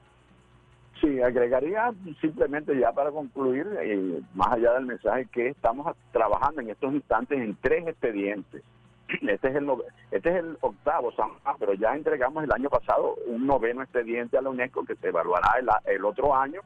Sí, 1.01 1.19
agregaría 1.19 1.91
simplemente 2.21 2.77
ya 2.77 2.91
para 2.91 3.09
concluir, 3.09 3.67
eh, 3.81 4.21
más 4.35 4.51
allá 4.51 4.73
del 4.73 4.85
mensaje, 4.85 5.25
que 5.31 5.47
estamos 5.47 5.95
trabajando 6.11 6.61
en 6.61 6.69
estos 6.69 6.93
instantes 6.93 7.39
en 7.39 7.55
tres 7.59 7.87
expedientes. 7.87 8.63
Este 9.27 9.47
es 9.49 9.55
el, 9.55 9.67
este 10.11 10.29
es 10.29 10.35
el 10.37 10.57
octavo, 10.61 11.11
pero 11.59 11.73
ya 11.73 11.95
entregamos 11.95 12.43
el 12.43 12.51
año 12.51 12.69
pasado 12.69 13.15
un 13.25 13.47
noveno 13.47 13.81
expediente 13.81 14.37
a 14.37 14.41
la 14.41 14.49
UNESCO 14.49 14.85
que 14.85 14.95
se 14.95 15.07
evaluará 15.07 15.55
el, 15.59 15.67
el 15.93 16.05
otro 16.05 16.35
año, 16.35 16.61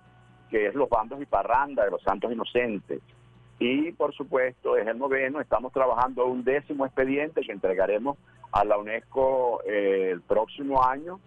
que 0.50 0.68
es 0.68 0.76
los 0.76 0.90
bandos 0.90 1.22
y 1.22 1.26
parranda 1.26 1.86
de 1.86 1.92
los 1.92 2.02
santos 2.04 2.32
inocentes. 2.32 3.02
Y 3.58 3.94
por 3.94 4.14
supuesto 4.14 4.76
es 4.76 4.86
el 4.86 5.00
noveno, 5.00 5.40
estamos 5.40 5.72
trabajando 5.72 6.26
un 6.26 6.44
décimo 6.44 6.86
expediente 6.86 7.42
que 7.42 7.54
entregaremos 7.54 8.18
a 8.52 8.66
la 8.66 8.78
UNESCO 8.78 9.62
eh, 9.66 10.10
el 10.12 10.22
próximo 10.22 10.84
año 10.84 11.20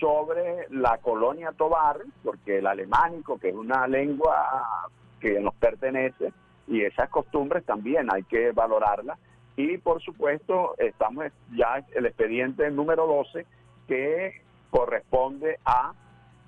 sobre 0.00 0.68
la 0.70 0.98
colonia 0.98 1.52
Tobar, 1.52 1.98
porque 2.22 2.58
el 2.58 2.66
alemánico, 2.66 3.38
que 3.38 3.50
es 3.50 3.54
una 3.54 3.86
lengua 3.86 4.90
que 5.20 5.40
nos 5.40 5.54
pertenece, 5.54 6.32
y 6.66 6.82
esas 6.82 7.08
costumbres 7.10 7.64
también 7.64 8.08
hay 8.12 8.22
que 8.24 8.52
valorarlas. 8.52 9.18
Y 9.56 9.78
por 9.78 10.02
supuesto, 10.02 10.74
estamos 10.78 11.26
ya 11.54 11.84
el 11.94 12.06
expediente 12.06 12.70
número 12.70 13.06
12, 13.06 13.46
que 13.86 14.42
corresponde 14.70 15.58
a 15.64 15.92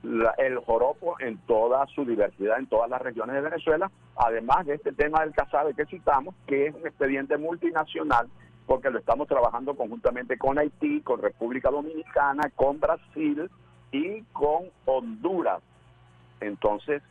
la- 0.03 0.35
el 0.39 0.59
joropo 0.59 1.17
en 1.21 1.39
toda 1.47 1.87
su 1.87 2.05
diversidad, 2.05 2.59
en 2.59 2.67
todas 2.67 2.91
las 2.91 3.01
regiones 3.01 3.37
de 3.37 3.43
Venezuela, 3.43 3.91
además 4.17 4.67
de 4.67 4.75
este 4.75 4.93
tema 4.93 5.21
del 5.21 5.33
casabe 5.35 5.75
que 5.75 5.87
citamos, 5.87 6.35
que 6.47 6.67
es 6.67 6.75
un 6.75 6.87
expediente 6.87 7.37
multinacional, 7.37 8.29
porque 8.67 8.91
lo 8.91 8.99
estamos 8.99 9.29
trabajando 9.29 9.75
conjuntamente 9.77 10.37
con 10.39 10.59
Haití, 10.59 11.01
con 11.03 11.23
República 11.23 11.71
Dominicana, 11.71 12.51
con 12.55 12.81
Brasil 12.81 13.49
y 13.93 14.23
con 14.33 14.65
Honduras. 14.85 15.63
Entonces, 16.41 17.03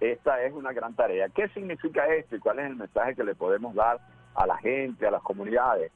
esta 0.00 0.42
es 0.42 0.52
una 0.52 0.72
gran 0.72 0.94
tarea. 0.94 1.28
¿Qué 1.28 1.48
significa 1.50 2.06
esto 2.08 2.36
y 2.36 2.40
cuál 2.40 2.58
es 2.58 2.66
el 2.66 2.76
mensaje 2.76 3.14
que 3.14 3.24
le 3.24 3.34
podemos 3.34 3.74
dar 3.74 4.00
a 4.34 4.46
la 4.46 4.56
gente, 4.58 5.06
a 5.06 5.10
las 5.10 5.22
comunidades? 5.22 5.92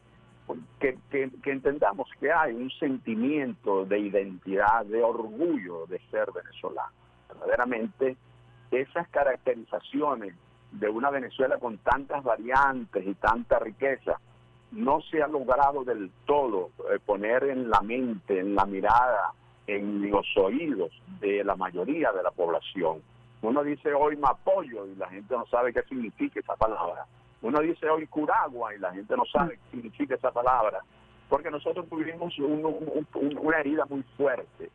Que, 0.81 0.97
que- 1.11 1.31
que 1.43 1.51
entendamos 1.51 2.09
que 2.19 2.33
hay 2.33 2.55
un 2.55 2.71
sentimiento 2.71 3.85
de 3.85 3.99
identidad, 3.99 4.87
de 4.87 5.03
orgullo 5.03 5.85
de 5.87 5.99
ser 6.11 6.31
venezolano. 6.33 6.93
Verdaderamente, 7.29 8.17
esas 8.71 9.07
caracterizaciones 9.09 10.35
de 10.73 10.89
una 10.89 11.11
Venezuela 11.11 11.59
con 11.59 11.77
tantas 11.79 12.23
variantes 12.25 13.07
y 13.07 13.15
tanta 13.15 13.59
riqueza, 13.59 14.19
no 14.73 15.01
se 15.03 15.23
ha 15.23 15.27
logrado 15.29 15.85
del 15.85 16.11
todo 16.27 16.71
eh, 16.93 16.99
poner 17.05 17.45
en 17.45 17.71
la 17.71 17.81
mente, 17.81 18.39
en 18.39 18.55
la 18.55 18.65
mirada, 18.67 19.33
en 19.67 20.11
los 20.11 20.27
oídos 20.37 20.91
de 21.21 21.43
la 21.45 21.57
mayoría 21.57 22.13
de 22.13 22.23
la 22.23 22.31
población. 22.31 23.03
Uno 23.43 23.63
dice 23.63 23.93
hoy 23.95 24.17
Mapollo 24.17 24.87
y 24.87 24.95
la 24.97 25.09
gente 25.09 25.35
no 25.37 25.47
sabe 25.47 25.73
qué 25.73 25.83
significa 25.85 26.41
esa 26.41 26.57
palabra. 26.57 27.07
Uno 27.43 27.61
dice 27.61 27.89
hoy 27.89 28.07
Curagua 28.09 28.75
y 28.75 28.79
la 28.79 28.93
gente 28.93 29.17
no 29.17 29.25
sabe 29.27 29.55
qué 29.57 29.71
significa 29.77 30.15
esa 30.17 30.33
palabra. 30.33 30.81
Porque 31.29 31.51
nosotros 31.51 31.89
tuvimos 31.89 32.37
un- 32.39 33.07
una 33.43 33.59
herida 33.61 33.85
muy 33.89 34.03
fuerte 34.17 34.71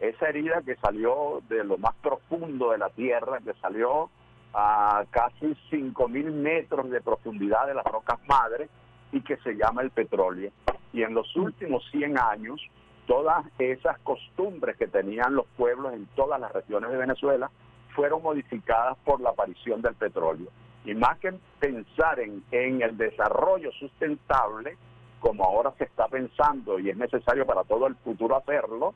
esa 0.00 0.28
herida 0.28 0.62
que 0.62 0.76
salió 0.76 1.42
de 1.48 1.64
lo 1.64 1.76
más 1.76 1.94
profundo 1.96 2.70
de 2.70 2.78
la 2.78 2.88
tierra, 2.90 3.40
que 3.40 3.52
salió 3.54 4.08
a 4.54 5.04
casi 5.10 5.54
5.000 5.70 6.30
metros 6.30 6.88
de 6.90 7.00
profundidad 7.00 7.66
de 7.66 7.74
las 7.74 7.84
rocas 7.84 8.18
madres 8.28 8.70
y 9.12 9.20
que 9.20 9.36
se 9.38 9.54
llama 9.54 9.82
el 9.82 9.90
petróleo. 9.90 10.50
Y 10.92 11.02
en 11.02 11.14
los 11.14 11.34
últimos 11.36 11.84
100 11.90 12.18
años, 12.18 12.60
todas 13.06 13.46
esas 13.58 13.98
costumbres 14.00 14.76
que 14.76 14.86
tenían 14.86 15.34
los 15.34 15.46
pueblos 15.56 15.94
en 15.94 16.06
todas 16.14 16.40
las 16.40 16.52
regiones 16.52 16.90
de 16.90 16.96
Venezuela 16.96 17.50
fueron 17.94 18.22
modificadas 18.22 18.96
por 19.04 19.20
la 19.20 19.30
aparición 19.30 19.82
del 19.82 19.94
petróleo. 19.94 20.48
Y 20.84 20.94
más 20.94 21.18
que 21.18 21.34
pensar 21.58 22.20
en, 22.20 22.42
el 22.52 22.96
desarrollo 22.96 23.72
sustentable, 23.72 24.76
como 25.20 25.44
ahora 25.44 25.72
se 25.78 25.84
está 25.84 26.06
pensando 26.06 26.78
y 26.78 26.90
es 26.90 26.96
necesario 26.96 27.44
para 27.44 27.64
todo 27.64 27.86
el 27.86 27.96
futuro 27.96 28.36
hacerlo, 28.36 28.94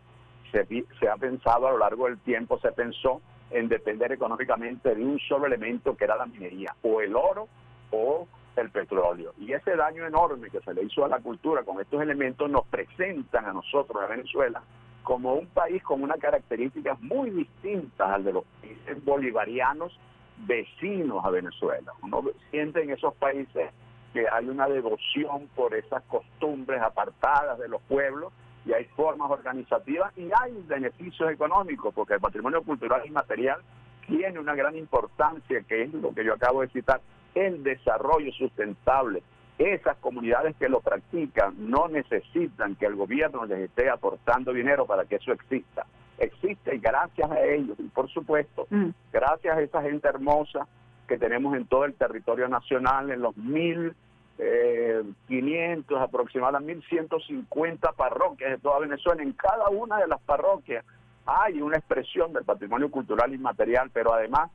se, 0.53 0.67
se 1.01 1.09
ha 1.09 1.17
pensado 1.17 1.67
a 1.67 1.73
lo 1.73 1.79
largo 1.79 2.07
del 2.07 2.19
tiempo, 2.21 2.59
se 2.61 2.71
pensó 2.73 3.21
en 3.51 3.69
depender 3.69 4.13
económicamente 4.13 4.95
de 4.95 5.05
un 5.05 5.19
solo 5.21 5.47
elemento 5.47 5.97
que 5.97 6.05
era 6.05 6.17
la 6.17 6.27
minería, 6.27 6.75
o 6.83 7.01
el 7.01 7.17
oro 7.17 7.49
o 7.91 8.27
el 8.61 8.71
petróleo. 8.71 9.33
Y 9.39 9.53
ese 9.53 9.77
daño 9.77 10.07
enorme 10.07 10.51
que 10.51 10.61
se 10.61 10.75
le 10.75 10.85
hizo 10.85 11.05
a 11.05 11.09
la 11.09 11.21
cultura 11.21 11.63
con 11.63 11.81
estos 11.81 12.01
elementos 12.03 12.51
nos 12.51 12.67
presentan 12.67 13.47
a 13.47 13.53
nosotros, 13.53 14.03
a 14.03 14.07
Venezuela, 14.07 14.63
como 15.03 15.35
un 15.35 15.47
país 15.47 15.83
con 15.83 16.03
unas 16.03 16.19
características 16.19 17.01
muy 17.01 17.31
distintas 17.31 18.09
al 18.09 18.25
de 18.25 18.33
los 18.33 18.45
países 18.61 19.05
bolivarianos 19.05 19.99
vecinos 20.39 21.25
a 21.25 21.31
Venezuela. 21.31 21.93
Uno 22.03 22.23
siente 22.51 22.83
en 22.83 22.91
esos 22.91 23.15
países 23.15 23.71
que 24.13 24.27
hay 24.31 24.49
una 24.49 24.69
devoción 24.69 25.49
por 25.55 25.75
esas 25.75 26.03
costumbres 26.05 26.83
apartadas 26.83 27.59
de 27.59 27.69
los 27.69 27.81
pueblos 27.83 28.33
y 28.65 28.73
hay 28.73 28.85
formas 28.97 29.31
organizativas 29.31 30.17
y 30.17 30.29
hay 30.41 30.53
beneficios 30.67 31.31
económicos, 31.31 31.93
porque 31.95 32.15
el 32.15 32.21
patrimonio 32.21 32.63
cultural 32.63 33.03
y 33.05 33.11
material 33.11 33.61
tiene 34.07 34.39
una 34.39 34.55
gran 34.55 34.77
importancia, 34.77 35.63
que 35.63 35.83
es 35.83 35.95
lo 35.95 36.15
que 36.15 36.25
yo 36.25 36.35
acabo 36.35 36.61
de 36.61 36.69
citar, 36.69 37.01
el 37.35 37.63
desarrollo 37.63 38.33
sustentable. 38.33 39.23
Esas 39.59 39.97
comunidades 39.99 40.57
que 40.57 40.69
lo 40.69 40.81
practican 40.81 41.55
no 41.71 41.89
necesitan 41.89 42.75
que 42.77 42.87
el 42.87 42.97
gobierno 42.97 43.45
les 43.45 43.61
esté 43.61 43.89
aportando 43.91 44.53
dinero 44.53 44.87
para 44.87 45.05
que 45.05 45.17
eso 45.17 45.33
exista. 45.33 45.87
Existe 46.19 46.79
gracias 46.79 47.31
a 47.31 47.41
ellos 47.43 47.77
y 47.79 47.89
por 47.89 48.09
supuesto 48.11 48.67
Mm. 48.71 48.91
gracias 49.13 49.57
a 49.57 49.61
esa 49.61 49.83
gente 49.83 50.09
hermosa 50.09 50.67
que 51.07 51.19
tenemos 51.19 51.57
en 51.57 51.67
todo 51.67 51.85
el 51.85 51.95
territorio 51.95 52.49
nacional, 52.49 53.11
en 53.11 53.21
los 53.21 53.37
mil 53.37 53.95
eh, 54.39 55.03
500 55.29 56.01
aproximadamente 56.01 56.85
1150 56.91 57.93
parroquias 57.93 58.51
de 58.51 58.59
toda 58.59 58.81
Venezuela. 58.81 59.23
En 59.23 59.33
cada 59.33 59.69
una 59.69 59.99
de 59.99 60.09
las 60.09 60.21
parroquias 60.23 60.85
hay 61.27 61.61
una 61.61 61.77
expresión 61.77 62.33
del 62.33 62.45
patrimonio 62.45 62.91
cultural 62.91 63.33
inmaterial, 63.33 63.91
pero 63.93 64.13
además 64.13 64.51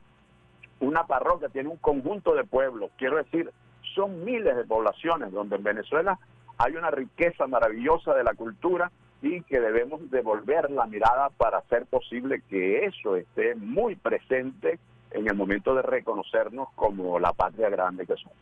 una 0.80 1.06
parroquia 1.06 1.48
tiene 1.48 1.68
un 1.68 1.76
conjunto 1.76 2.34
de 2.34 2.44
pueblos, 2.44 2.90
quiero 2.96 3.16
decir, 3.16 3.50
son 3.94 4.24
miles 4.24 4.56
de 4.56 4.64
poblaciones 4.64 5.32
donde 5.32 5.56
en 5.56 5.62
Venezuela 5.62 6.18
hay 6.58 6.76
una 6.76 6.90
riqueza 6.90 7.46
maravillosa 7.46 8.14
de 8.14 8.24
la 8.24 8.34
cultura 8.34 8.90
y 9.22 9.42
que 9.42 9.60
debemos 9.60 10.10
devolver 10.10 10.70
la 10.70 10.86
mirada 10.86 11.30
para 11.30 11.58
hacer 11.58 11.86
posible 11.86 12.42
que 12.48 12.84
eso 12.84 13.16
esté 13.16 13.54
muy 13.56 13.96
presente 13.96 14.78
en 15.10 15.26
el 15.26 15.34
momento 15.34 15.74
de 15.74 15.82
reconocernos 15.82 16.68
como 16.74 17.18
la 17.18 17.32
patria 17.32 17.68
grande 17.70 18.06
que 18.06 18.14
somos. 18.16 18.36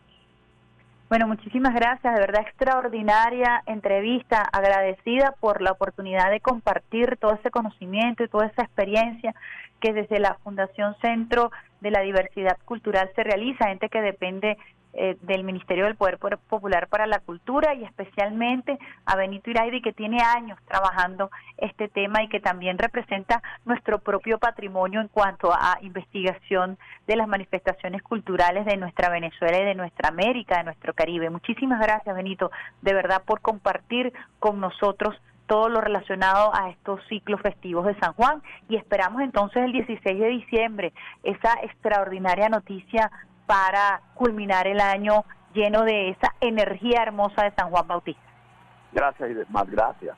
Bueno, 1.09 1.29
muchísimas 1.29 1.73
gracias, 1.73 2.15
de 2.15 2.21
verdad 2.21 2.43
extraordinaria 2.43 3.63
entrevista, 3.67 4.43
agradecida 4.53 5.37
por 5.39 5.63
la 5.63 5.71
oportunidad 5.71 6.33
de 6.33 6.41
compartir 6.41 7.17
todo 7.21 7.35
ese 7.35 7.53
conocimiento 7.53 8.25
y 8.25 8.29
toda 8.29 8.47
esa 8.47 8.63
experiencia 8.63 9.33
que 9.81 9.93
desde 9.93 10.19
la 10.19 10.35
Fundación 10.43 10.97
Centro 11.01 11.53
de 11.81 11.93
la 11.93 12.01
Diversidad 12.01 12.59
Cultural 12.65 13.09
se 13.15 13.23
realiza, 13.23 13.69
gente 13.69 13.89
que 13.89 14.03
depende 14.03 14.59
eh, 14.99 15.19
del 15.21 15.45
Ministerio 15.45 15.85
del 15.85 15.95
Poder 15.95 16.39
Popular 16.49 16.89
para 16.89 17.07
la 17.07 17.21
Cultura 17.21 17.75
y 17.75 17.85
especialmente 17.85 18.79
a 19.05 19.15
Benito 19.15 19.51
Iraidi 19.51 19.83
que 19.83 19.93
tiene 19.93 20.23
años 20.23 20.59
trabajando 20.67 21.31
este 21.59 21.89
tema 21.89 22.23
y 22.23 22.29
que 22.29 22.41
también 22.41 22.79
representa 22.79 23.43
nuestro 23.67 23.99
propio 23.99 24.39
patrimonio 24.39 25.03
en 25.03 25.09
cuanto 25.09 25.53
a 25.53 25.77
investigación 25.83 26.79
de 27.07 27.17
las 27.17 27.29
manifestaciones 27.29 28.03
culturales 28.03 28.65
de 28.65 28.79
nuestra 28.79 29.11
Venezuela 29.11 29.59
y 29.59 29.65
de 29.67 29.75
nuestra 29.75 30.09
América, 30.09 30.57
de 30.57 30.65
nuestro 30.65 30.95
Caribe. 30.95 31.29
Muchísimas 31.29 31.79
gracias 31.79 32.17
Benito, 32.17 32.51
de 32.81 32.95
verdad 32.95 33.23
por 33.27 33.43
compartir 33.43 34.15
con 34.39 34.61
nosotros 34.61 35.15
todo 35.47 35.69
lo 35.69 35.83
relacionado 35.83 36.53
a 36.55 36.71
estos 36.71 37.01
ciclos 37.09 37.41
festivos 37.43 37.85
de 37.85 37.99
San 38.01 38.15
Juan 38.15 38.43
y 38.71 38.77
esperamos 38.77 39.21
entonces 39.21 39.63
el 39.63 39.73
16 39.73 40.19
de 40.19 40.29
diciembre 40.29 40.93
esa 41.23 41.53
extraordinaria 41.63 42.49
noticia 42.49 43.11
para 43.47 44.01
culminar 44.15 44.67
el 44.67 44.81
año 44.81 45.25
lleno 45.55 45.85
de 45.85 46.11
esa 46.11 46.35
energía 46.41 47.03
hermosa 47.03 47.45
de 47.45 47.53
San 47.53 47.71
Juan 47.71 47.87
Bautista. 47.87 48.23
Gracias 48.93 49.31
y 49.31 49.53
más 49.53 49.69
gracias. 49.71 50.17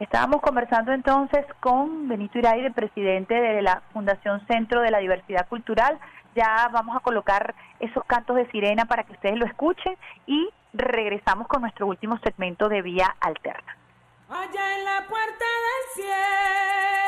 Estábamos 0.00 0.40
conversando 0.42 0.92
entonces 0.92 1.44
con 1.58 2.08
Benito 2.08 2.38
Iraide, 2.38 2.70
presidente 2.70 3.34
de 3.34 3.62
la 3.62 3.82
Fundación 3.92 4.46
Centro 4.46 4.80
de 4.80 4.92
la 4.92 4.98
Diversidad 4.98 5.48
Cultural. 5.48 5.98
Ya 6.36 6.68
vamos 6.72 6.96
a 6.96 7.00
colocar 7.00 7.54
esos 7.80 8.04
cantos 8.04 8.36
de 8.36 8.48
sirena 8.50 8.84
para 8.84 9.02
que 9.02 9.12
ustedes 9.12 9.36
lo 9.36 9.44
escuchen 9.44 9.96
y 10.26 10.48
regresamos 10.72 11.48
con 11.48 11.62
nuestro 11.62 11.88
último 11.88 12.16
segmento 12.18 12.68
de 12.68 12.82
Vía 12.82 13.16
Alterna. 13.18 13.76
Allá 14.30 14.78
en 14.78 14.84
la 14.84 15.06
puerta 15.08 15.44
del 15.66 16.04
cielo, 16.04 17.07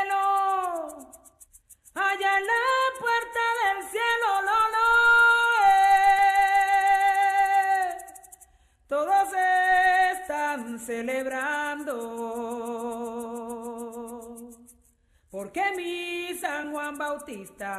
allá 2.00 2.38
en 2.38 2.46
la 2.46 2.52
puerta 2.98 3.40
del 3.62 3.78
cielo, 3.90 4.42
lo, 4.42 4.60
todos 8.86 9.28
están 10.12 10.78
celebrando, 10.78 11.94
porque 15.30 15.72
mi 15.76 16.34
San 16.38 16.72
Juan 16.72 16.98
Bautista 16.98 17.70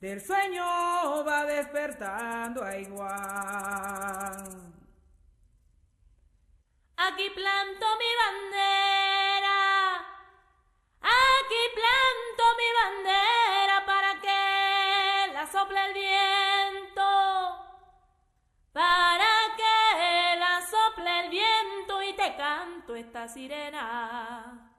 del 0.00 0.20
sueño 0.20 1.24
va 1.24 1.44
despertando 1.44 2.64
a 2.64 2.76
igual. 2.76 3.10
Aquí 6.96 7.30
planto 7.30 7.86
mi 7.98 8.14
bandera, 8.22 9.19
aquí 11.00 11.62
planto 11.74 12.42
mi 12.58 12.68
bandera 12.80 13.76
para 13.86 14.20
que 14.20 15.32
la 15.32 15.46
sople 15.46 15.86
el 15.86 15.94
viento, 15.94 17.08
para 18.72 19.56
que 19.56 20.36
la 20.38 20.60
sople 20.62 21.20
el 21.20 21.30
viento 21.30 22.02
y 22.02 22.12
te 22.14 22.36
canto 22.36 22.94
esta 22.94 23.28
sirena 23.28 24.70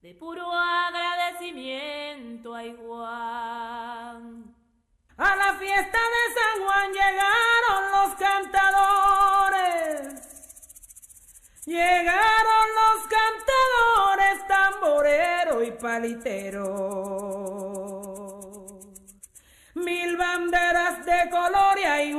de 0.00 0.14
puro 0.14 0.50
agradecimiento 0.52 2.54
a 2.54 2.62
Juan. 2.76 4.54
A 5.16 5.34
la 5.34 5.54
fiesta 5.54 5.98
de 5.98 6.34
San 6.38 6.62
Juan 6.64 6.92
llegaron 6.92 7.90
los 7.90 8.14
cantadores. 8.14 10.04
Llegaron 11.66 12.68
los 12.80 13.08
cantadores, 13.08 14.46
y 15.62 15.70
palitero. 15.72 16.64
Mil 19.74 20.16
banderas 20.16 21.04
de 21.04 21.30
color 21.30 21.78
y 21.78 21.84
hay 21.84 22.14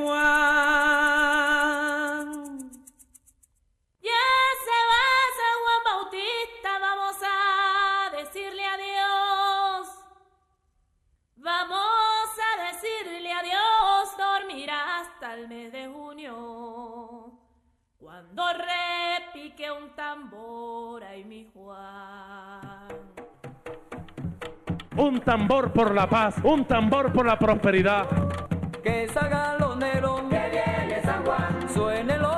Cuando 18.19 18.43
repique 18.51 19.71
un 19.71 19.95
tambor, 19.95 21.01
ay 21.05 21.23
mi 21.23 21.47
Juan. 21.53 22.87
Un 24.97 25.21
tambor 25.21 25.71
por 25.71 25.95
la 25.95 26.05
paz, 26.09 26.35
un 26.43 26.65
tambor 26.65 27.13
por 27.13 27.25
la 27.25 27.39
prosperidad. 27.39 28.05
Que 28.83 29.07
salgan 29.07 29.57
los 29.59 29.77
negros, 29.77 30.19
que 30.29 30.49
viene 30.49 31.01
San 31.01 31.23
Juan. 31.25 31.69
Suenen 31.73 32.21
los 32.21 32.28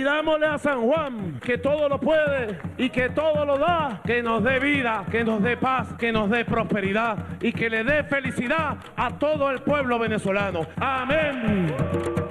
Pidámosle 0.00 0.46
a 0.46 0.56
San 0.56 0.80
Juan 0.80 1.38
que 1.44 1.58
todo 1.58 1.86
lo 1.86 2.00
puede 2.00 2.58
y 2.78 2.88
que 2.88 3.10
todo 3.10 3.44
lo 3.44 3.58
da, 3.58 4.00
que 4.02 4.22
nos 4.22 4.42
dé 4.42 4.58
vida, 4.58 5.04
que 5.10 5.22
nos 5.22 5.42
dé 5.42 5.58
paz, 5.58 5.92
que 5.98 6.10
nos 6.10 6.30
dé 6.30 6.42
prosperidad 6.46 7.18
y 7.42 7.52
que 7.52 7.68
le 7.68 7.84
dé 7.84 8.02
felicidad 8.04 8.78
a 8.96 9.10
todo 9.18 9.50
el 9.50 9.60
pueblo 9.60 9.98
venezolano. 9.98 10.66
Amén. 10.78 12.29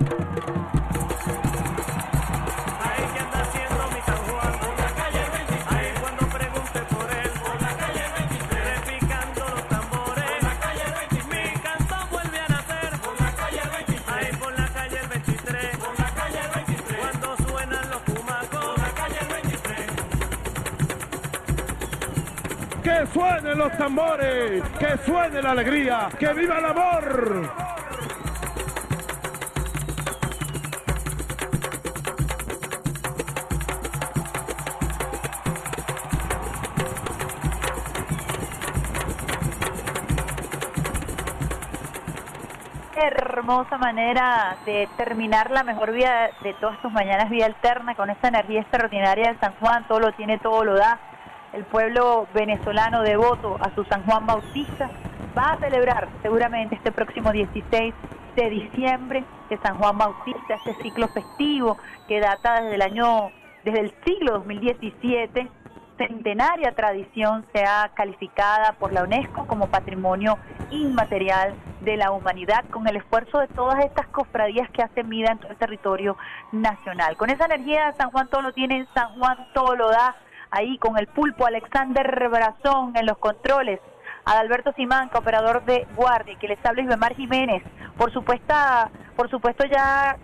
Suenen 23.20 23.58
los 23.58 23.78
tambores, 23.78 24.64
que 24.80 24.98
suene 25.06 25.42
la 25.42 25.52
alegría, 25.52 26.08
que 26.18 26.34
viva 26.34 26.60
el 26.60 26.66
amor. 26.66 27.52
hermosa 43.02 43.78
manera 43.78 44.58
de 44.66 44.88
terminar 44.96 45.50
la 45.50 45.64
mejor 45.64 45.92
vida 45.92 46.30
de 46.44 46.54
todas 46.56 46.80
tus 46.82 46.92
mañanas, 46.92 47.30
vida 47.30 47.48
alterna, 47.48 47.96
con 47.96 48.10
esta 48.10 48.28
energía 48.28 48.62
extraordinaria 48.62 49.34
de 49.34 49.40
San 49.40 49.54
Juan, 49.60 49.88
todo 49.88 50.00
lo 50.00 50.12
tiene, 50.12 50.38
todo 50.38 50.64
lo 50.64 50.76
da. 50.76 51.00
El 51.54 51.66
pueblo 51.66 52.28
venezolano 52.34 53.02
devoto 53.02 53.58
a 53.60 53.74
su 53.74 53.84
San 53.86 54.04
Juan 54.04 54.26
Bautista 54.28 54.90
va 55.38 55.54
a 55.54 55.60
celebrar 55.60 56.08
seguramente 56.22 56.76
este 56.76 56.92
próximo 56.92 57.32
16 57.32 57.94
de 58.36 58.50
diciembre 58.50 59.24
de 59.50 59.58
San 59.58 59.78
Juan 59.78 59.98
Bautista, 59.98 60.56
este 60.56 60.76
ciclo 60.84 61.08
festivo 61.08 61.78
que 62.08 62.20
data 62.20 62.62
desde 62.62 62.76
el 62.76 62.82
año, 62.82 63.32
desde 63.64 63.80
el 63.80 63.94
siglo 64.06 64.34
2017 64.34 65.50
centenaria 65.98 66.74
tradición 66.74 67.46
sea 67.54 67.92
calificada 67.94 68.74
por 68.80 68.94
la 68.94 69.04
UNESCO 69.04 69.46
como 69.48 69.68
patrimonio 69.68 70.38
inmaterial 70.72 71.54
de 71.82 71.98
la 71.98 72.12
humanidad 72.12 72.64
con 72.70 72.88
el 72.88 72.96
esfuerzo 72.96 73.40
de 73.40 73.48
todas 73.48 73.84
estas 73.84 74.08
cofradías 74.08 74.70
que 74.72 74.82
hacen 74.82 75.10
vida 75.10 75.32
en 75.32 75.40
todo 75.40 75.52
el 75.52 75.58
territorio 75.58 76.18
nacional. 76.52 77.18
Con 77.18 77.30
esa 77.30 77.46
energía 77.46 77.94
San 77.98 78.12
Juan 78.12 78.30
todo 78.30 78.42
lo 78.42 78.54
tiene, 78.54 78.88
San 78.94 79.20
Juan 79.20 79.48
todo 79.54 79.76
lo 79.76 79.90
da, 79.90 80.16
ahí 80.52 80.78
con 80.78 80.98
el 80.98 81.08
pulpo 81.08 81.46
Alexander 81.46 82.30
Brazón 82.30 82.94
en 82.96 83.06
los 83.06 83.18
controles, 83.18 83.80
Adalberto 84.26 84.72
Simanca, 84.74 85.20
operador 85.20 85.64
de 85.66 85.88
guardia, 85.96 86.38
que 86.40 86.48
les 86.48 86.64
habla 86.66 86.84
Isbemar 86.84 87.16
Jiménez, 87.16 87.64
por 87.98 88.12
supuesto, 88.12 88.54
por 89.16 89.30
supuesto 89.30 89.66
ya 89.66 90.18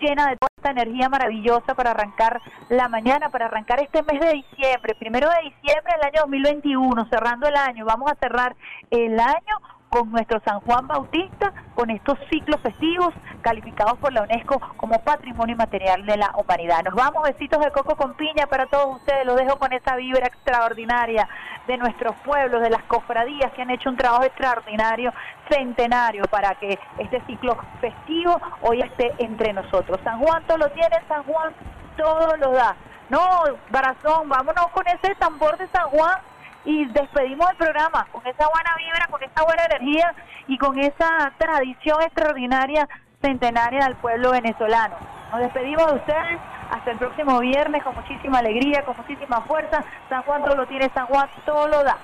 llena 0.00 0.28
de 0.28 0.36
toda 0.36 0.48
esta 0.56 0.70
energía 0.70 1.08
maravillosa 1.08 1.74
para 1.74 1.92
arrancar 1.92 2.40
la 2.68 2.88
mañana, 2.88 3.28
para 3.28 3.46
arrancar 3.46 3.80
este 3.80 4.02
mes 4.02 4.20
de 4.20 4.32
diciembre, 4.32 4.94
primero 4.98 5.28
de 5.28 5.50
diciembre 5.50 5.92
del 5.96 6.06
año 6.06 6.20
2021, 6.22 7.06
cerrando 7.10 7.46
el 7.46 7.56
año, 7.56 7.84
vamos 7.84 8.10
a 8.10 8.16
cerrar 8.16 8.56
el 8.90 9.18
año 9.20 9.60
con 9.94 10.10
nuestro 10.10 10.40
San 10.44 10.58
Juan 10.62 10.88
Bautista, 10.88 11.52
con 11.76 11.88
estos 11.88 12.18
ciclos 12.28 12.60
festivos 12.60 13.14
calificados 13.42 13.96
por 13.98 14.12
la 14.12 14.22
UNESCO 14.22 14.60
como 14.76 14.98
Patrimonio 14.98 15.52
Inmaterial 15.52 16.04
de 16.04 16.16
la 16.16 16.32
Humanidad. 16.34 16.82
Nos 16.82 16.94
vamos, 16.94 17.22
besitos 17.22 17.64
de 17.64 17.70
coco 17.70 17.94
con 17.94 18.14
piña 18.14 18.48
para 18.48 18.66
todos 18.66 18.96
ustedes, 18.96 19.24
los 19.24 19.36
dejo 19.36 19.56
con 19.56 19.72
esa 19.72 19.94
vibra 19.94 20.26
extraordinaria 20.26 21.28
de 21.68 21.76
nuestros 21.76 22.16
pueblos, 22.24 22.60
de 22.60 22.70
las 22.70 22.82
cofradías 22.84 23.52
que 23.52 23.62
han 23.62 23.70
hecho 23.70 23.88
un 23.88 23.96
trabajo 23.96 24.24
extraordinario, 24.24 25.12
centenario, 25.48 26.24
para 26.24 26.56
que 26.56 26.76
este 26.98 27.20
ciclo 27.26 27.56
festivo 27.80 28.40
hoy 28.62 28.80
esté 28.80 29.14
entre 29.18 29.52
nosotros. 29.52 30.00
San 30.02 30.18
Juan 30.18 30.42
todo 30.48 30.58
lo 30.58 30.70
tiene, 30.70 30.96
San 31.06 31.22
Juan 31.22 31.54
todo 31.96 32.36
lo 32.36 32.50
da. 32.50 32.74
No, 33.10 33.44
Barazón, 33.70 34.28
vámonos 34.28 34.66
con 34.72 34.88
ese 34.88 35.14
tambor 35.14 35.56
de 35.56 35.68
San 35.68 35.88
Juan 35.90 36.18
y 36.64 36.86
despedimos 36.86 37.50
el 37.50 37.56
programa 37.56 38.06
con 38.12 38.26
esa 38.26 38.48
buena 38.48 38.70
vibra, 38.76 39.06
con 39.10 39.22
esa 39.22 39.44
buena 39.44 39.64
energía 39.64 40.14
y 40.48 40.58
con 40.58 40.78
esa 40.78 41.32
tradición 41.38 42.02
extraordinaria 42.02 42.88
centenaria 43.20 43.84
del 43.84 43.96
pueblo 43.96 44.32
venezolano. 44.32 44.96
Nos 45.32 45.40
despedimos 45.40 45.86
de 45.86 45.94
ustedes 45.98 46.40
hasta 46.70 46.90
el 46.90 46.98
próximo 46.98 47.38
viernes 47.40 47.82
con 47.82 47.94
muchísima 47.94 48.38
alegría, 48.38 48.84
con 48.84 48.96
muchísima 48.96 49.40
fuerza. 49.42 49.84
San 50.08 50.22
Juan 50.22 50.44
todo 50.44 50.56
lo 50.56 50.66
tiene, 50.66 50.90
San 50.94 51.06
Juan 51.06 51.28
todo 51.44 51.68
lo 51.68 51.84
da. 51.84 51.98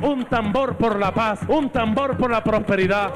Un 0.00 0.24
tambor 0.26 0.76
por 0.76 0.96
la 0.98 1.10
paz, 1.10 1.40
un 1.48 1.70
tambor 1.70 2.16
por 2.16 2.30
la 2.30 2.42
prosperidad. 2.42 3.10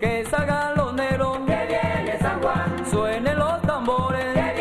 Que 0.00 0.24
salgan 0.26 0.74
los 0.76 0.92
negros, 0.94 1.38
que 1.46 1.66
viene 1.66 2.18
San 2.18 2.40
Juan. 2.42 2.86
Suenen 2.86 3.38
los 3.38 3.62
tambores, 3.62 4.54
que 4.54 4.59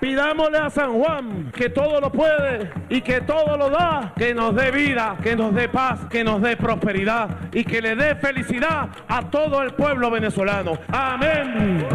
Pidámosle 0.00 0.58
a 0.58 0.70
San 0.70 0.92
Juan 0.92 1.52
que 1.52 1.70
todo 1.70 2.00
lo 2.00 2.10
puede 2.10 2.70
y 2.88 3.00
que 3.00 3.20
todo 3.22 3.56
lo 3.56 3.70
da, 3.70 4.12
que 4.16 4.34
nos 4.34 4.54
dé 4.54 4.70
vida, 4.70 5.16
que 5.22 5.34
nos 5.34 5.54
dé 5.54 5.68
paz, 5.68 6.00
que 6.10 6.22
nos 6.22 6.42
dé 6.42 6.56
prosperidad 6.56 7.28
y 7.52 7.64
que 7.64 7.80
le 7.80 7.96
dé 7.96 8.14
felicidad 8.16 8.88
a 9.08 9.30
todo 9.30 9.62
el 9.62 9.72
pueblo 9.72 10.10
venezolano. 10.10 10.78
Amén. 10.88 11.86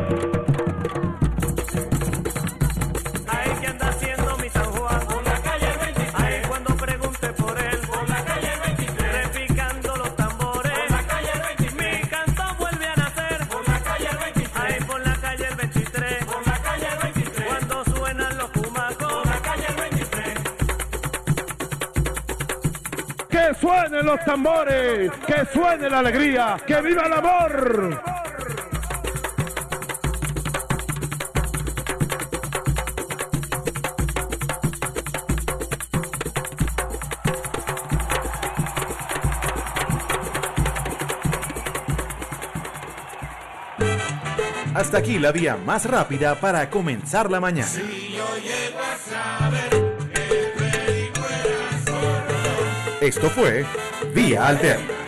Que 23.52 23.58
suenen 23.58 24.06
los 24.06 24.24
tambores, 24.24 25.12
que 25.28 25.46
suene 25.52 25.90
la 25.90 26.00
alegría, 26.00 26.56
que 26.66 26.82
viva 26.82 27.04
el 27.06 27.12
amor. 27.12 28.02
Hasta 44.74 44.98
aquí 44.98 45.20
la 45.20 45.34
vía 45.34 45.58
más 45.58 45.84
rápida 45.84 46.36
para 46.36 46.70
comenzar 46.70 47.30
la 47.30 47.42
mañana. 47.42 47.70
Esto 53.02 53.32
fue 53.32 53.66
Vía 54.14 54.48
Alterna. 54.48 55.01